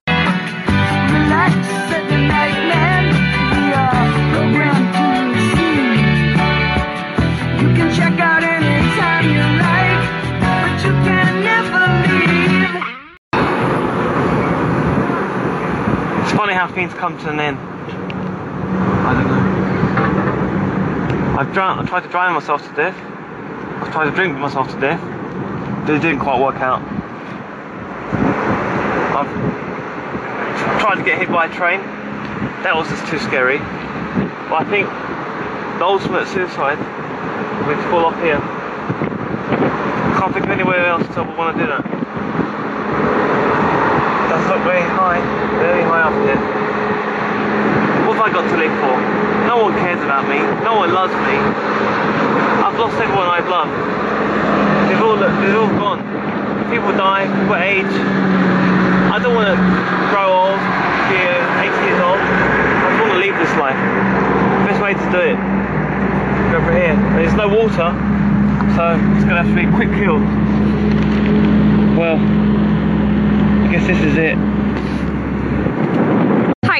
Things 16.73 16.93
come 16.93 17.17
to 17.17 17.29
an 17.29 17.39
end. 17.39 17.57
I 17.59 19.13
don't 19.13 19.27
know. 19.27 19.41
I've 21.37 21.51
drowned, 21.53 21.81
I 21.81 21.85
tried 21.85 22.03
to 22.03 22.07
drown 22.07 22.33
myself 22.33 22.65
to 22.65 22.73
death. 22.75 22.95
I've 23.83 23.91
tried 23.91 24.05
to 24.05 24.11
drink 24.11 24.37
myself 24.37 24.71
to 24.73 24.79
death. 24.79 25.01
But 25.85 25.95
it 25.95 26.01
didn't 26.01 26.19
quite 26.19 26.39
work 26.39 26.55
out. 26.61 26.81
I've 29.17 30.79
tried 30.79 30.95
to 30.95 31.03
get 31.03 31.19
hit 31.19 31.27
by 31.29 31.47
a 31.47 31.53
train. 31.53 31.81
That 32.63 32.73
was 32.73 32.87
just 32.87 33.05
too 33.11 33.19
scary. 33.19 33.57
But 33.57 34.63
I 34.63 34.65
think 34.69 34.87
the 35.77 35.83
ultimate 35.83 36.27
suicide 36.29 36.77
would 37.67 37.75
be 37.75 37.81
to 37.83 37.89
fall 37.89 38.05
off 38.05 38.15
here. 38.23 38.39
I 38.39 40.15
Can't 40.19 40.33
think 40.33 40.45
of 40.45 40.51
anywhere 40.51 40.85
else 40.85 41.05
to 41.05 41.13
tell 41.13 41.25
we 41.25 41.33
want 41.33 41.57
to 41.57 41.63
do 41.63 41.69
that. 41.69 41.83
That's 44.29 44.47
not 44.47 44.63
very 44.63 44.83
high, 44.83 45.19
very 45.59 45.83
high 45.83 46.03
up 46.03 46.13
here. 46.23 46.60
Have 48.21 48.29
I 48.29 48.33
got 48.37 48.45
to 48.53 48.57
live 48.57 48.75
for? 48.77 48.93
No 49.49 49.63
one 49.65 49.73
cares 49.81 49.97
about 49.97 50.29
me. 50.29 50.37
No 50.61 50.77
one 50.77 50.93
loves 50.93 51.11
me. 51.25 51.41
I've 52.61 52.77
lost 52.77 52.93
everyone 53.01 53.25
I've 53.25 53.49
loved. 53.49 53.73
They've 54.85 55.01
all, 55.01 55.17
they've 55.17 55.57
all 55.57 55.73
gone. 55.73 56.05
People 56.69 56.93
die, 56.93 57.25
people 57.25 57.57
age. 57.57 57.89
I 59.09 59.17
don't 59.17 59.33
want 59.33 59.49
to 59.49 59.57
grow 60.13 60.29
old, 60.37 60.61
be 61.09 61.17
80 61.17 61.73
years 61.81 61.97
old. 61.97 62.21
I 62.21 62.93
just 62.93 63.01
want 63.01 63.09
to 63.09 63.21
leave 63.25 63.33
this 63.41 63.57
life. 63.57 63.81
Best 64.69 64.77
way 64.85 64.93
to 64.93 65.07
do 65.09 65.21
it. 65.33 65.37
Go 66.53 66.61
over 66.61 66.77
here. 66.77 66.93
There's 67.17 67.33
no 67.33 67.49
water, 67.49 67.89
so 68.77 69.01
it's 69.17 69.25
going 69.25 69.33
to 69.33 69.41
have 69.41 69.49
to 69.49 69.57
be 69.57 69.65
a 69.65 69.73
quick 69.73 69.89
kill. 69.97 70.21
Well, 71.97 72.21
I 72.21 73.67
guess 73.73 73.87
this 73.87 73.97
is 74.05 74.15
it. 74.17 74.50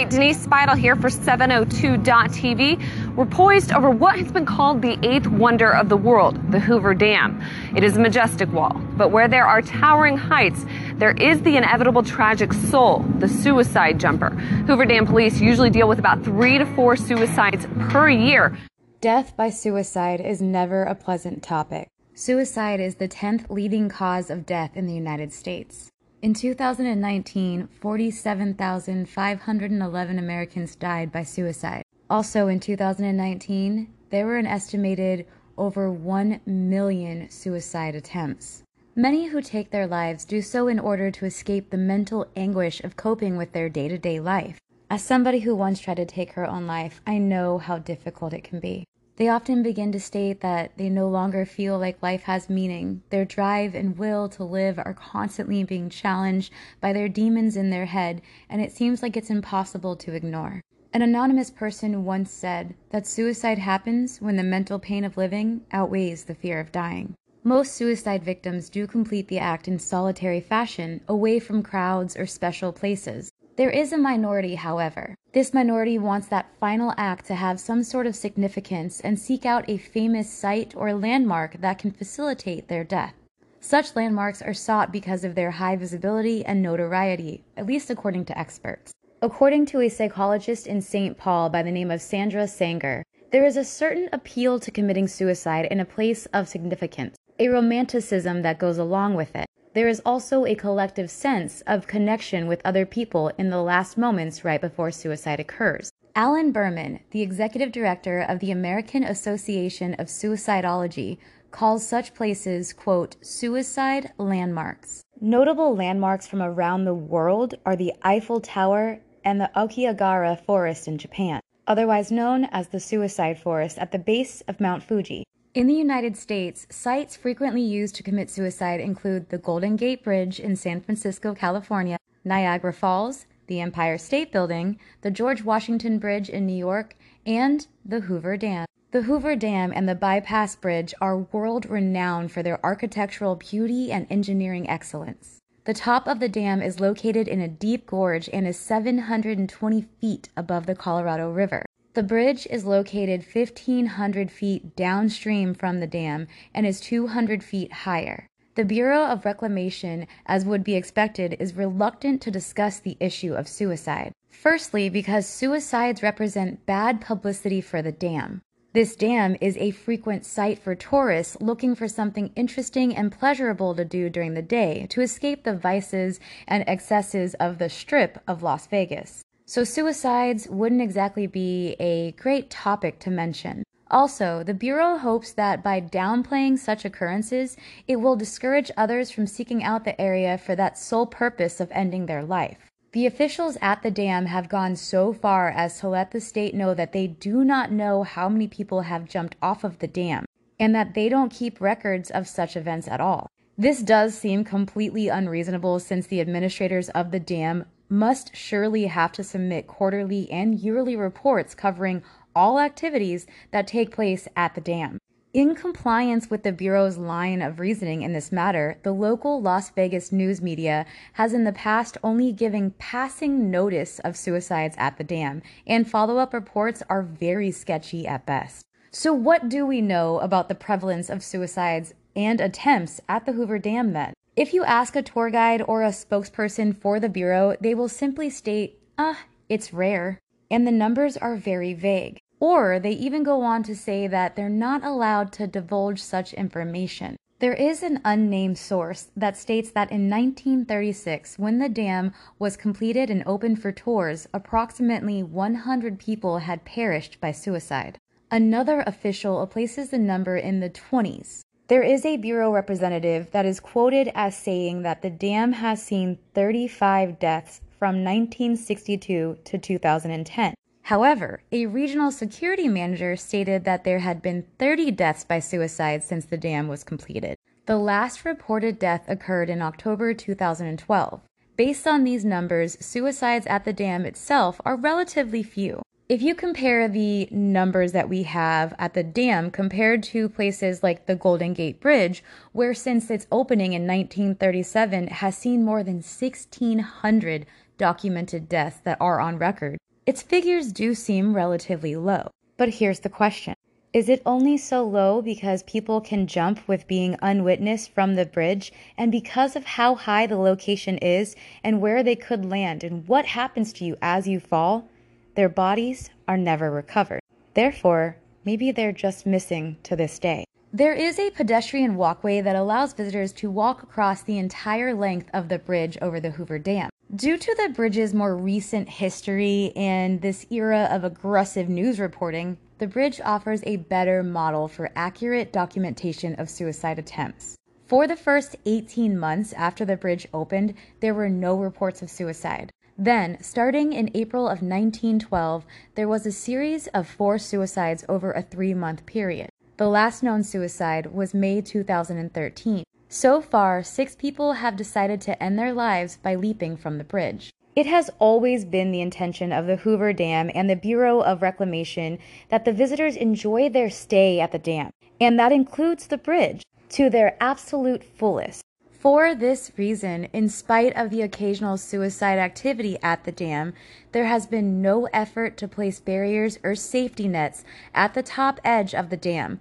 Denise 0.10 0.46
Speidel 0.46 0.78
here 0.78 0.96
for 0.96 1.10
702.TV. 1.10 3.16
We're 3.16 3.26
poised 3.26 3.72
over 3.72 3.90
what 3.90 4.18
has 4.18 4.32
been 4.32 4.46
called 4.46 4.82
the 4.82 4.98
eighth 5.04 5.28
wonder 5.28 5.72
of 5.72 5.90
the 5.90 5.98
world, 5.98 6.52
the 6.52 6.60
Hoover 6.60 6.94
Dam. 6.94 7.42
It 7.76 7.84
is 7.84 7.98
a 7.98 8.00
majestic 8.00 8.52
wall, 8.52 8.74
but 8.98 9.12
where 9.12 9.28
there 9.28 9.46
are 9.46 9.62
towering 9.62 10.18
heights, 10.18 10.66
there 10.96 11.12
is 11.12 11.42
the 11.42 11.58
inevitable 11.58 12.04
tragic 12.04 12.54
soul, 12.54 13.06
the 13.20 13.28
suicide 13.28 14.00
jumper. 14.00 14.30
Hoover 14.30 14.86
Dam 14.86 15.06
police 15.06 15.40
usually 15.40 15.70
deal 15.70 15.88
with 15.88 16.00
about 16.00 16.24
three 16.24 16.58
to 16.58 16.66
four 16.66 16.96
suicides 16.96 17.68
per 17.90 18.10
year. 18.10 18.58
Death 19.02 19.36
by 19.36 19.50
suicide 19.50 20.22
is 20.22 20.42
never 20.42 20.84
a 20.84 20.96
pleasant 20.96 21.44
topic. 21.44 21.90
Suicide 22.14 22.80
is 22.80 22.96
the 22.96 23.08
10th 23.08 23.50
leading 23.50 23.90
cause 23.90 24.30
of 24.30 24.46
death 24.46 24.76
in 24.76 24.86
the 24.86 24.94
United 24.94 25.34
States. 25.34 25.92
In 26.22 26.34
2019, 26.36 27.68
47,511 27.82 30.20
Americans 30.20 30.76
died 30.76 31.12
by 31.12 31.24
suicide. 31.24 31.84
Also 32.12 32.48
in 32.48 32.60
2019, 32.60 33.92
there 34.12 34.28
were 34.28 34.38
an 34.38 34.46
estimated 34.46 35.26
over 35.58 35.92
1 35.92 36.42
million 36.46 37.28
suicide 37.32 37.96
attempts. 37.96 38.62
Many 38.96 39.30
who 39.30 39.42
take 39.42 39.72
their 39.72 39.88
lives 39.88 40.24
do 40.24 40.44
so 40.44 40.68
in 40.68 40.78
order 40.78 41.10
to 41.10 41.26
escape 41.26 41.72
the 41.72 41.78
mental 41.78 42.28
anguish 42.36 42.82
of 42.82 42.96
coping 42.96 43.36
with 43.36 43.54
their 43.54 43.68
day 43.68 43.88
to 43.88 43.98
day 43.98 44.20
life. 44.20 44.60
As 44.92 45.04
somebody 45.04 45.40
who 45.40 45.56
once 45.56 45.80
tried 45.80 45.98
to 45.98 46.06
take 46.06 46.34
her 46.34 46.48
own 46.48 46.68
life, 46.68 47.02
I 47.08 47.18
know 47.18 47.58
how 47.58 47.80
difficult 47.80 48.34
it 48.34 48.44
can 48.44 48.60
be. 48.60 48.86
They 49.22 49.30
often 49.30 49.62
begin 49.62 49.92
to 49.92 50.00
state 50.00 50.42
that 50.42 50.72
they 50.78 50.90
no 50.90 51.08
longer 51.08 51.46
feel 51.46 51.78
like 51.78 52.02
life 52.02 52.24
has 52.24 52.50
meaning. 52.50 53.04
Their 53.12 53.24
drive 53.24 53.76
and 53.76 53.96
will 53.96 54.28
to 54.30 54.44
live 54.44 54.80
are 54.80 54.96
constantly 54.96 55.64
being 55.64 55.92
challenged 55.92 56.52
by 56.80 56.92
their 56.92 57.08
demons 57.08 57.56
in 57.56 57.70
their 57.70 57.86
head, 57.86 58.24
and 58.50 58.64
it 58.64 58.72
seems 58.72 59.04
like 59.04 59.16
it's 59.16 59.30
impossible 59.30 59.96
to 59.98 60.16
ignore. 60.16 60.62
An 60.92 61.04
anonymous 61.04 61.52
person 61.52 62.04
once 62.04 62.32
said 62.32 62.74
that 62.90 63.06
suicide 63.06 63.60
happens 63.60 64.20
when 64.20 64.38
the 64.38 64.44
mental 64.44 64.80
pain 64.80 65.04
of 65.06 65.18
living 65.18 65.62
outweighs 65.72 66.24
the 66.24 66.34
fear 66.34 66.60
of 66.60 66.72
dying. 66.72 67.14
Most 67.44 67.74
suicide 67.74 68.24
victims 68.24 68.70
do 68.70 68.88
complete 68.88 69.28
the 69.28 69.38
act 69.38 69.68
in 69.68 69.78
solitary 69.78 70.42
fashion, 70.42 71.00
away 71.08 71.38
from 71.38 71.62
crowds 71.62 72.18
or 72.18 72.26
special 72.26 72.74
places. 72.74 73.32
There 73.58 73.70
is 73.70 73.92
a 73.92 73.98
minority, 73.98 74.56
however. 74.56 75.16
This 75.34 75.54
minority 75.54 75.98
wants 75.98 76.28
that 76.28 76.56
final 76.60 76.94
act 76.98 77.26
to 77.26 77.36
have 77.36 77.60
some 77.60 77.84
sort 77.84 78.08
of 78.08 78.16
significance 78.16 79.02
and 79.02 79.20
seek 79.20 79.46
out 79.46 79.66
a 79.68 79.78
famous 79.78 80.30
site 80.30 80.74
or 80.76 80.94
landmark 80.94 81.60
that 81.60 81.78
can 81.78 81.92
facilitate 81.92 82.70
their 82.70 82.86
death. 82.86 83.14
Such 83.60 83.96
landmarks 83.96 84.42
are 84.42 84.54
sought 84.54 84.92
because 84.92 85.24
of 85.24 85.36
their 85.36 85.52
high 85.52 85.76
visibility 85.76 86.46
and 86.46 86.62
notoriety, 86.62 87.44
at 87.58 87.68
least 87.68 87.90
according 87.90 88.26
to 88.26 88.40
experts. 88.40 88.94
According 89.22 89.66
to 89.68 89.82
a 89.82 89.90
psychologist 89.90 90.66
in 90.66 90.82
St. 90.82 91.18
Paul 91.18 91.50
by 91.50 91.62
the 91.62 91.72
name 91.72 91.92
of 91.92 92.02
Sandra 92.02 92.48
Sanger, 92.48 93.04
there 93.32 93.46
is 93.46 93.58
a 93.58 93.66
certain 93.66 94.10
appeal 94.14 94.60
to 94.60 94.72
committing 94.72 95.08
suicide 95.08 95.66
in 95.66 95.80
a 95.80 95.86
place 95.86 96.26
of 96.28 96.48
significance, 96.48 97.18
a 97.38 97.50
romanticism 97.50 98.42
that 98.44 98.60
goes 98.60 98.78
along 98.78 99.16
with 99.16 99.36
it. 99.36 99.46
There 99.74 99.88
is 99.88 100.02
also 100.06 100.46
a 100.46 100.54
collective 100.54 101.10
sense 101.10 101.62
of 101.62 101.88
connection 101.88 102.48
with 102.48 102.62
other 102.66 102.86
people 102.86 103.32
in 103.38 103.50
the 103.50 103.62
last 103.62 103.98
moments 103.98 104.44
right 104.44 104.60
before 104.60 104.92
suicide 104.92 105.40
occurs. 105.40 105.92
Alan 106.14 106.52
Berman, 106.52 107.00
the 107.12 107.22
executive 107.22 107.72
director 107.72 108.20
of 108.20 108.40
the 108.40 108.52
American 108.52 109.06
Association 109.06 109.94
of 109.94 110.08
Suicidology, 110.08 111.20
calls 111.52 111.88
such 111.88 112.14
places, 112.14 112.74
quote, 112.74 113.16
suicide 113.26 114.12
landmarks. 114.18 115.06
Notable 115.22 115.74
landmarks 115.74 116.28
from 116.28 116.42
around 116.42 116.84
the 116.84 116.94
world 116.94 117.54
are 117.66 117.78
the 117.78 117.94
Eiffel 118.04 118.42
Tower 118.42 119.00
and 119.24 119.40
the 119.40 119.52
Aokigahara 119.56 120.44
Forest 120.46 120.90
in 120.90 120.98
Japan, 120.98 121.40
otherwise 121.66 122.12
known 122.12 122.44
as 122.52 122.68
the 122.68 122.80
Suicide 122.82 123.40
Forest 123.40 123.78
at 123.78 123.94
the 123.94 124.00
base 124.00 124.42
of 124.50 124.60
Mount 124.60 124.84
Fuji. 124.84 125.26
In 125.54 125.68
the 125.68 125.74
United 125.74 126.16
States, 126.16 126.66
sites 126.70 127.18
frequently 127.18 127.62
used 127.62 127.96
to 127.96 128.04
commit 128.04 128.30
suicide 128.30 128.80
include 128.80 129.28
the 129.28 129.38
Golden 129.38 129.76
Gate 129.76 130.02
Bridge 130.02 130.40
in 130.40 130.56
San 130.56 130.80
Francisco, 130.80 131.36
California, 131.36 131.98
Niagara 132.24 132.72
Falls, 132.72 133.26
the 133.48 133.60
Empire 133.60 133.98
State 133.98 134.32
Building, 134.32 134.80
the 135.02 135.12
George 135.12 135.44
Washington 135.44 136.00
Bridge 136.00 136.30
in 136.30 136.46
New 136.46 136.56
York, 136.56 136.96
and 137.26 137.68
the 137.84 138.00
Hoover 138.00 138.38
Dam. 138.38 138.66
The 138.92 139.02
Hoover 139.02 139.36
Dam 139.36 139.74
and 139.76 139.90
the 139.90 139.96
Bypass 139.96 140.56
Bridge 140.56 140.94
are 141.02 141.18
world 141.18 141.66
renowned 141.66 142.32
for 142.32 142.42
their 142.42 142.66
architectural 142.66 143.36
beauty 143.36 143.92
and 143.92 144.08
engineering 144.10 144.70
excellence. 144.70 145.40
The 145.66 145.74
top 145.74 146.08
of 146.08 146.22
the 146.22 146.30
dam 146.30 146.62
is 146.62 146.80
located 146.80 147.28
in 147.28 147.42
a 147.42 147.50
deep 147.50 147.88
gorge 147.88 148.30
and 148.32 148.48
is 148.48 148.58
720 148.58 149.82
feet 150.00 150.30
above 150.38 150.66
the 150.66 150.76
Colorado 150.76 151.30
River. 151.30 151.66
The 151.94 152.04
bridge 152.04 152.48
is 152.50 152.64
located 152.64 153.26
1,500 153.34 154.32
feet 154.32 154.78
downstream 154.78 155.54
from 155.54 155.82
the 155.82 155.88
dam 155.88 156.28
and 156.54 156.66
is 156.66 156.80
200 156.80 157.44
feet 157.44 157.74
higher. 157.74 158.30
The 158.56 158.64
Bureau 158.64 159.04
of 159.04 159.26
Reclamation, 159.26 160.08
as 160.26 160.46
would 160.46 160.64
be 160.64 160.76
expected, 160.76 161.36
is 161.38 161.54
reluctant 161.54 162.22
to 162.22 162.32
discuss 162.32 162.80
the 162.80 162.96
issue 163.02 163.34
of 163.34 163.50
suicide. 163.50 164.14
Firstly, 164.30 164.88
because 164.88 165.28
suicides 165.28 166.02
represent 166.02 166.66
bad 166.66 167.02
publicity 167.02 167.60
for 167.60 167.82
the 167.82 167.92
dam. 167.92 168.42
This 168.72 168.96
dam 168.96 169.36
is 169.42 169.58
a 169.58 169.72
frequent 169.72 170.26
site 170.26 170.60
for 170.60 170.76
tourists 170.76 171.36
looking 171.42 171.76
for 171.76 171.90
something 171.90 172.32
interesting 172.38 172.96
and 172.96 173.12
pleasurable 173.12 173.76
to 173.76 173.84
do 173.84 174.10
during 174.10 174.34
the 174.34 174.42
day 174.42 174.88
to 174.92 175.02
escape 175.02 175.44
the 175.44 175.58
vices 175.58 176.22
and 176.48 176.64
excesses 176.68 177.34
of 177.34 177.58
the 177.58 177.68
strip 177.68 178.22
of 178.30 178.44
Las 178.44 178.66
Vegas. 178.68 179.26
So, 179.52 179.66
suicides 179.66 180.48
wouldn't 180.48 180.82
exactly 180.82 181.28
be 181.28 181.76
a 181.78 182.14
great 182.14 182.50
topic 182.50 183.00
to 183.00 183.10
mention. 183.10 183.66
Also, 183.90 184.44
the 184.44 184.54
Bureau 184.54 184.98
hopes 184.98 185.34
that 185.34 185.62
by 185.62 185.82
downplaying 185.82 186.58
such 186.58 186.86
occurrences, 186.86 187.58
it 187.86 187.98
will 187.98 188.16
discourage 188.16 188.72
others 188.78 189.12
from 189.12 189.28
seeking 189.28 189.62
out 189.62 189.84
the 189.84 190.00
area 190.00 190.38
for 190.38 190.56
that 190.56 190.78
sole 190.78 191.06
purpose 191.06 191.60
of 191.60 191.70
ending 191.74 192.06
their 192.06 192.24
life. 192.24 192.60
The 192.94 193.06
officials 193.06 193.58
at 193.62 193.84
the 193.84 193.92
dam 193.92 194.28
have 194.28 194.48
gone 194.48 194.78
so 194.78 195.12
far 195.12 195.50
as 195.50 195.82
to 195.82 195.90
let 195.90 196.12
the 196.12 196.22
state 196.22 196.56
know 196.56 196.74
that 196.74 196.94
they 196.94 197.08
do 197.08 197.44
not 197.44 197.74
know 197.74 198.04
how 198.04 198.30
many 198.30 198.48
people 198.48 198.84
have 198.84 199.04
jumped 199.04 199.36
off 199.42 199.66
of 199.66 199.80
the 199.80 199.88
dam 199.88 200.24
and 200.62 200.74
that 200.74 200.94
they 200.94 201.10
don't 201.10 201.30
keep 201.30 201.60
records 201.60 202.10
of 202.10 202.26
such 202.26 202.56
events 202.56 202.88
at 202.88 203.02
all. 203.02 203.28
This 203.58 203.84
does 203.84 204.18
seem 204.18 204.46
completely 204.46 205.10
unreasonable 205.10 205.80
since 205.80 206.08
the 206.08 206.22
administrators 206.22 206.88
of 206.92 207.12
the 207.12 207.20
dam 207.20 207.66
must 207.92 208.36
surely 208.36 208.86
have 208.86 209.12
to 209.12 209.24
submit 209.24 209.68
quarterly 209.68 210.32
and 210.32 210.58
yearly 210.58 210.96
reports 210.96 211.54
covering 211.54 212.02
all 212.34 212.60
activities 212.60 213.28
that 213.52 213.68
take 213.68 213.92
place 213.92 214.28
at 214.36 214.56
the 214.56 214.62
dam. 214.62 214.98
In 215.34 215.56
compliance 215.56 216.30
with 216.30 216.44
the 216.44 216.52
Bureau's 216.52 216.98
line 216.98 217.42
of 217.42 217.60
reasoning 217.60 218.02
in 218.02 218.12
this 218.12 218.32
matter, 218.34 218.78
the 218.84 218.92
local 218.92 219.42
Las 219.42 219.70
Vegas 219.70 220.12
news 220.12 220.42
media 220.42 220.86
has 221.14 221.34
in 221.34 221.46
the 221.46 221.54
past 221.54 221.98
only 222.04 222.34
given 222.34 222.72
passing 222.72 223.50
notice 223.50 224.00
of 224.00 224.18
suicides 224.18 224.76
at 224.78 224.98
the 224.98 225.06
dam, 225.06 225.42
and 225.66 225.90
follow 225.90 226.18
up 226.18 226.34
reports 226.34 226.84
are 226.90 227.02
very 227.02 227.50
sketchy 227.50 228.06
at 228.06 228.26
best. 228.26 228.66
So, 228.92 229.14
what 229.14 229.48
do 229.48 229.66
we 229.66 229.80
know 229.80 230.20
about 230.20 230.50
the 230.50 230.56
prevalence 230.56 231.10
of 231.10 231.24
suicides 231.24 231.94
and 232.14 232.42
attempts 232.42 233.00
at 233.08 233.26
the 233.26 233.32
Hoover 233.32 233.58
Dam 233.58 233.94
then? 233.94 234.14
If 234.38 234.54
you 234.54 234.64
ask 234.64 234.96
a 234.96 235.02
tour 235.02 235.30
guide 235.30 235.62
or 235.68 235.84
a 235.84 235.90
spokesperson 235.90 236.74
for 236.74 237.02
the 237.02 237.10
Bureau, 237.10 237.58
they 237.60 237.76
will 237.76 237.90
simply 237.90 238.30
state, 238.30 238.80
ah, 238.98 239.26
it's 239.50 239.74
rare. 239.74 240.20
And 240.50 240.66
the 240.66 240.72
numbers 240.72 241.18
are 241.18 241.36
very 241.36 241.74
vague. 241.74 242.18
Or 242.40 242.80
they 242.80 242.92
even 242.92 243.24
go 243.24 243.42
on 243.42 243.62
to 243.64 243.76
say 243.76 244.08
that 244.08 244.38
they're 244.38 244.48
not 244.48 244.86
allowed 244.86 245.34
to 245.34 245.48
divulge 245.48 246.02
such 246.02 246.34
information. 246.34 247.18
There 247.40 247.54
is 247.54 247.84
an 247.84 248.00
unnamed 248.06 248.58
source 248.58 249.10
that 249.18 249.36
states 249.36 249.72
that 249.72 249.92
in 249.92 250.10
1936, 250.10 251.38
when 251.38 251.60
the 251.60 251.68
dam 251.68 252.14
was 252.40 252.56
completed 252.56 253.10
and 253.10 253.24
opened 253.26 253.62
for 253.62 253.74
tours, 253.74 254.28
approximately 254.34 255.22
100 255.22 256.00
people 256.00 256.38
had 256.38 256.64
perished 256.64 257.20
by 257.20 257.34
suicide. 257.34 257.98
Another 258.32 258.82
official 258.88 259.46
places 259.46 259.90
the 259.90 259.98
number 259.98 260.38
in 260.38 260.62
the 260.62 260.70
20s. 260.70 261.42
There 261.72 261.84
is 261.84 262.06
a 262.06 262.18
Bureau 262.18 262.52
representative 262.52 263.32
that 263.32 263.46
is 263.46 263.62
quoted 263.62 264.12
as 264.14 264.36
saying 264.36 264.82
that 264.82 265.02
the 265.02 265.10
dam 265.10 265.54
has 265.54 265.82
seen 265.82 266.18
35 266.34 267.18
deaths 267.18 267.62
from 267.80 268.04
1962 268.04 269.38
to 269.42 269.58
2010. 269.58 270.54
However, 270.82 271.44
a 271.50 271.68
regional 271.68 272.12
security 272.12 272.68
manager 272.68 273.16
stated 273.16 273.64
that 273.64 273.86
there 273.86 274.00
had 274.00 274.22
been 274.22 274.48
30 274.60 274.92
deaths 274.92 275.24
by 275.24 275.40
suicide 275.40 276.04
since 276.04 276.26
the 276.26 276.36
dam 276.36 276.68
was 276.68 276.84
completed. 276.84 277.38
The 277.68 277.78
last 277.78 278.26
reported 278.26 278.78
death 278.78 279.06
occurred 279.08 279.50
in 279.50 279.62
October 279.62 280.14
2012. 280.14 281.22
Based 281.56 281.88
on 281.88 282.04
these 282.04 282.26
numbers, 282.26 282.78
suicides 282.82 283.48
at 283.48 283.64
the 283.64 283.72
dam 283.72 284.06
itself 284.06 284.60
are 284.66 284.76
relatively 284.76 285.42
few. 285.42 285.82
If 286.12 286.22
you 286.22 286.36
compare 286.36 286.90
the 286.90 287.30
numbers 287.32 287.94
that 287.94 288.10
we 288.10 288.24
have 288.24 288.76
at 288.78 288.96
the 288.96 289.02
dam 289.02 289.50
compared 289.50 290.04
to 290.12 290.28
places 290.28 290.84
like 290.84 291.06
the 291.06 291.16
Golden 291.16 291.54
Gate 291.54 291.80
Bridge, 291.80 292.22
where 292.52 292.74
since 292.74 293.10
its 293.10 293.28
opening 293.32 293.72
in 293.72 293.84
1937 293.88 295.08
has 295.08 295.38
seen 295.38 295.64
more 295.64 295.84
than 295.84 296.04
1,600 296.04 297.46
documented 297.78 298.50
deaths 298.50 298.82
that 298.84 298.98
are 299.00 299.22
on 299.22 299.38
record, 299.38 299.78
its 300.06 300.22
figures 300.22 300.74
do 300.74 300.94
seem 300.94 301.34
relatively 301.34 301.96
low. 301.96 302.30
But 302.58 302.68
here's 302.68 303.00
the 303.00 303.08
question 303.08 303.56
Is 303.94 304.10
it 304.10 304.22
only 304.26 304.58
so 304.58 304.84
low 304.84 305.22
because 305.22 305.64
people 305.64 306.02
can 306.02 306.28
jump 306.28 306.60
with 306.68 306.90
being 306.90 307.16
unwitnessed 307.22 307.90
from 307.90 308.16
the 308.16 308.26
bridge 308.26 308.74
and 308.98 309.14
because 309.14 309.56
of 309.56 309.64
how 309.64 309.96
high 309.96 310.28
the 310.28 310.36
location 310.36 310.98
is 310.98 311.38
and 311.64 311.80
where 311.80 312.04
they 312.04 312.18
could 312.18 312.44
land 312.44 312.84
and 312.84 313.08
what 313.08 313.28
happens 313.28 313.72
to 313.72 313.86
you 313.86 313.96
as 314.02 314.28
you 314.28 314.42
fall? 314.42 314.90
Their 315.36 315.50
bodies 315.50 316.10
are 316.28 316.38
never 316.38 316.70
recovered. 316.70 317.22
Therefore, 317.54 318.18
maybe 318.44 318.72
they're 318.72 318.92
just 318.92 319.26
missing 319.26 319.78
to 319.84 319.96
this 319.96 320.20
day. 320.20 320.46
There 320.74 320.94
is 320.94 321.20
a 321.20 321.32
pedestrian 321.32 321.96
walkway 321.96 322.42
that 322.42 322.56
allows 322.56 322.94
visitors 322.94 323.32
to 323.34 323.50
walk 323.50 323.84
across 323.84 324.24
the 324.24 324.38
entire 324.38 324.94
length 324.94 325.30
of 325.34 325.50
the 325.50 325.60
bridge 325.60 325.98
over 326.02 326.20
the 326.20 326.32
Hoover 326.32 326.60
Dam. 326.60 326.90
Due 327.14 327.38
to 327.38 327.56
the 327.56 327.74
bridge's 327.74 328.14
more 328.14 328.36
recent 328.38 328.88
history 328.88 329.74
and 329.76 330.22
this 330.22 330.46
era 330.50 330.88
of 330.92 331.04
aggressive 331.04 331.68
news 331.68 332.00
reporting, 332.00 332.58
the 332.78 332.88
bridge 332.88 333.20
offers 333.24 333.62
a 333.66 333.76
better 333.78 334.24
model 334.24 334.68
for 334.68 334.92
accurate 334.96 335.54
documentation 335.54 336.36
of 336.36 336.50
suicide 336.50 337.00
attempts. 337.00 337.58
For 337.88 338.08
the 338.08 338.16
first 338.16 338.56
18 338.66 339.20
months 339.20 339.52
after 339.54 339.84
the 339.84 339.98
bridge 339.98 340.26
opened, 340.34 340.74
there 341.02 341.14
were 341.14 341.30
no 341.30 341.58
reports 341.58 342.02
of 342.02 342.10
suicide. 342.10 342.72
Then, 342.98 343.38
starting 343.42 343.94
in 343.94 344.12
April 344.14 344.46
of 344.46 344.62
1912, 344.62 345.66
there 345.96 346.08
was 346.08 346.26
a 346.26 346.32
series 346.32 346.88
of 346.88 347.08
four 347.08 347.38
suicides 347.38 348.04
over 348.08 348.32
a 348.32 348.42
three 348.42 348.74
month 348.74 349.06
period. 349.06 349.50
The 349.78 349.88
last 349.88 350.22
known 350.22 350.44
suicide 350.44 351.08
was 351.08 351.34
May 351.34 351.62
2013. 351.62 352.84
So 353.10 353.42
far, 353.42 353.84
six 353.84 354.16
people 354.16 354.54
have 354.54 354.76
decided 354.76 355.20
to 355.22 355.42
end 355.42 355.58
their 355.58 355.74
lives 355.74 356.18
by 356.22 356.36
leaping 356.36 356.78
from 356.78 356.98
the 356.98 357.04
bridge. 357.04 357.52
It 357.76 357.86
has 357.86 358.10
always 358.20 358.66
been 358.66 358.92
the 358.92 359.02
intention 359.02 359.52
of 359.52 359.66
the 359.66 359.78
Hoover 359.78 360.14
Dam 360.14 360.52
and 360.54 360.70
the 360.70 360.76
Bureau 360.76 361.22
of 361.22 361.42
Reclamation 361.42 362.20
that 362.50 362.66
the 362.66 362.74
visitors 362.74 363.16
enjoy 363.16 363.70
their 363.70 363.90
stay 363.90 364.40
at 364.40 364.52
the 364.52 364.60
dam, 364.60 364.92
and 365.20 365.40
that 365.40 365.52
includes 365.52 366.08
the 366.08 366.18
bridge, 366.18 366.64
to 366.90 367.10
their 367.10 367.38
absolute 367.40 368.04
fullest. 368.04 368.62
For 369.02 369.34
this 369.34 369.72
reason, 369.78 370.26
in 370.26 370.48
spite 370.48 370.96
of 370.96 371.10
the 371.10 371.24
occasional 371.24 371.78
suicide 371.78 372.38
activity 372.38 373.00
at 373.02 373.24
the 373.24 373.32
dam, 373.32 373.74
there 374.12 374.26
has 374.26 374.46
been 374.46 374.80
no 374.80 375.08
effort 375.12 375.58
to 375.58 375.68
place 375.68 376.00
barriers 376.00 376.60
or 376.64 376.76
safety 376.76 377.28
nets 377.28 377.64
at 377.96 378.14
the 378.14 378.22
top 378.22 378.60
edge 378.64 378.94
of 378.94 379.10
the 379.10 379.18
dam. 379.18 379.60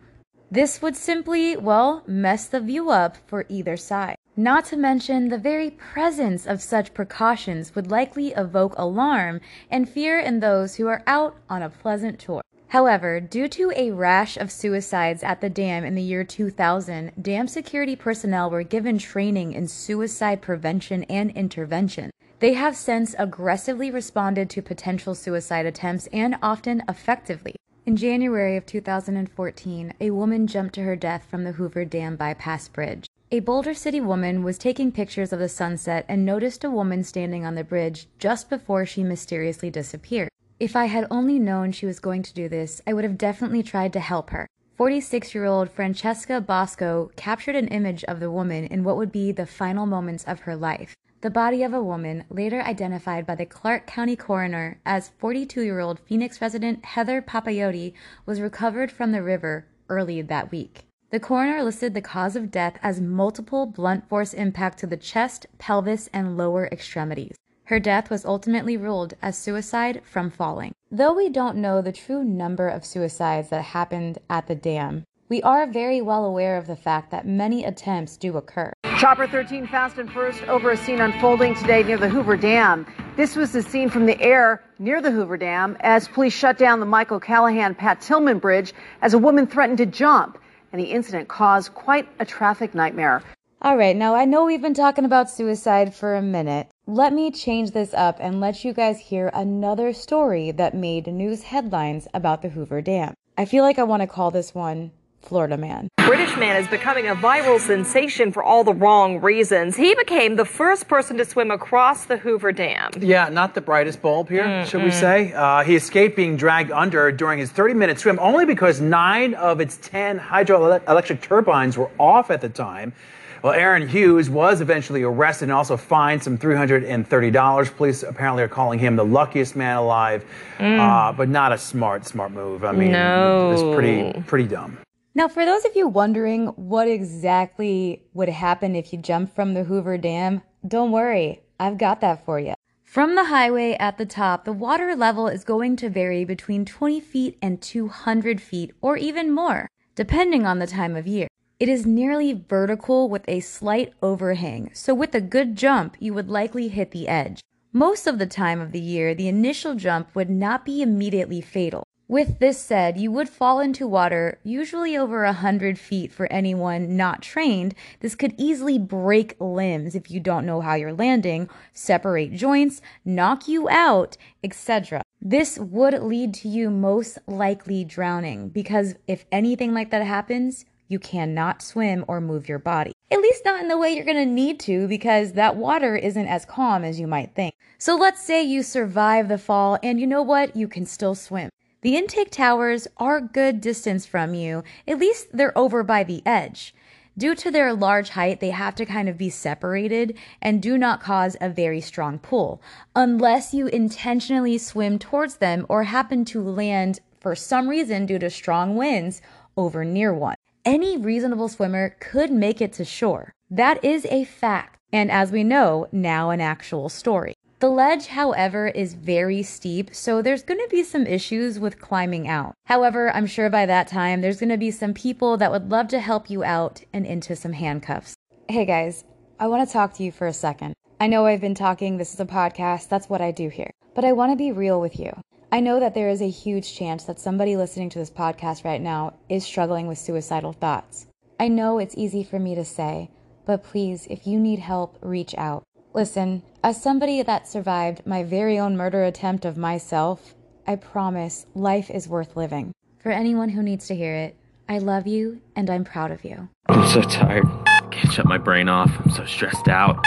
This 0.50 0.82
would 0.82 0.94
simply, 0.94 1.56
well, 1.56 2.02
mess 2.06 2.48
the 2.48 2.60
view 2.60 2.90
up 2.90 3.16
for 3.26 3.46
either 3.48 3.78
side. 3.78 4.16
Not 4.36 4.66
to 4.66 4.76
mention, 4.76 5.30
the 5.30 5.38
very 5.38 5.70
presence 5.70 6.46
of 6.46 6.60
such 6.60 6.92
precautions 6.92 7.74
would 7.74 7.90
likely 7.90 8.32
evoke 8.32 8.74
alarm 8.76 9.40
and 9.70 9.88
fear 9.88 10.18
in 10.20 10.40
those 10.40 10.74
who 10.74 10.86
are 10.86 11.02
out 11.06 11.34
on 11.48 11.62
a 11.62 11.70
pleasant 11.70 12.18
tour. 12.18 12.42
However, 12.70 13.18
due 13.18 13.48
to 13.48 13.72
a 13.74 13.90
rash 13.90 14.36
of 14.36 14.52
suicides 14.52 15.24
at 15.24 15.40
the 15.40 15.50
dam 15.50 15.84
in 15.84 15.96
the 15.96 16.02
year 16.02 16.22
2000, 16.22 17.10
dam 17.20 17.48
security 17.48 17.96
personnel 17.96 18.48
were 18.48 18.62
given 18.62 18.96
training 18.96 19.54
in 19.54 19.66
suicide 19.66 20.40
prevention 20.40 21.02
and 21.04 21.32
intervention. 21.32 22.12
They 22.38 22.52
have 22.52 22.76
since 22.76 23.16
aggressively 23.18 23.90
responded 23.90 24.48
to 24.50 24.62
potential 24.62 25.16
suicide 25.16 25.66
attempts 25.66 26.06
and 26.12 26.36
often 26.40 26.84
effectively. 26.88 27.56
In 27.86 27.96
January 27.96 28.56
of 28.56 28.66
2014, 28.66 29.94
a 30.00 30.10
woman 30.12 30.46
jumped 30.46 30.76
to 30.76 30.82
her 30.82 30.94
death 30.94 31.26
from 31.28 31.42
the 31.42 31.52
Hoover 31.52 31.84
Dam 31.84 32.14
bypass 32.14 32.68
bridge. 32.68 33.08
A 33.32 33.40
Boulder 33.40 33.74
City 33.74 34.00
woman 34.00 34.44
was 34.44 34.58
taking 34.58 34.92
pictures 34.92 35.32
of 35.32 35.40
the 35.40 35.48
sunset 35.48 36.04
and 36.08 36.24
noticed 36.24 36.62
a 36.62 36.70
woman 36.70 37.02
standing 37.02 37.44
on 37.44 37.56
the 37.56 37.64
bridge 37.64 38.06
just 38.20 38.48
before 38.48 38.86
she 38.86 39.02
mysteriously 39.02 39.70
disappeared. 39.70 40.28
If 40.60 40.76
I 40.76 40.84
had 40.84 41.06
only 41.10 41.38
known 41.38 41.72
she 41.72 41.86
was 41.86 42.00
going 42.00 42.22
to 42.22 42.34
do 42.34 42.46
this, 42.46 42.82
I 42.86 42.92
would 42.92 43.04
have 43.04 43.16
definitely 43.16 43.62
tried 43.62 43.94
to 43.94 44.00
help 44.00 44.28
her. 44.28 44.46
46 44.76 45.34
year 45.34 45.46
old 45.46 45.70
Francesca 45.70 46.38
Bosco 46.38 47.10
captured 47.16 47.56
an 47.56 47.68
image 47.68 48.04
of 48.04 48.20
the 48.20 48.30
woman 48.30 48.66
in 48.66 48.84
what 48.84 48.98
would 48.98 49.10
be 49.10 49.32
the 49.32 49.46
final 49.46 49.86
moments 49.86 50.22
of 50.24 50.40
her 50.40 50.54
life. 50.54 50.94
The 51.22 51.30
body 51.30 51.62
of 51.62 51.72
a 51.72 51.82
woman, 51.82 52.24
later 52.28 52.60
identified 52.60 53.26
by 53.26 53.36
the 53.36 53.46
Clark 53.46 53.86
County 53.86 54.16
coroner 54.16 54.78
as 54.84 55.12
42 55.18 55.62
year 55.62 55.80
old 55.80 55.98
Phoenix 55.98 56.42
resident 56.42 56.84
Heather 56.84 57.22
Papayotti, 57.22 57.94
was 58.26 58.42
recovered 58.42 58.92
from 58.92 59.12
the 59.12 59.22
river 59.22 59.64
early 59.88 60.20
that 60.20 60.52
week. 60.52 60.84
The 61.08 61.20
coroner 61.20 61.62
listed 61.62 61.94
the 61.94 62.02
cause 62.02 62.36
of 62.36 62.50
death 62.50 62.78
as 62.82 63.00
multiple 63.00 63.64
blunt 63.64 64.10
force 64.10 64.34
impact 64.34 64.78
to 64.80 64.86
the 64.86 64.98
chest, 64.98 65.46
pelvis, 65.56 66.10
and 66.12 66.36
lower 66.36 66.66
extremities. 66.66 67.39
Her 67.70 67.78
death 67.78 68.10
was 68.10 68.24
ultimately 68.24 68.76
ruled 68.76 69.14
as 69.22 69.38
suicide 69.38 70.02
from 70.04 70.28
falling. 70.28 70.74
Though 70.90 71.14
we 71.14 71.28
don't 71.28 71.56
know 71.56 71.80
the 71.80 71.92
true 71.92 72.24
number 72.24 72.66
of 72.66 72.84
suicides 72.84 73.50
that 73.50 73.62
happened 73.62 74.18
at 74.28 74.48
the 74.48 74.56
dam, 74.56 75.04
we 75.28 75.40
are 75.42 75.68
very 75.68 76.00
well 76.00 76.24
aware 76.24 76.56
of 76.56 76.66
the 76.66 76.74
fact 76.74 77.12
that 77.12 77.28
many 77.28 77.64
attempts 77.64 78.16
do 78.16 78.36
occur. 78.36 78.72
Chopper 78.98 79.28
13 79.28 79.68
fast 79.68 79.98
and 79.98 80.10
first 80.10 80.42
over 80.48 80.72
a 80.72 80.76
scene 80.76 81.00
unfolding 81.00 81.54
today 81.54 81.84
near 81.84 81.96
the 81.96 82.08
Hoover 82.08 82.36
Dam. 82.36 82.88
This 83.16 83.36
was 83.36 83.52
the 83.52 83.62
scene 83.62 83.88
from 83.88 84.04
the 84.04 84.20
air 84.20 84.64
near 84.80 85.00
the 85.00 85.12
Hoover 85.12 85.36
Dam 85.36 85.76
as 85.78 86.08
police 86.08 86.34
shut 86.34 86.58
down 86.58 86.80
the 86.80 86.86
Mike 86.86 87.12
O'Callaghan 87.12 87.76
Pat 87.76 88.00
Tillman 88.00 88.40
Bridge 88.40 88.72
as 89.00 89.14
a 89.14 89.18
woman 89.18 89.46
threatened 89.46 89.78
to 89.78 89.86
jump. 89.86 90.38
And 90.72 90.80
the 90.80 90.86
incident 90.86 91.28
caused 91.28 91.72
quite 91.74 92.08
a 92.18 92.24
traffic 92.24 92.74
nightmare. 92.74 93.22
All 93.62 93.76
right, 93.76 93.94
now 93.94 94.14
I 94.14 94.24
know 94.24 94.46
we've 94.46 94.62
been 94.62 94.72
talking 94.72 95.04
about 95.04 95.28
suicide 95.28 95.94
for 95.94 96.14
a 96.14 96.22
minute. 96.22 96.68
Let 96.86 97.12
me 97.12 97.30
change 97.30 97.72
this 97.72 97.92
up 97.92 98.16
and 98.18 98.40
let 98.40 98.64
you 98.64 98.72
guys 98.72 98.98
hear 98.98 99.30
another 99.34 99.92
story 99.92 100.50
that 100.52 100.74
made 100.74 101.06
news 101.08 101.42
headlines 101.42 102.08
about 102.14 102.40
the 102.40 102.48
Hoover 102.48 102.80
Dam. 102.80 103.12
I 103.36 103.44
feel 103.44 103.62
like 103.62 103.78
I 103.78 103.82
want 103.82 104.00
to 104.00 104.06
call 104.06 104.30
this 104.30 104.54
one 104.54 104.92
Florida 105.20 105.58
Man. 105.58 105.88
British 105.98 106.34
man 106.38 106.56
is 106.56 106.68
becoming 106.68 107.06
a 107.08 107.14
viral 107.14 107.60
sensation 107.60 108.32
for 108.32 108.42
all 108.42 108.64
the 108.64 108.72
wrong 108.72 109.20
reasons. 109.20 109.76
He 109.76 109.94
became 109.94 110.36
the 110.36 110.46
first 110.46 110.88
person 110.88 111.18
to 111.18 111.26
swim 111.26 111.50
across 111.50 112.06
the 112.06 112.16
Hoover 112.16 112.52
Dam. 112.52 112.92
Yeah, 112.98 113.28
not 113.28 113.54
the 113.54 113.60
brightest 113.60 114.00
bulb 114.00 114.30
here, 114.30 114.64
should 114.64 114.82
we 114.82 114.90
say? 114.90 115.34
Uh, 115.34 115.64
he 115.64 115.76
escaped 115.76 116.16
being 116.16 116.38
dragged 116.38 116.70
under 116.72 117.12
during 117.12 117.38
his 117.38 117.50
30 117.50 117.74
minute 117.74 117.98
swim 118.00 118.18
only 118.22 118.46
because 118.46 118.80
nine 118.80 119.34
of 119.34 119.60
its 119.60 119.76
10 119.82 120.18
hydroelectric 120.18 121.20
turbines 121.20 121.76
were 121.76 121.90
off 121.98 122.30
at 122.30 122.40
the 122.40 122.48
time. 122.48 122.94
Well, 123.42 123.54
Aaron 123.54 123.88
Hughes 123.88 124.28
was 124.28 124.60
eventually 124.60 125.02
arrested 125.02 125.44
and 125.44 125.52
also 125.52 125.76
fined 125.76 126.22
some 126.22 126.36
$330. 126.36 127.76
Police 127.76 128.02
apparently 128.02 128.42
are 128.42 128.48
calling 128.48 128.78
him 128.78 128.96
the 128.96 129.04
luckiest 129.04 129.56
man 129.56 129.76
alive, 129.76 130.24
Mm. 130.58 130.78
uh, 130.78 131.12
but 131.12 131.28
not 131.28 131.50
a 131.52 131.56
smart, 131.58 132.06
smart 132.06 132.32
move. 132.32 132.64
I 132.64 132.72
mean, 132.72 132.92
No. 132.92 133.52
it's 133.52 133.62
pretty, 133.74 134.22
pretty 134.26 134.46
dumb. 134.46 134.78
Now, 135.14 135.26
for 135.26 135.44
those 135.46 135.64
of 135.64 135.74
you 135.74 135.88
wondering 135.88 136.48
what 136.48 136.86
exactly 136.86 138.02
would 138.12 138.28
happen 138.28 138.76
if 138.76 138.92
you 138.92 138.98
jumped 138.98 139.34
from 139.34 139.54
the 139.54 139.64
Hoover 139.64 139.96
Dam, 139.96 140.42
don't 140.66 140.92
worry, 140.92 141.40
I've 141.58 141.78
got 141.78 142.00
that 142.02 142.24
for 142.24 142.38
you. 142.38 142.54
From 142.84 143.14
the 143.14 143.24
highway 143.24 143.76
at 143.80 143.96
the 143.98 144.04
top, 144.06 144.44
the 144.44 144.52
water 144.52 144.94
level 144.94 145.28
is 145.28 145.44
going 145.44 145.76
to 145.76 145.88
vary 145.88 146.24
between 146.24 146.64
20 146.64 147.00
feet 147.00 147.38
and 147.40 147.62
200 147.62 148.40
feet, 148.40 148.72
or 148.82 148.96
even 148.98 149.32
more, 149.32 149.68
depending 149.94 150.44
on 150.44 150.58
the 150.58 150.66
time 150.66 150.94
of 150.94 151.06
year. 151.06 151.28
It 151.60 151.68
is 151.68 151.84
nearly 151.84 152.32
vertical 152.32 153.10
with 153.10 153.28
a 153.28 153.40
slight 153.40 153.92
overhang, 154.02 154.70
so 154.72 154.94
with 154.94 155.14
a 155.14 155.20
good 155.20 155.56
jump, 155.56 155.94
you 156.00 156.14
would 156.14 156.30
likely 156.30 156.68
hit 156.68 156.90
the 156.90 157.06
edge. 157.06 157.42
Most 157.70 158.06
of 158.06 158.18
the 158.18 158.26
time 158.26 158.62
of 158.62 158.72
the 158.72 158.80
year, 158.80 159.14
the 159.14 159.28
initial 159.28 159.74
jump 159.74 160.08
would 160.14 160.30
not 160.30 160.64
be 160.64 160.80
immediately 160.80 161.42
fatal. 161.42 161.84
With 162.08 162.38
this 162.38 162.58
said, 162.58 162.96
you 162.96 163.12
would 163.12 163.28
fall 163.28 163.60
into 163.60 163.86
water, 163.86 164.38
usually 164.42 164.96
over 164.96 165.24
a 165.24 165.34
hundred 165.34 165.78
feet 165.78 166.10
for 166.10 166.32
anyone 166.32 166.96
not 166.96 167.20
trained. 167.20 167.74
This 168.00 168.14
could 168.14 168.34
easily 168.38 168.78
break 168.78 169.36
limbs 169.38 169.94
if 169.94 170.10
you 170.10 170.18
don't 170.18 170.46
know 170.46 170.62
how 170.62 170.76
you're 170.76 170.94
landing, 170.94 171.50
separate 171.74 172.32
joints, 172.32 172.80
knock 173.04 173.48
you 173.48 173.68
out, 173.68 174.16
etc. 174.42 175.02
This 175.20 175.58
would 175.58 176.02
lead 176.02 176.32
to 176.34 176.48
you 176.48 176.70
most 176.70 177.18
likely 177.26 177.84
drowning 177.84 178.48
because 178.48 178.94
if 179.06 179.26
anything 179.30 179.74
like 179.74 179.90
that 179.90 180.02
happens, 180.02 180.64
you 180.90 180.98
cannot 180.98 181.62
swim 181.62 182.04
or 182.08 182.20
move 182.20 182.48
your 182.48 182.58
body. 182.58 182.92
At 183.10 183.20
least 183.20 183.44
not 183.44 183.62
in 183.62 183.68
the 183.68 183.78
way 183.78 183.92
you're 183.92 184.04
gonna 184.04 184.26
need 184.26 184.60
to 184.60 184.88
because 184.88 185.32
that 185.32 185.56
water 185.56 185.96
isn't 185.96 186.26
as 186.26 186.44
calm 186.44 186.84
as 186.84 187.00
you 187.00 187.06
might 187.06 187.34
think. 187.34 187.54
So 187.78 187.96
let's 187.96 188.22
say 188.22 188.42
you 188.42 188.62
survive 188.62 189.28
the 189.28 189.38
fall 189.38 189.78
and 189.82 190.00
you 190.00 190.06
know 190.06 190.22
what? 190.22 190.56
You 190.56 190.68
can 190.68 190.84
still 190.84 191.14
swim. 191.14 191.48
The 191.82 191.96
intake 191.96 192.30
towers 192.30 192.88
are 192.98 193.18
a 193.18 193.22
good 193.22 193.60
distance 193.60 194.04
from 194.04 194.34
you. 194.34 194.64
At 194.86 194.98
least 194.98 195.28
they're 195.32 195.56
over 195.56 195.82
by 195.82 196.02
the 196.02 196.22
edge. 196.26 196.74
Due 197.16 197.34
to 197.36 197.50
their 197.50 197.72
large 197.72 198.10
height, 198.10 198.40
they 198.40 198.50
have 198.50 198.74
to 198.74 198.84
kind 198.84 199.08
of 199.08 199.16
be 199.16 199.30
separated 199.30 200.16
and 200.42 200.60
do 200.60 200.76
not 200.76 201.00
cause 201.00 201.36
a 201.40 201.48
very 201.48 201.80
strong 201.80 202.18
pull, 202.18 202.62
unless 202.96 203.54
you 203.54 203.66
intentionally 203.68 204.58
swim 204.58 204.98
towards 204.98 205.36
them 205.36 205.66
or 205.68 205.84
happen 205.84 206.24
to 206.24 206.42
land 206.42 207.00
for 207.20 207.34
some 207.34 207.68
reason 207.68 208.06
due 208.06 208.18
to 208.18 208.30
strong 208.30 208.74
winds 208.74 209.20
over 209.56 209.84
near 209.84 210.14
one. 210.14 210.36
Any 210.64 210.98
reasonable 210.98 211.48
swimmer 211.48 211.96
could 212.00 212.30
make 212.30 212.60
it 212.60 212.74
to 212.74 212.84
shore. 212.84 213.32
That 213.48 213.82
is 213.82 214.04
a 214.10 214.24
fact, 214.24 214.78
and 214.92 215.10
as 215.10 215.32
we 215.32 215.42
know, 215.42 215.88
now 215.90 216.28
an 216.28 216.42
actual 216.42 216.90
story. 216.90 217.34
The 217.60 217.70
ledge, 217.70 218.08
however, 218.08 218.68
is 218.68 218.92
very 218.92 219.42
steep, 219.42 219.94
so 219.94 220.20
there's 220.20 220.42
going 220.42 220.60
to 220.60 220.68
be 220.70 220.82
some 220.82 221.06
issues 221.06 221.58
with 221.58 221.80
climbing 221.80 222.28
out. 222.28 222.54
However, 222.66 223.10
I'm 223.10 223.26
sure 223.26 223.48
by 223.48 223.64
that 223.66 223.88
time 223.88 224.20
there's 224.20 224.38
going 224.38 224.50
to 224.50 224.58
be 224.58 224.70
some 224.70 224.92
people 224.92 225.38
that 225.38 225.50
would 225.50 225.70
love 225.70 225.88
to 225.88 226.00
help 226.00 226.28
you 226.28 226.44
out 226.44 226.82
and 226.92 227.06
into 227.06 227.34
some 227.36 227.54
handcuffs. 227.54 228.14
Hey 228.46 228.66
guys, 228.66 229.04
I 229.38 229.46
want 229.46 229.66
to 229.66 229.72
talk 229.72 229.94
to 229.94 230.02
you 230.02 230.12
for 230.12 230.26
a 230.26 230.32
second. 230.32 230.74
I 231.00 231.06
know 231.06 231.24
I've 231.24 231.40
been 231.40 231.54
talking, 231.54 231.96
this 231.96 232.12
is 232.12 232.20
a 232.20 232.26
podcast, 232.26 232.90
that's 232.90 233.08
what 233.08 233.22
I 233.22 233.30
do 233.30 233.48
here. 233.48 233.70
But 233.94 234.04
I 234.04 234.12
want 234.12 234.32
to 234.32 234.36
be 234.36 234.52
real 234.52 234.78
with 234.78 234.98
you. 234.98 235.12
I 235.52 235.58
know 235.58 235.80
that 235.80 235.94
there 235.94 236.08
is 236.08 236.22
a 236.22 236.30
huge 236.30 236.74
chance 236.74 237.04
that 237.04 237.18
somebody 237.18 237.56
listening 237.56 237.90
to 237.90 237.98
this 237.98 238.10
podcast 238.10 238.64
right 238.64 238.80
now 238.80 239.14
is 239.28 239.44
struggling 239.44 239.88
with 239.88 239.98
suicidal 239.98 240.52
thoughts. 240.52 241.06
I 241.40 241.48
know 241.48 241.78
it's 241.78 241.96
easy 241.98 242.22
for 242.22 242.38
me 242.38 242.54
to 242.54 242.64
say, 242.64 243.10
but 243.46 243.64
please, 243.64 244.06
if 244.08 244.28
you 244.28 244.38
need 244.38 244.60
help, 244.60 244.96
reach 245.02 245.34
out. 245.36 245.64
Listen, 245.92 246.44
as 246.62 246.80
somebody 246.80 247.20
that 247.22 247.48
survived 247.48 248.06
my 248.06 248.22
very 248.22 248.60
own 248.60 248.76
murder 248.76 249.02
attempt 249.02 249.44
of 249.44 249.56
myself, 249.56 250.36
I 250.68 250.76
promise 250.76 251.46
life 251.52 251.90
is 251.90 252.06
worth 252.06 252.36
living. 252.36 252.72
For 253.00 253.10
anyone 253.10 253.48
who 253.48 253.62
needs 253.62 253.88
to 253.88 253.96
hear 253.96 254.14
it, 254.14 254.36
I 254.68 254.78
love 254.78 255.08
you 255.08 255.40
and 255.56 255.68
I'm 255.68 255.82
proud 255.82 256.12
of 256.12 256.24
you. 256.24 256.48
I'm 256.68 256.86
so 256.86 257.02
tired. 257.02 257.44
I 257.66 257.88
can't 257.90 258.12
shut 258.12 258.26
my 258.26 258.38
brain 258.38 258.68
off. 258.68 258.92
I'm 259.04 259.10
so 259.10 259.24
stressed 259.24 259.66
out. 259.66 259.98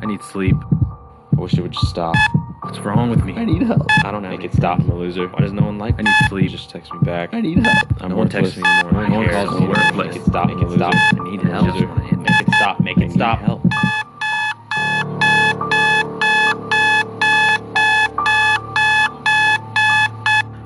I 0.00 0.06
need 0.06 0.22
sleep. 0.22 0.56
I 1.36 1.40
wish 1.40 1.52
it 1.58 1.60
would 1.60 1.72
just 1.72 1.88
stop. 1.88 2.16
What's 2.62 2.78
wrong 2.80 3.10
with 3.10 3.24
me? 3.24 3.34
I 3.36 3.44
need 3.44 3.62
help. 3.62 3.86
I 4.04 4.10
don't 4.12 4.22
know. 4.22 4.30
Make 4.30 4.44
it 4.44 4.52
stop. 4.54 4.78
I'm 4.78 4.88
a 4.90 4.94
loser. 4.94 5.26
Why 5.28 5.40
does 5.40 5.52
no 5.52 5.62
one 5.62 5.78
like 5.78 5.96
me? 5.96 6.04
I 6.06 6.08
need 6.08 6.28
sleep. 6.28 6.50
Just 6.50 6.70
text 6.70 6.92
me 6.92 7.00
back. 7.02 7.34
I 7.34 7.40
need 7.40 7.58
help. 7.58 7.88
I'm 8.00 8.10
no 8.10 8.16
one 8.16 8.28
texts 8.28 8.56
me 8.56 8.62
anymore. 8.64 8.92
My 8.92 9.08
No 9.08 9.16
one 9.16 9.24
hair 9.26 9.44
calls 9.44 9.54
is 9.54 9.60
me 9.60 9.66
worthless. 9.68 9.86
anymore. 9.88 10.04
Make 10.06 10.16
it 10.16 10.24
stop. 10.24 10.46
Make 10.48 10.62
it 10.62 10.70
stop. 10.70 10.94
I 10.94 11.30
need 11.30 11.42
help. 11.42 11.64
I 11.64 11.70
just 11.72 11.86
want 11.88 12.08
to 12.10 12.16
Make 12.16 12.40
it 12.40 12.48
stop. 12.54 12.80
Make 12.80 12.98
it 12.98 13.12
stop. 13.12 13.40
Help. 13.40 13.62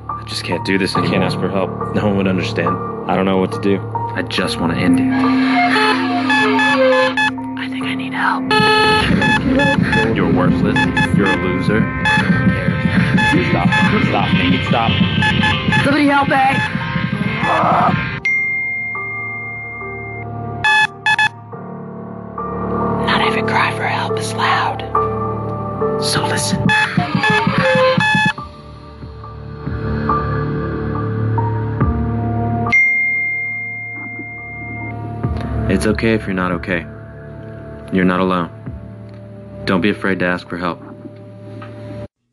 I 0.08 0.24
just 0.28 0.44
can't 0.44 0.64
do 0.64 0.78
this 0.78 0.94
anymore. 0.94 1.08
I 1.08 1.12
can't 1.12 1.24
ask 1.24 1.38
for 1.38 1.48
help. 1.48 1.70
No 1.94 2.06
one 2.06 2.16
would 2.18 2.28
understand. 2.28 2.76
I 3.10 3.16
don't 3.16 3.24
know 3.24 3.38
what 3.38 3.52
to 3.52 3.60
do. 3.60 3.78
I 4.14 4.22
just 4.22 4.60
want 4.60 4.72
to 4.74 4.78
end 4.78 5.00
it. 5.00 5.06
I 7.58 7.68
think 7.70 7.84
I 7.84 7.94
need 7.94 8.12
help. 8.12 8.44
You're 10.14 10.32
worthless. 10.32 10.76
You're 11.16 11.28
a 11.28 11.36
loser. 11.36 11.80
Who 11.80 12.44
cares? 12.44 13.48
Stop. 13.50 13.68
Stop. 14.08 14.32
Make 14.34 14.54
it 14.54 14.66
stop. 14.66 14.90
Somebody 15.84 16.06
help 16.08 16.28
me! 16.28 16.36
Not 23.06 23.26
even 23.26 23.46
cry 23.46 23.72
for 23.76 23.86
help 23.86 24.18
is 24.18 24.32
loud. 24.34 24.82
So 26.02 26.26
listen. 26.26 26.64
It's 35.70 35.86
okay 35.86 36.14
if 36.14 36.26
you're 36.26 36.34
not 36.34 36.52
okay. 36.52 36.86
You're 37.92 38.04
not 38.04 38.20
alone. 38.20 38.55
Don't 39.66 39.80
be 39.80 39.90
afraid 39.90 40.20
to 40.20 40.26
ask 40.26 40.48
for 40.48 40.56
help. 40.58 40.80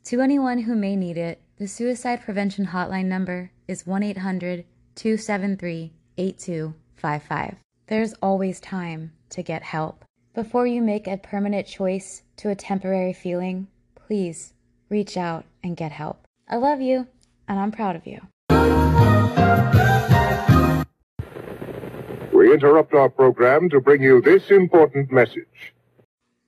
To 0.05 0.21
anyone 0.21 0.59
who 0.59 0.75
may 0.75 0.95
need 0.95 1.17
it, 1.17 1.41
the 1.57 1.67
suicide 1.67 2.21
prevention 2.21 2.67
hotline 2.67 3.05
number 3.05 3.49
is 3.67 3.87
1 3.87 4.03
800 4.03 4.65
273 4.93 5.91
8255. 6.15 7.55
There's 7.87 8.13
always 8.21 8.59
time 8.59 9.13
to 9.31 9.41
get 9.41 9.63
help. 9.63 10.05
Before 10.35 10.67
you 10.67 10.83
make 10.83 11.07
a 11.07 11.17
permanent 11.17 11.65
choice 11.65 12.21
to 12.37 12.49
a 12.49 12.55
temporary 12.55 13.13
feeling, 13.13 13.67
please 13.95 14.53
reach 14.89 15.17
out 15.17 15.45
and 15.63 15.75
get 15.75 15.91
help. 15.91 16.27
I 16.47 16.57
love 16.57 16.81
you, 16.81 17.07
and 17.47 17.59
I'm 17.59 17.71
proud 17.71 17.95
of 17.95 18.05
you. 18.05 18.21
We 22.31 22.53
interrupt 22.53 22.93
our 22.93 23.09
program 23.09 23.69
to 23.69 23.81
bring 23.81 24.03
you 24.03 24.21
this 24.21 24.51
important 24.51 25.11
message. 25.11 25.73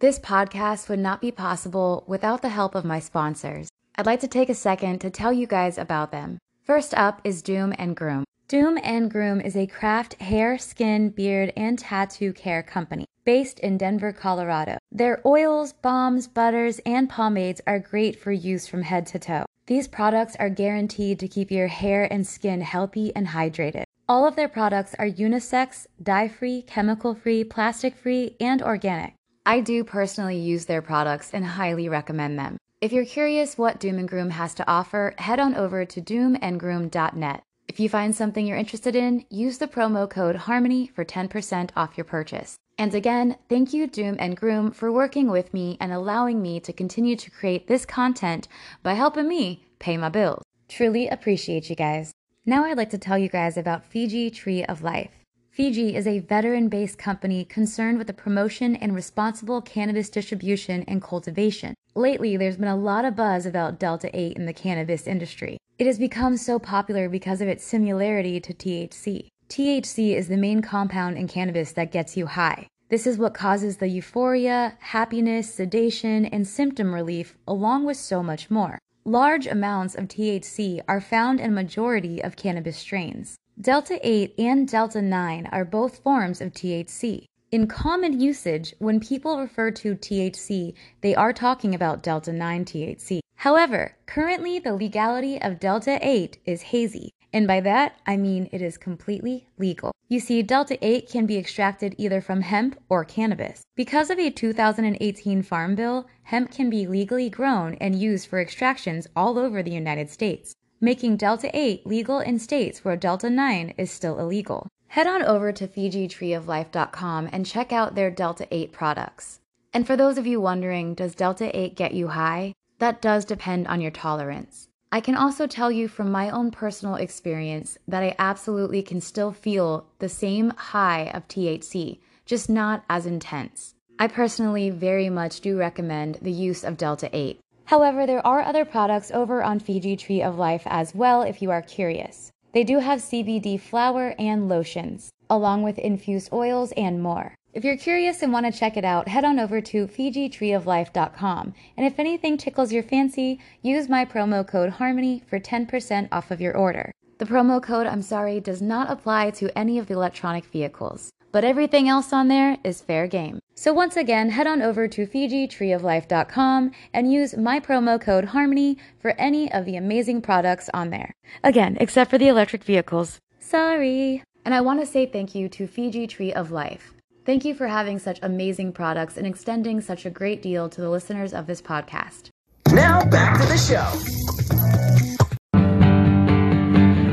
This 0.06 0.20
podcast 0.20 0.88
would 0.88 1.00
not 1.00 1.20
be 1.20 1.32
possible 1.32 2.04
without 2.06 2.44
the 2.44 2.50
help 2.50 2.76
of 2.76 2.86
my 2.86 3.00
sponsors. 3.00 3.70
I'd 3.96 4.06
like 4.06 4.20
to 4.20 4.28
take 4.28 4.50
a 4.50 4.54
second 4.54 5.00
to 5.00 5.10
tell 5.10 5.34
you 5.34 5.48
guys 5.48 5.80
about 5.80 6.12
them. 6.12 6.38
First 6.62 6.94
up 6.94 7.22
is 7.24 7.42
Doom 7.42 7.74
and 7.80 7.96
Groom. 7.96 8.24
Doom 8.48 8.78
and 8.84 9.10
Groom 9.10 9.42
is 9.42 9.58
a 9.58 9.66
craft 9.66 10.22
hair, 10.22 10.60
skin, 10.60 11.10
beard, 11.10 11.52
and 11.58 11.80
tattoo 11.80 12.34
care 12.34 12.62
company 12.62 13.08
based 13.24 13.60
in 13.62 13.80
Denver, 13.80 14.14
Colorado. 14.14 14.78
Their 14.92 15.24
oils, 15.26 15.74
balms, 15.74 16.28
butters, 16.28 16.80
and 16.86 17.10
pomades 17.10 17.62
are 17.66 17.80
great 17.80 18.16
for 18.16 18.32
use 18.32 18.68
from 18.68 18.84
head 18.84 19.08
to 19.08 19.18
toe. 19.18 19.46
These 19.66 19.88
products 19.88 20.36
are 20.36 20.52
guaranteed 20.52 21.18
to 21.18 21.28
keep 21.28 21.50
your 21.50 21.66
hair 21.66 22.08
and 22.14 22.28
skin 22.28 22.62
healthy 22.62 23.12
and 23.16 23.30
hydrated. 23.30 23.86
All 24.08 24.28
of 24.28 24.36
their 24.36 24.50
products 24.50 24.94
are 25.00 25.10
unisex, 25.10 25.88
dye 26.04 26.28
free, 26.28 26.62
chemical 26.62 27.16
free, 27.16 27.44
plastic 27.44 27.96
free, 27.96 28.36
and 28.40 28.62
organic. 28.62 29.16
I 29.46 29.60
do 29.60 29.84
personally 29.84 30.38
use 30.38 30.66
their 30.66 30.82
products 30.82 31.32
and 31.34 31.46
highly 31.46 31.88
recommend 31.88 32.40
them. 32.40 32.58
If 32.82 32.92
you're 32.92 33.06
curious 33.06 33.58
what 33.58 33.80
Doom 33.80 34.00
and 34.00 34.08
Groom 34.08 34.32
has 34.32 34.54
to 34.56 34.70
offer, 34.70 35.14
head 35.18 35.40
on 35.40 35.56
over 35.56 35.86
to 35.86 36.02
doomandgroom.net. 36.02 37.44
If 37.68 37.80
you 37.80 37.90
find 37.90 38.16
something 38.16 38.46
you're 38.46 38.58
interested 38.58 38.96
in, 38.96 39.26
use 39.30 39.58
the 39.58 39.68
promo 39.68 40.10
code 40.10 40.36
HARMONY 40.36 40.88
for 40.88 41.06
10% 41.06 41.70
off 41.76 41.98
your 41.98 42.06
purchase. 42.06 42.58
And 42.78 42.94
again, 42.94 43.38
thank 43.48 43.74
you, 43.74 43.88
Doom 43.88 44.18
and 44.20 44.36
Groom, 44.36 44.72
for 44.72 44.92
working 44.92 45.30
with 45.30 45.54
me 45.54 45.78
and 45.80 45.92
allowing 45.92 46.42
me 46.42 46.60
to 46.60 46.74
continue 46.74 47.16
to 47.16 47.32
create 47.32 47.68
this 47.68 47.86
content 47.86 48.48
by 48.84 48.94
helping 48.94 49.28
me 49.28 49.66
pay 49.80 49.98
my 49.98 50.10
bills. 50.10 50.44
Truly 50.68 51.08
appreciate 51.08 51.70
you 51.70 51.76
guys. 51.76 52.12
Now 52.46 52.66
I'd 52.66 52.78
like 52.78 52.90
to 52.92 52.98
tell 52.98 53.18
you 53.18 53.30
guys 53.30 53.58
about 53.58 53.86
Fiji 53.86 54.30
Tree 54.30 54.64
of 54.64 54.84
Life. 54.84 55.25
Fiji 55.56 55.96
is 55.96 56.06
a 56.06 56.20
veteran 56.20 56.68
based 56.68 56.98
company 56.98 57.46
concerned 57.46 57.98
with 57.98 58.08
the 58.08 58.14
promotion 58.14 58.76
and 58.76 58.94
responsible 58.94 59.62
cannabis 59.62 60.10
distribution 60.10 60.84
and 60.86 61.02
cultivation. 61.02 61.74
Lately, 61.96 62.36
there's 62.36 62.58
been 62.58 62.68
a 62.68 62.76
lot 62.76 63.06
of 63.06 63.16
buzz 63.16 63.46
about 63.46 63.80
Delta 63.80 64.10
8 64.14 64.36
in 64.36 64.48
the 64.48 64.52
cannabis 64.52 65.08
industry. 65.08 65.58
It 65.80 65.88
has 65.88 65.98
become 65.98 66.36
so 66.36 66.60
popular 66.60 67.08
because 67.08 67.40
of 67.40 67.48
its 67.48 67.64
similarity 67.64 68.42
to 68.42 68.54
THC. 68.54 69.30
THC 69.48 70.18
is 70.18 70.28
the 70.28 70.36
main 70.36 70.62
compound 70.62 71.18
in 71.18 71.26
cannabis 71.26 71.72
that 71.72 71.90
gets 71.90 72.18
you 72.18 72.26
high. 72.26 72.68
This 72.90 73.08
is 73.08 73.18
what 73.18 73.34
causes 73.34 73.78
the 73.78 73.88
euphoria, 73.88 74.76
happiness, 74.82 75.54
sedation, 75.54 76.26
and 76.26 76.46
symptom 76.46 76.94
relief, 76.94 77.38
along 77.48 77.86
with 77.86 77.96
so 77.96 78.22
much 78.22 78.52
more. 78.52 78.78
Large 79.06 79.48
amounts 79.48 79.96
of 79.96 80.10
THC 80.10 80.82
are 80.90 81.00
found 81.00 81.40
in 81.40 81.52
a 81.52 81.54
majority 81.54 82.22
of 82.22 82.36
cannabis 82.36 82.76
strains. 82.76 83.38
Delta 83.60 83.98
8 84.04 84.34
and 84.38 84.68
Delta 84.68 85.02
9 85.02 85.48
are 85.50 85.64
both 85.64 86.00
forms 86.00 86.42
of 86.42 86.52
THC. 86.52 87.24
In 87.54 87.68
common 87.68 88.20
usage, 88.20 88.76
when 88.80 89.00
people 89.00 89.40
refer 89.40 89.72
to 89.72 89.96
THC, 89.96 90.74
they 91.00 91.16
are 91.16 91.32
talking 91.32 91.74
about 91.74 92.04
Delta 92.04 92.34
9 92.34 92.66
THC. 92.66 93.22
However, 93.38 93.96
currently 94.08 94.60
the 94.60 94.76
legality 94.76 95.42
of 95.42 95.62
Delta 95.62 95.98
8 96.02 96.38
is 96.44 96.64
hazy, 96.64 97.12
and 97.32 97.48
by 97.48 97.62
that 97.62 97.96
I 98.06 98.18
mean 98.18 98.50
it 98.52 98.62
is 98.62 98.78
completely 98.78 99.48
legal. 99.58 99.94
You 100.10 100.20
see, 100.20 100.44
Delta 100.44 100.78
8 100.86 101.10
can 101.10 101.26
be 101.26 101.38
extracted 101.38 101.96
either 101.98 102.20
from 102.20 102.42
hemp 102.42 102.78
or 102.90 103.06
cannabis. 103.06 103.64
Because 103.78 104.10
of 104.10 104.20
a 104.20 104.32
2018 104.32 105.42
Farm 105.44 105.76
Bill, 105.76 106.08
hemp 106.24 106.52
can 106.52 106.70
be 106.70 106.88
legally 106.88 107.30
grown 107.30 107.76
and 107.76 107.96
used 107.98 108.28
for 108.28 108.42
extractions 108.42 109.08
all 109.16 109.40
over 109.40 109.64
the 109.64 109.72
United 109.72 110.10
States, 110.10 110.54
making 110.80 111.18
Delta 111.18 111.50
8 111.54 111.86
legal 111.86 112.20
in 112.20 112.40
states 112.40 112.84
where 112.84 112.98
Delta 112.98 113.30
9 113.30 113.74
is 113.78 113.92
still 113.92 114.20
illegal. 114.20 114.68
Head 114.88 115.08
on 115.08 115.24
over 115.24 115.52
to 115.52 115.68
FijiTreeOfLife.com 115.68 117.30
and 117.32 117.46
check 117.46 117.74
out 117.74 117.96
their 117.96 118.12
Delta 118.12 118.48
8 118.52 118.72
products. 118.72 119.40
And 119.74 119.86
for 119.86 119.98
those 119.98 120.18
of 120.18 120.26
you 120.26 120.40
wondering, 120.40 120.94
does 120.94 121.16
Delta 121.16 121.56
8 121.58 121.76
get 121.76 121.94
you 121.94 122.08
high? 122.10 122.54
That 122.80 123.02
does 123.02 123.26
depend 123.26 123.68
on 123.68 123.82
your 123.82 123.92
tolerance. 123.92 124.70
I 124.92 125.02
can 125.02 125.16
also 125.16 125.48
tell 125.48 125.72
you 125.72 125.88
from 125.88 126.12
my 126.12 126.30
own 126.30 126.52
personal 126.52 126.96
experience 126.96 127.78
that 127.88 128.04
I 128.04 128.16
absolutely 128.18 128.82
can 128.82 129.02
still 129.02 129.34
feel 129.34 129.88
the 130.00 130.08
same 130.08 130.52
high 130.52 131.12
of 131.14 131.28
THC, 131.28 132.00
just 132.26 132.50
not 132.50 132.86
as 132.90 133.06
intense. 133.06 133.76
I 134.00 134.08
personally 134.08 134.70
very 134.70 135.10
much 135.10 135.42
do 135.42 135.58
recommend 135.58 136.20
the 136.22 136.32
use 136.32 136.64
of 136.64 136.78
Delta 136.78 137.10
8. 137.12 137.40
However, 137.66 138.06
there 138.06 138.26
are 138.26 138.42
other 138.42 138.66
products 138.66 139.12
over 139.12 139.44
on 139.44 139.60
Fiji 139.60 139.96
Tree 139.96 140.22
of 140.22 140.38
Life 140.38 140.64
as 140.66 140.94
well 140.94 141.24
if 141.24 141.42
you 141.42 141.52
are 141.52 141.62
curious. 141.62 142.32
They 142.54 142.64
do 142.64 142.80
have 142.80 143.00
CBD 143.00 143.60
flower 143.60 144.16
and 144.18 144.48
lotions, 144.48 145.12
along 145.30 145.64
with 145.64 145.78
infused 145.80 146.32
oils 146.32 146.72
and 146.78 147.02
more. 147.02 147.36
If 147.54 147.64
you're 147.64 147.78
curious 147.78 148.22
and 148.22 148.32
want 148.32 148.46
to 148.46 148.58
check 148.58 148.78
it 148.78 148.86
out, 148.86 149.08
head 149.08 149.26
on 149.26 149.40
over 149.40 149.62
to 149.62 149.88
FijiTreeOfLife.com. 149.88 151.54
And 151.78 151.88
if 151.88 152.00
anything 152.00 152.38
tickles 152.38 152.72
your 152.72 152.84
fancy, 152.84 153.40
use 153.62 153.90
my 153.90 154.06
promo 154.06 154.48
code 154.48 154.72
HARMONY 154.72 155.24
for 155.26 155.40
10% 155.40 156.10
off 156.12 156.32
of 156.32 156.42
your 156.42 156.56
order. 156.56 156.92
The 157.18 157.26
promo 157.26 157.64
code, 157.64 157.88
I'm 157.88 158.02
sorry, 158.02 158.42
does 158.42 158.62
not 158.62 158.92
apply 158.92 159.32
to 159.32 159.58
any 159.58 159.80
of 159.80 159.88
the 159.88 159.94
electronic 159.94 160.46
vehicles, 160.46 161.12
but 161.36 161.44
everything 161.44 161.90
else 161.90 162.14
on 162.14 162.30
there 162.30 162.58
is 162.64 162.80
fair 162.80 163.08
game. 163.08 163.40
So 163.56 163.74
once 163.74 163.98
again, 163.98 164.30
head 164.30 164.48
on 164.48 164.62
over 164.62 164.88
to 164.88 165.06
FijiTreeOfLife.com 165.06 166.72
and 166.94 167.12
use 167.12 167.36
my 167.36 167.60
promo 167.60 168.00
code 168.00 168.28
HARMONY 168.28 168.78
for 169.02 169.12
any 169.18 169.52
of 169.52 169.66
the 169.66 169.76
amazing 169.76 170.22
products 170.22 170.70
on 170.74 170.92
there. 170.92 171.14
Again, 171.44 171.76
except 171.82 172.10
for 172.10 172.18
the 172.18 172.30
electric 172.30 172.64
vehicles. 172.64 173.20
Sorry. 173.42 174.24
And 174.46 174.56
I 174.56 174.62
want 174.62 174.80
to 174.80 174.86
say 174.86 175.06
thank 175.06 175.36
you 175.36 175.50
to 175.50 175.68
Fiji 175.68 176.08
Tree 176.08 176.32
of 176.32 176.52
Life. 176.52 176.94
Thank 177.26 177.44
you 177.44 177.54
for 177.54 177.68
having 177.68 178.00
such 178.00 178.18
amazing 178.22 178.72
products 178.72 179.18
and 179.18 179.28
extending 179.28 179.82
such 179.82 180.06
a 180.06 180.10
great 180.10 180.42
deal 180.42 180.70
to 180.70 180.80
the 180.80 180.90
listeners 180.90 181.34
of 181.34 181.48
this 181.48 181.62
podcast. 181.62 182.30
Now 182.72 183.04
back 183.04 183.42
to 183.42 183.48
the 183.48 183.58
show. 183.58 183.92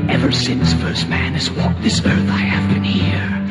Ever 0.09 0.31
since 0.31 0.71
first 0.75 1.09
man 1.09 1.33
has 1.33 1.51
walked 1.51 1.81
this 1.81 1.99
earth, 2.05 2.29
I 2.29 2.37
have 2.37 2.73
been 2.73 2.85
here 2.85 3.42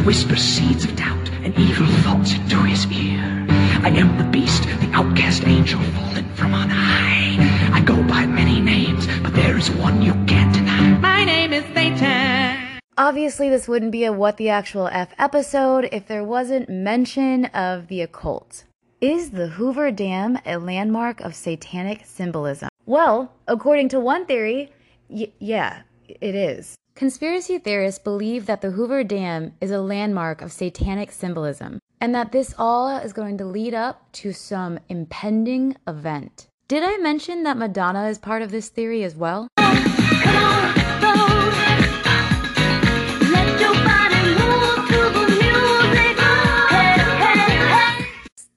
to 0.00 0.06
whisper 0.06 0.36
seeds 0.36 0.84
of 0.84 0.96
doubt 0.96 1.30
and 1.44 1.56
evil 1.58 1.86
thoughts 2.02 2.32
into 2.32 2.56
his 2.62 2.86
ear. 2.92 3.46
I 3.82 3.90
am 3.90 4.16
the 4.18 4.24
beast, 4.24 4.62
the 4.64 4.90
outcast 4.92 5.46
angel 5.46 5.80
fallen 5.80 6.24
from 6.34 6.54
on 6.54 6.68
high. 6.70 7.36
I 7.72 7.80
go 7.82 7.96
by 8.04 8.26
many 8.26 8.60
names, 8.60 9.06
but 9.22 9.34
there 9.34 9.56
is 9.56 9.70
one 9.70 10.02
you 10.02 10.12
can't 10.26 10.54
deny. 10.54 10.98
My 10.98 11.24
name 11.24 11.52
is 11.52 11.64
Satan. 11.74 12.80
Obviously, 12.96 13.48
this 13.48 13.68
wouldn't 13.68 13.92
be 13.92 14.04
a 14.04 14.12
What 14.12 14.36
the 14.36 14.50
Actual 14.50 14.88
F 14.88 15.14
episode 15.18 15.88
if 15.92 16.06
there 16.06 16.24
wasn't 16.24 16.68
mention 16.68 17.46
of 17.46 17.88
the 17.88 18.02
occult. 18.02 18.64
Is 19.00 19.30
the 19.30 19.48
Hoover 19.48 19.90
Dam 19.90 20.38
a 20.44 20.58
landmark 20.58 21.20
of 21.20 21.34
satanic 21.34 22.02
symbolism? 22.04 22.68
Well, 22.86 23.32
according 23.48 23.88
to 23.90 24.00
one 24.00 24.26
theory, 24.26 24.72
y- 25.08 25.32
yeah, 25.38 25.82
it 26.06 26.34
is. 26.34 26.74
Conspiracy 26.94 27.58
theorists 27.58 27.98
believe 27.98 28.46
that 28.46 28.60
the 28.60 28.72
Hoover 28.72 29.04
Dam 29.04 29.52
is 29.60 29.70
a 29.70 29.80
landmark 29.80 30.42
of 30.42 30.52
satanic 30.52 31.10
symbolism 31.10 31.78
and 32.00 32.14
that 32.14 32.32
this 32.32 32.54
all 32.58 32.88
is 32.98 33.12
going 33.12 33.38
to 33.38 33.44
lead 33.44 33.72
up 33.72 34.10
to 34.12 34.32
some 34.32 34.78
impending 34.88 35.76
event. 35.86 36.46
Did 36.68 36.82
I 36.84 36.98
mention 36.98 37.44
that 37.44 37.56
Madonna 37.56 38.08
is 38.08 38.18
part 38.18 38.42
of 38.42 38.50
this 38.50 38.68
theory 38.68 39.02
as 39.02 39.16
well? 39.16 39.48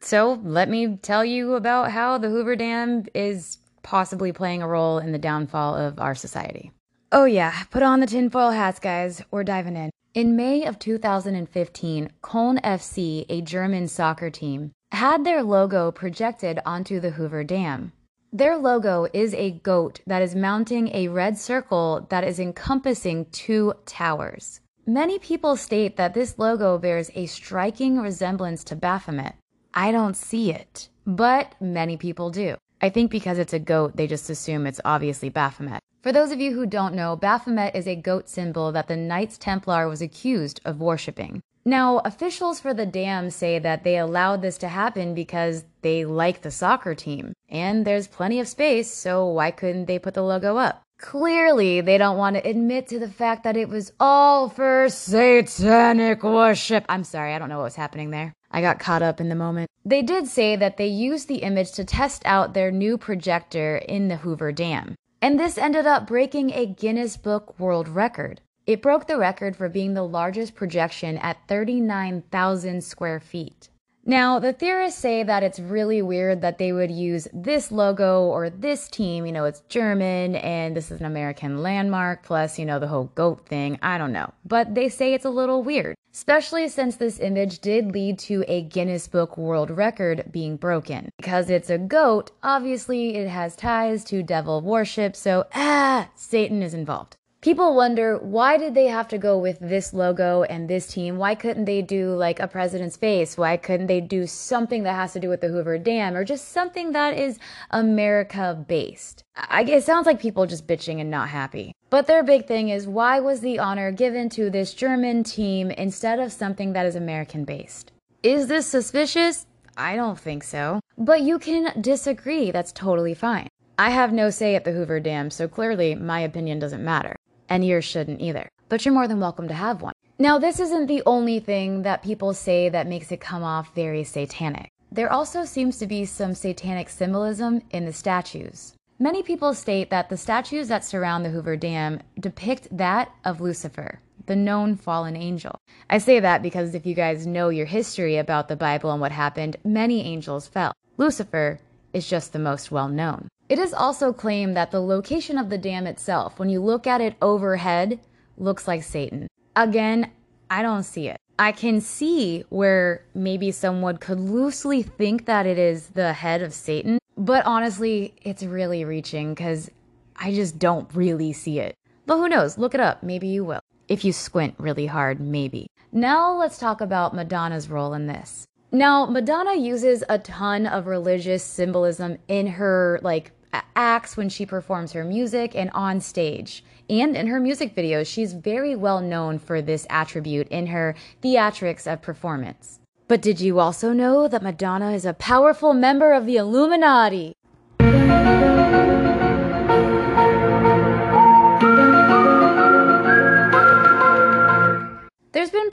So, 0.01 0.39
let 0.43 0.69
me 0.69 0.97
tell 0.97 1.25
you 1.25 1.55
about 1.55 1.89
how 1.89 2.19
the 2.19 2.29
Hoover 2.29 2.55
Dam 2.55 3.05
is 3.15 3.57
possibly 3.81 4.31
playing 4.31 4.61
a 4.61 4.67
role 4.67 4.99
in 4.99 5.11
the 5.11 5.17
downfall 5.17 5.75
of 5.75 5.99
our 5.99 6.13
society. 6.13 6.71
Oh, 7.15 7.25
yeah, 7.25 7.65
put 7.69 7.83
on 7.83 7.99
the 7.99 8.07
tinfoil 8.07 8.49
hats, 8.49 8.79
guys. 8.79 9.21
We're 9.29 9.43
diving 9.43 9.75
in. 9.75 9.91
In 10.15 10.35
May 10.35 10.65
of 10.65 10.79
2015, 10.79 12.09
Köln 12.23 12.59
FC, 12.63 13.27
a 13.29 13.39
German 13.41 13.87
soccer 13.87 14.31
team, 14.31 14.71
had 14.91 15.23
their 15.23 15.43
logo 15.43 15.91
projected 15.91 16.59
onto 16.65 16.99
the 16.99 17.11
Hoover 17.11 17.43
Dam. 17.43 17.91
Their 18.31 18.57
logo 18.57 19.05
is 19.13 19.35
a 19.35 19.51
goat 19.51 20.01
that 20.07 20.23
is 20.23 20.33
mounting 20.33 20.87
a 20.87 21.07
red 21.09 21.37
circle 21.37 22.07
that 22.09 22.23
is 22.23 22.39
encompassing 22.39 23.27
two 23.31 23.75
towers. 23.85 24.59
Many 24.87 25.19
people 25.19 25.55
state 25.55 25.97
that 25.97 26.15
this 26.15 26.39
logo 26.39 26.79
bears 26.79 27.11
a 27.13 27.27
striking 27.27 27.99
resemblance 27.99 28.63
to 28.63 28.75
Baphomet. 28.75 29.35
I 29.75 29.91
don't 29.91 30.17
see 30.17 30.51
it, 30.51 30.89
but 31.05 31.53
many 31.61 31.95
people 31.95 32.31
do. 32.31 32.57
I 32.81 32.89
think 32.89 33.11
because 33.11 33.37
it's 33.37 33.53
a 33.53 33.59
goat, 33.59 33.97
they 33.97 34.07
just 34.07 34.31
assume 34.31 34.65
it's 34.65 34.81
obviously 34.83 35.29
Baphomet. 35.29 35.79
For 36.03 36.11
those 36.11 36.33
of 36.33 36.41
you 36.41 36.53
who 36.53 36.65
don't 36.65 36.95
know, 36.95 37.15
Baphomet 37.15 37.77
is 37.77 37.87
a 37.87 37.95
goat 37.95 38.27
symbol 38.27 38.73
that 38.73 38.89
the 38.89 38.97
Knights 38.97 39.37
Templar 39.37 39.87
was 39.87 40.01
accused 40.01 40.59
of 40.65 40.81
worshipping. 40.81 41.41
Now, 41.63 41.99
officials 41.99 42.59
for 42.59 42.73
the 42.73 42.85
dam 42.85 43.29
say 43.29 43.57
that 43.59 43.85
they 43.85 43.97
allowed 43.97 44.41
this 44.41 44.57
to 44.57 44.67
happen 44.67 45.15
because 45.15 45.63
they 45.81 46.03
like 46.03 46.41
the 46.41 46.51
soccer 46.51 46.93
team. 46.93 47.31
And 47.47 47.85
there's 47.85 48.09
plenty 48.09 48.41
of 48.41 48.49
space, 48.49 48.93
so 48.93 49.25
why 49.25 49.51
couldn't 49.51 49.85
they 49.85 49.97
put 49.97 50.13
the 50.13 50.23
logo 50.23 50.57
up? 50.57 50.83
Clearly, 50.99 51.79
they 51.79 51.97
don't 51.97 52.17
want 52.17 52.35
to 52.35 52.45
admit 52.45 52.87
to 52.87 52.99
the 52.99 53.07
fact 53.07 53.45
that 53.45 53.55
it 53.55 53.69
was 53.69 53.93
all 53.97 54.49
for 54.49 54.89
satanic 54.89 56.21
worship. 56.21 56.83
I'm 56.89 57.05
sorry, 57.05 57.33
I 57.33 57.39
don't 57.39 57.47
know 57.47 57.59
what 57.59 57.71
was 57.71 57.75
happening 57.77 58.11
there. 58.11 58.33
I 58.51 58.59
got 58.59 58.77
caught 58.77 59.03
up 59.03 59.21
in 59.21 59.29
the 59.29 59.35
moment. 59.35 59.69
They 59.85 60.01
did 60.01 60.27
say 60.27 60.57
that 60.57 60.75
they 60.75 60.87
used 60.87 61.29
the 61.29 61.43
image 61.43 61.71
to 61.73 61.85
test 61.85 62.23
out 62.25 62.53
their 62.53 62.71
new 62.71 62.97
projector 62.97 63.77
in 63.77 64.09
the 64.09 64.17
Hoover 64.17 64.51
Dam. 64.51 64.95
And 65.23 65.39
this 65.39 65.57
ended 65.57 65.85
up 65.85 66.05
breaking 66.05 66.51
a 66.51 66.65
Guinness 66.65 67.15
Book 67.15 67.57
World 67.57 67.87
Record. 67.87 68.41
It 68.67 68.81
broke 68.81 69.07
the 69.07 69.17
record 69.17 69.55
for 69.55 69.69
being 69.69 69.93
the 69.93 70.03
largest 70.03 70.53
projection 70.53 71.17
at 71.17 71.37
39,000 71.47 72.83
square 72.83 73.21
feet. 73.21 73.69
Now, 74.05 74.37
the 74.39 74.51
theorists 74.51 74.99
say 74.99 75.23
that 75.23 75.43
it's 75.43 75.61
really 75.61 76.01
weird 76.01 76.41
that 76.41 76.57
they 76.57 76.73
would 76.73 76.91
use 76.91 77.25
this 77.31 77.71
logo 77.71 78.23
or 78.23 78.49
this 78.49 78.89
team. 78.89 79.25
You 79.25 79.31
know, 79.31 79.45
it's 79.45 79.61
German 79.69 80.35
and 80.35 80.75
this 80.75 80.91
is 80.91 80.99
an 80.99 81.05
American 81.05 81.63
landmark, 81.63 82.23
plus, 82.23 82.59
you 82.59 82.65
know, 82.65 82.79
the 82.79 82.89
whole 82.89 83.11
goat 83.15 83.47
thing. 83.47 83.79
I 83.81 83.97
don't 83.97 84.11
know. 84.11 84.33
But 84.45 84.75
they 84.75 84.89
say 84.89 85.13
it's 85.13 85.23
a 85.23 85.29
little 85.29 85.63
weird, 85.63 85.95
especially 86.13 86.67
since 86.67 86.97
this 86.97 87.17
image 87.21 87.59
did 87.59 87.93
lead 87.93 88.19
to 88.19 88.43
a 88.49 88.63
Guinness 88.63 89.07
Book 89.07 89.37
World 89.37 89.71
Record 89.71 90.25
being 90.29 90.57
broken. 90.57 91.09
Because 91.15 91.49
it's 91.49 91.69
a 91.69 91.77
goat, 91.77 92.31
obviously 92.43 93.15
it 93.15 93.29
has 93.29 93.55
ties 93.55 94.03
to 94.05 94.21
devil 94.21 94.59
worship, 94.59 95.15
so 95.15 95.45
ah, 95.55 96.09
Satan 96.13 96.61
is 96.61 96.73
involved. 96.73 97.15
People 97.43 97.75
wonder 97.75 98.17
why 98.19 98.57
did 98.57 98.73
they 98.73 98.87
have 98.87 99.09
to 99.09 99.17
go 99.17 99.37
with 99.37 99.59
this 99.59 99.93
logo 99.93 100.43
and 100.43 100.69
this 100.69 100.87
team? 100.87 101.17
Why 101.17 101.35
couldn't 101.35 101.65
they 101.65 101.81
do 101.81 102.15
like 102.15 102.39
a 102.39 102.47
president's 102.47 102.95
face? 102.95 103.37
Why 103.37 103.57
couldn't 103.57 103.87
they 103.87 103.99
do 103.99 104.25
something 104.25 104.83
that 104.83 104.95
has 104.95 105.11
to 105.11 105.19
do 105.19 105.27
with 105.27 105.41
the 105.41 105.49
Hoover 105.49 105.77
Dam 105.77 106.15
or 106.15 106.23
just 106.23 106.53
something 106.53 106.93
that 106.93 107.17
is 107.17 107.39
America 107.69 108.63
based? 108.65 109.25
I 109.35 109.63
it 109.63 109.83
sounds 109.83 110.05
like 110.05 110.21
people 110.21 110.45
just 110.45 110.67
bitching 110.67 111.01
and 111.01 111.11
not 111.11 111.27
happy. 111.27 111.73
But 111.89 112.07
their 112.07 112.23
big 112.23 112.47
thing 112.47 112.69
is 112.69 112.87
why 112.87 113.19
was 113.19 113.41
the 113.41 113.59
honor 113.59 113.91
given 113.91 114.29
to 114.29 114.49
this 114.49 114.73
German 114.73 115.25
team 115.25 115.69
instead 115.69 116.19
of 116.19 116.31
something 116.31 116.71
that 116.71 116.85
is 116.85 116.95
American 116.95 117.43
based? 117.43 117.91
Is 118.23 118.47
this 118.47 118.67
suspicious? 118.67 119.47
I 119.75 119.97
don't 119.97 120.17
think 120.17 120.45
so. 120.45 120.79
But 120.97 121.23
you 121.23 121.39
can 121.39 121.81
disagree. 121.81 122.51
That's 122.51 122.71
totally 122.71 123.13
fine. 123.13 123.49
I 123.77 123.89
have 123.89 124.13
no 124.13 124.29
say 124.29 124.55
at 124.55 124.63
the 124.63 124.71
Hoover 124.71 125.01
Dam, 125.01 125.29
so 125.29 125.49
clearly 125.49 125.93
my 125.93 126.21
opinion 126.21 126.59
doesn't 126.59 126.85
matter. 126.85 127.17
And 127.53 127.63
yours 127.63 127.85
shouldn't 127.85 128.19
either. 128.19 128.49
But 128.67 128.83
you're 128.83 128.95
more 128.95 129.07
than 129.07 129.19
welcome 129.19 129.47
to 129.47 129.53
have 129.53 129.83
one. 129.83 129.93
Now, 130.17 130.39
this 130.39 130.59
isn't 130.59 130.87
the 130.87 131.03
only 131.05 131.39
thing 131.39 131.83
that 131.83 132.01
people 132.01 132.33
say 132.33 132.67
that 132.67 132.87
makes 132.87 133.11
it 133.11 133.21
come 133.21 133.43
off 133.43 133.75
very 133.75 134.03
satanic. 134.03 134.71
There 134.91 135.13
also 135.13 135.45
seems 135.45 135.77
to 135.77 135.85
be 135.85 136.03
some 136.05 136.33
satanic 136.33 136.89
symbolism 136.89 137.61
in 137.69 137.85
the 137.85 137.93
statues. 137.93 138.73
Many 138.97 139.21
people 139.21 139.53
state 139.53 139.91
that 139.91 140.09
the 140.09 140.17
statues 140.17 140.67
that 140.69 140.83
surround 140.83 141.23
the 141.23 141.29
Hoover 141.29 141.55
Dam 141.55 141.99
depict 142.19 142.75
that 142.75 143.11
of 143.23 143.39
Lucifer, 143.39 143.99
the 144.25 144.35
known 144.35 144.75
fallen 144.75 145.15
angel. 145.15 145.59
I 145.91 145.99
say 145.99 146.19
that 146.21 146.41
because 146.41 146.73
if 146.73 146.87
you 146.87 146.95
guys 146.95 147.27
know 147.27 147.49
your 147.49 147.67
history 147.67 148.17
about 148.17 148.47
the 148.47 148.55
Bible 148.55 148.91
and 148.91 148.99
what 148.99 149.11
happened, 149.11 149.57
many 149.63 150.01
angels 150.01 150.47
fell. 150.47 150.73
Lucifer 150.97 151.59
is 151.93 152.09
just 152.09 152.33
the 152.33 152.39
most 152.39 152.71
well 152.71 152.87
known. 152.87 153.29
It 153.49 153.59
is 153.59 153.73
also 153.73 154.13
claimed 154.13 154.55
that 154.55 154.71
the 154.71 154.81
location 154.81 155.37
of 155.37 155.49
the 155.49 155.57
dam 155.57 155.85
itself, 155.85 156.39
when 156.39 156.49
you 156.49 156.61
look 156.61 156.87
at 156.87 157.01
it 157.01 157.15
overhead, 157.21 157.99
looks 158.37 158.67
like 158.67 158.83
Satan. 158.83 159.27
Again, 159.55 160.11
I 160.49 160.61
don't 160.61 160.83
see 160.83 161.09
it. 161.09 161.17
I 161.37 161.51
can 161.51 161.81
see 161.81 162.45
where 162.49 163.05
maybe 163.13 163.51
someone 163.51 163.97
could 163.97 164.19
loosely 164.19 164.81
think 164.81 165.25
that 165.25 165.45
it 165.45 165.57
is 165.57 165.87
the 165.87 166.13
head 166.13 166.41
of 166.41 166.53
Satan, 166.53 166.99
but 167.17 167.45
honestly, 167.45 168.13
it's 168.21 168.43
really 168.43 168.85
reaching 168.85 169.33
because 169.33 169.69
I 170.15 170.33
just 170.33 170.57
don't 170.57 170.87
really 170.93 171.33
see 171.33 171.59
it. 171.59 171.75
But 172.05 172.17
who 172.17 172.29
knows? 172.29 172.57
Look 172.57 172.73
it 172.73 172.79
up. 172.79 173.03
Maybe 173.03 173.27
you 173.27 173.43
will. 173.43 173.61
If 173.87 174.05
you 174.05 174.13
squint 174.13 174.55
really 174.57 174.85
hard, 174.85 175.19
maybe. 175.19 175.67
Now 175.91 176.33
let's 176.33 176.57
talk 176.57 176.81
about 176.81 177.13
Madonna's 177.13 177.69
role 177.69 177.93
in 177.93 178.07
this. 178.07 178.45
Now, 178.75 179.05
Madonna 179.05 179.53
uses 179.53 180.03
a 180.09 180.17
ton 180.17 180.65
of 180.65 180.87
religious 180.87 181.43
symbolism 181.43 182.17
in 182.27 182.47
her 182.47 182.99
like 183.03 183.31
acts 183.75 184.17
when 184.17 184.29
she 184.29 184.47
performs 184.47 184.93
her 184.93 185.03
music 185.03 185.55
and 185.55 185.69
on 185.75 186.01
stage. 186.01 186.65
And 186.89 187.15
in 187.15 187.27
her 187.27 187.39
music 187.39 187.75
videos, 187.75 188.07
she's 188.07 188.33
very 188.33 188.75
well 188.75 188.99
known 188.99 189.37
for 189.37 189.61
this 189.61 189.85
attribute 189.91 190.47
in 190.47 190.65
her 190.67 190.95
theatrics 191.21 191.85
of 191.85 192.01
performance. 192.01 192.79
But 193.07 193.21
did 193.21 193.39
you 193.39 193.59
also 193.59 193.93
know 193.93 194.27
that 194.27 194.41
Madonna 194.41 194.89
is 194.93 195.05
a 195.05 195.13
powerful 195.13 195.75
member 195.75 196.11
of 196.11 196.25
the 196.25 196.37
Illuminati? 196.37 197.35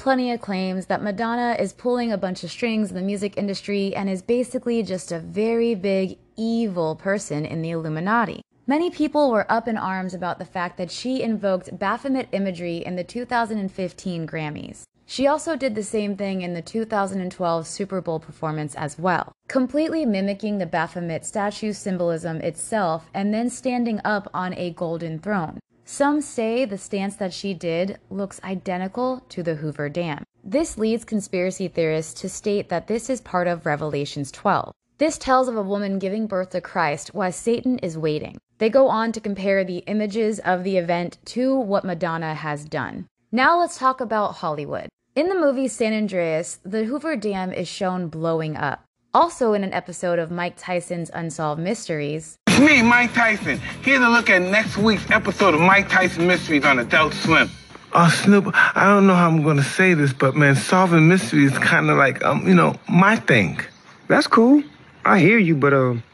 Plenty 0.01 0.33
of 0.33 0.41
claims 0.41 0.87
that 0.87 1.03
Madonna 1.03 1.55
is 1.59 1.75
pulling 1.75 2.11
a 2.11 2.17
bunch 2.17 2.43
of 2.43 2.51
strings 2.51 2.89
in 2.89 2.97
the 2.97 3.03
music 3.03 3.37
industry 3.37 3.95
and 3.95 4.09
is 4.09 4.23
basically 4.23 4.83
just 4.83 5.13
a 5.13 5.19
very 5.19 5.75
big 5.75 6.17
evil 6.37 6.97
person 6.97 7.45
in 7.45 7.61
the 7.61 7.71
Illuminati. 7.71 8.41
Many 8.67 8.89
people 8.89 9.31
were 9.31 9.51
up 9.53 9.69
in 9.69 9.77
arms 9.77 10.15
about 10.15 10.39
the 10.39 10.47
fact 10.47 10.79
that 10.79 10.91
she 10.91 11.23
invoked 11.23 11.79
Baphomet 11.79 12.29
imagery 12.33 12.79
in 12.79 12.97
the 12.97 13.05
2015 13.05 14.27
Grammys. 14.27 14.85
She 15.05 15.27
also 15.27 15.55
did 15.55 15.75
the 15.75 15.83
same 15.83 16.17
thing 16.17 16.41
in 16.41 16.55
the 16.55 16.63
2012 16.63 17.67
Super 17.67 18.01
Bowl 18.01 18.21
performance 18.21 18.75
as 18.77 18.99
well, 18.99 19.33
completely 19.49 20.07
mimicking 20.07 20.57
the 20.57 20.67
Baphomet 20.67 21.27
statue 21.27 21.75
symbolism 21.75 22.39
itself 22.39 23.11
and 23.13 23.35
then 23.35 23.51
standing 23.51 24.01
up 24.03 24.31
on 24.33 24.55
a 24.55 24.71
golden 24.71 25.19
throne. 25.19 25.59
Some 25.93 26.21
say 26.21 26.65
the 26.65 26.79
stance 26.79 27.17
that 27.17 27.33
she 27.33 27.53
did 27.53 27.99
looks 28.11 28.41
identical 28.45 29.25
to 29.29 29.43
the 29.43 29.57
Hoover 29.57 29.89
Dam. 29.89 30.23
This 30.45 30.79
leads 30.79 31.05
conspiracy 31.05 31.67
theorists 31.67 32.21
to 32.21 32.29
state 32.29 32.69
that 32.69 32.87
this 32.87 33.11
is 33.11 33.21
part 33.21 33.49
of 33.49 33.67
Revelations 33.67 34.31
12. 34.31 34.73
This 34.99 35.19
tells 35.19 35.49
of 35.49 35.57
a 35.57 35.65
woman 35.65 35.99
giving 35.99 36.29
birth 36.29 36.51
to 36.51 36.61
Christ 36.61 37.09
while 37.13 37.33
Satan 37.33 37.81
is 37.81 37.99
waiting. 37.99 38.39
They 38.59 38.71
go 38.71 38.87
on 38.87 39.11
to 39.11 39.21
compare 39.21 39.65
the 39.65 39.79
images 39.89 40.39
of 40.39 40.63
the 40.63 40.77
event 40.77 41.19
to 41.25 41.59
what 41.59 41.85
Madonna 41.85 42.37
has 42.37 42.65
done. 42.65 43.09
Now 43.33 43.59
let's 43.59 43.77
talk 43.77 44.01
about 44.01 44.37
Hollywood. 44.37 44.91
In 45.17 45.29
the 45.29 45.35
movie 45.35 45.67
San 45.67 45.93
Andreas, 45.93 46.61
the 46.63 46.85
Hoover 46.85 47.17
Dam 47.17 47.53
is 47.53 47.67
shown 47.67 48.07
blowing 48.07 48.57
up. 48.57 48.85
Also, 49.13 49.55
in 49.55 49.65
an 49.65 49.73
episode 49.73 50.21
of 50.21 50.31
Mike 50.31 50.55
Tyson's 50.57 51.11
Unsolved 51.13 51.61
Mysteries, 51.61 52.39
It's 52.47 52.61
me, 52.61 52.81
Mike 52.81 53.13
Tyson, 53.13 53.61
here 53.83 53.99
to 53.99 54.09
look 54.09 54.31
at 54.31 54.41
next 54.41 54.77
week's 54.77 55.11
episode 55.11 55.53
of 55.53 55.61
Mike 55.61 55.89
Tyson 55.89 56.29
Mysteries 56.29 56.65
on 56.65 56.79
Adult 56.79 57.13
Swim. 57.15 57.51
Oh, 57.93 58.09
Snoop, 58.09 58.53
I 58.55 58.85
don't 58.85 59.09
know 59.09 59.17
how 59.17 59.27
I'm 59.27 59.43
gonna 59.43 59.65
say 59.65 59.95
this, 59.95 60.13
but 60.13 60.37
man, 60.37 60.55
solving 60.55 61.09
mysteries 61.09 61.51
is 61.51 61.59
kind 61.59 61.91
of 61.91 61.97
like, 61.97 62.25
um, 62.25 62.47
you 62.47 62.55
know, 62.55 62.77
my 62.89 63.17
thing. 63.17 63.59
That's 64.07 64.29
cool. 64.29 64.63
I 65.05 65.19
hear 65.19 65.39
you, 65.39 65.57
but 65.57 65.75
um, 65.75 66.05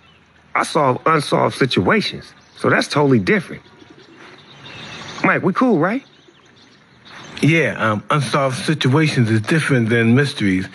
I 0.54 0.62
solve 0.62 1.02
unsolved 1.04 1.56
situations, 1.56 2.32
so 2.56 2.70
that's 2.70 2.88
totally 2.88 3.18
different. 3.18 3.60
Mike, 5.22 5.42
we 5.42 5.52
cool, 5.52 5.78
right? 5.78 6.02
Yeah, 7.42 7.76
um, 7.78 8.02
unsolved 8.08 8.56
situations 8.64 9.30
is 9.30 9.42
different 9.42 9.90
than 9.90 10.14
mysteries. 10.14 10.66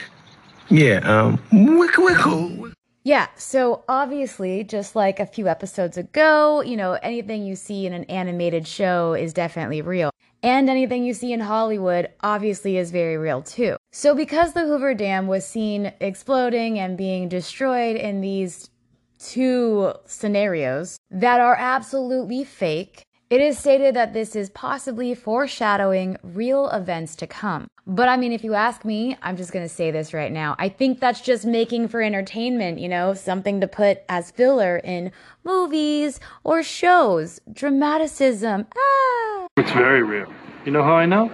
Yeah, 0.71 0.99
um, 0.99 1.37
we're 1.51 1.89
cool. 1.89 2.71
Yeah, 3.03 3.27
so 3.35 3.83
obviously, 3.89 4.63
just 4.63 4.95
like 4.95 5.19
a 5.19 5.25
few 5.25 5.49
episodes 5.49 5.97
ago, 5.97 6.61
you 6.61 6.77
know, 6.77 6.93
anything 7.03 7.43
you 7.43 7.57
see 7.57 7.85
in 7.85 7.91
an 7.91 8.05
animated 8.05 8.65
show 8.65 9.13
is 9.13 9.33
definitely 9.33 9.81
real. 9.81 10.11
And 10.43 10.69
anything 10.69 11.03
you 11.03 11.13
see 11.13 11.33
in 11.33 11.41
Hollywood 11.41 12.09
obviously 12.21 12.77
is 12.77 12.89
very 12.91 13.17
real 13.17 13.41
too. 13.41 13.75
So, 13.91 14.15
because 14.15 14.53
the 14.53 14.61
Hoover 14.61 14.93
Dam 14.93 15.27
was 15.27 15.45
seen 15.45 15.91
exploding 15.99 16.79
and 16.79 16.97
being 16.97 17.27
destroyed 17.27 17.97
in 17.97 18.21
these 18.21 18.69
two 19.19 19.91
scenarios 20.05 20.97
that 21.09 21.41
are 21.41 21.55
absolutely 21.55 22.45
fake, 22.45 23.03
it 23.31 23.39
is 23.39 23.57
stated 23.57 23.95
that 23.95 24.11
this 24.11 24.35
is 24.35 24.49
possibly 24.49 25.15
foreshadowing 25.15 26.17
real 26.21 26.67
events 26.67 27.15
to 27.15 27.25
come. 27.25 27.65
But 27.87 28.09
I 28.09 28.17
mean, 28.17 28.33
if 28.33 28.43
you 28.43 28.55
ask 28.55 28.83
me, 28.83 29.15
I'm 29.21 29.37
just 29.37 29.53
gonna 29.53 29.69
say 29.69 29.89
this 29.89 30.13
right 30.13 30.33
now. 30.33 30.57
I 30.59 30.67
think 30.67 30.99
that's 30.99 31.21
just 31.21 31.45
making 31.45 31.87
for 31.87 32.01
entertainment, 32.01 32.79
you 32.79 32.89
know, 32.89 33.13
something 33.13 33.61
to 33.61 33.69
put 33.69 33.99
as 34.09 34.31
filler 34.31 34.81
in 34.83 35.13
movies 35.45 36.19
or 36.43 36.61
shows. 36.61 37.39
Dramaticism. 37.49 38.67
Ah! 38.77 39.47
It's 39.55 39.71
very 39.71 40.03
real. 40.03 40.27
You 40.65 40.73
know 40.73 40.83
how 40.83 40.95
I 40.95 41.05
know? 41.05 41.31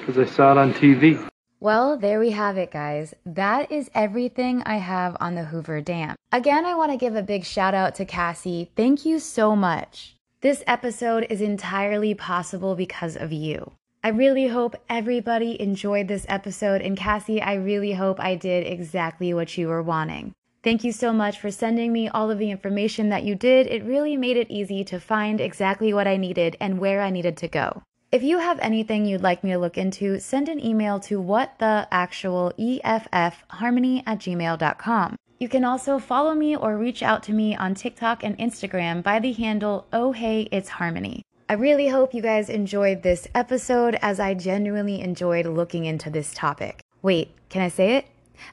Because 0.00 0.18
I 0.18 0.34
saw 0.34 0.50
it 0.50 0.58
on 0.58 0.74
TV. 0.74 1.24
Well, 1.60 1.96
there 1.96 2.18
we 2.18 2.32
have 2.32 2.58
it, 2.58 2.72
guys. 2.72 3.14
That 3.24 3.70
is 3.70 3.90
everything 3.94 4.64
I 4.66 4.78
have 4.78 5.16
on 5.20 5.36
the 5.36 5.44
Hoover 5.44 5.80
Dam. 5.80 6.16
Again, 6.32 6.64
I 6.64 6.74
want 6.74 6.90
to 6.90 6.98
give 6.98 7.14
a 7.14 7.22
big 7.22 7.44
shout 7.44 7.74
out 7.74 7.94
to 7.96 8.04
Cassie. 8.04 8.72
Thank 8.74 9.04
you 9.06 9.20
so 9.20 9.54
much. 9.54 10.17
This 10.40 10.62
episode 10.68 11.26
is 11.30 11.40
entirely 11.40 12.14
possible 12.14 12.76
because 12.76 13.16
of 13.16 13.32
you. 13.32 13.72
I 14.04 14.10
really 14.10 14.46
hope 14.46 14.76
everybody 14.88 15.60
enjoyed 15.60 16.06
this 16.06 16.24
episode, 16.28 16.80
and 16.80 16.96
Cassie, 16.96 17.42
I 17.42 17.54
really 17.54 17.94
hope 17.94 18.20
I 18.20 18.36
did 18.36 18.64
exactly 18.64 19.34
what 19.34 19.58
you 19.58 19.66
were 19.66 19.82
wanting. 19.82 20.32
Thank 20.62 20.84
you 20.84 20.92
so 20.92 21.12
much 21.12 21.40
for 21.40 21.50
sending 21.50 21.92
me 21.92 22.08
all 22.08 22.30
of 22.30 22.38
the 22.38 22.52
information 22.52 23.08
that 23.08 23.24
you 23.24 23.34
did. 23.34 23.66
It 23.66 23.82
really 23.82 24.16
made 24.16 24.36
it 24.36 24.48
easy 24.48 24.84
to 24.84 25.00
find 25.00 25.40
exactly 25.40 25.92
what 25.92 26.06
I 26.06 26.16
needed 26.16 26.56
and 26.60 26.78
where 26.78 27.02
I 27.02 27.10
needed 27.10 27.36
to 27.38 27.48
go. 27.48 27.82
If 28.12 28.22
you 28.22 28.38
have 28.38 28.60
anything 28.60 29.06
you'd 29.06 29.24
like 29.24 29.42
me 29.42 29.50
to 29.50 29.58
look 29.58 29.76
into, 29.76 30.20
send 30.20 30.48
an 30.48 30.64
email 30.64 31.00
to 31.00 31.20
whattheactualeffharmony 31.20 34.02
at 34.06 34.18
gmail.com. 34.20 35.16
You 35.40 35.48
can 35.48 35.64
also 35.64 36.00
follow 36.00 36.34
me 36.34 36.56
or 36.56 36.76
reach 36.76 37.00
out 37.00 37.22
to 37.24 37.32
me 37.32 37.54
on 37.54 37.76
TikTok 37.76 38.24
and 38.24 38.36
Instagram 38.38 39.04
by 39.04 39.20
the 39.20 39.32
handle 39.32 39.86
Oh 39.92 40.10
Hey 40.10 40.48
It's 40.50 40.68
Harmony. 40.68 41.22
I 41.48 41.52
really 41.52 41.86
hope 41.86 42.12
you 42.12 42.20
guys 42.20 42.50
enjoyed 42.50 43.04
this 43.04 43.28
episode 43.36 43.96
as 44.02 44.18
I 44.18 44.34
genuinely 44.34 45.00
enjoyed 45.00 45.46
looking 45.46 45.84
into 45.84 46.10
this 46.10 46.34
topic. 46.34 46.82
Wait, 47.02 47.30
can 47.50 47.62
I 47.62 47.68
say 47.68 47.94
it? 47.94 48.06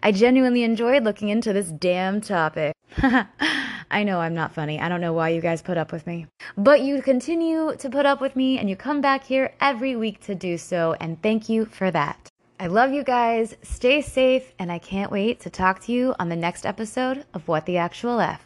I 0.04 0.12
genuinely 0.12 0.62
enjoyed 0.62 1.04
looking 1.04 1.30
into 1.30 1.54
this 1.54 1.72
damn 1.72 2.22
topic. 2.22 2.76
I 2.98 4.04
know 4.04 4.20
I'm 4.20 4.36
not 4.36 4.54
funny. 4.54 4.80
I 4.80 4.88
don't 4.88 5.02
know 5.02 5.14
why 5.14 5.30
you 5.30 5.42
guys 5.42 5.64
put 5.64 5.80
up 5.80 5.92
with 5.92 6.06
me. 6.06 6.28
But 6.56 6.82
you 6.82 7.02
continue 7.02 7.76
to 7.78 7.90
put 7.90 8.06
up 8.06 8.22
with 8.22 8.36
me 8.36 8.60
and 8.60 8.70
you 8.70 8.76
come 8.76 9.02
back 9.02 9.24
here 9.24 9.56
every 9.60 9.96
week 9.96 10.24
to 10.26 10.36
do 10.36 10.60
so, 10.60 10.96
and 11.00 11.20
thank 11.24 11.50
you 11.50 11.66
for 11.66 11.90
that. 11.90 12.30
I 12.60 12.68
love 12.68 12.94
you 12.94 13.04
guys. 13.04 13.56
Stay 13.64 14.02
safe, 14.02 14.54
and 14.58 14.72
I 14.72 14.80
can't 14.80 15.12
wait 15.12 15.42
to 15.42 15.50
talk 15.50 15.82
to 15.82 15.92
you 15.92 16.16
on 16.20 16.30
the 16.30 16.38
next 16.38 16.66
episode 16.66 17.26
of 17.34 17.48
What 17.50 17.66
the 17.66 17.76
Actual 17.78 18.22
F. 18.22 18.46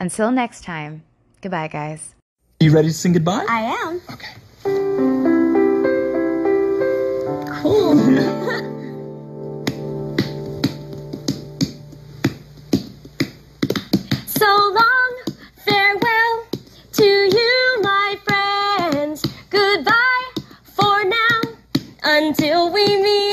Until 0.00 0.32
next 0.32 0.64
time, 0.64 1.04
goodbye, 1.40 1.68
guys. 1.68 2.14
You 2.60 2.72
ready 2.72 2.88
to 2.88 2.94
sing 2.94 3.12
goodbye? 3.12 3.46
I 3.48 3.60
am. 3.62 4.00
Okay. 4.12 4.34
Cool. 7.62 7.94
So 14.26 14.72
long, 14.74 15.14
farewell 15.64 16.46
to 16.92 17.04
you, 17.04 17.78
my 17.82 18.18
friends. 18.24 19.22
Goodbye 19.48 20.26
for 20.64 21.04
now. 21.04 21.40
Until 22.02 22.70
we 22.72 22.84
meet 23.02 23.23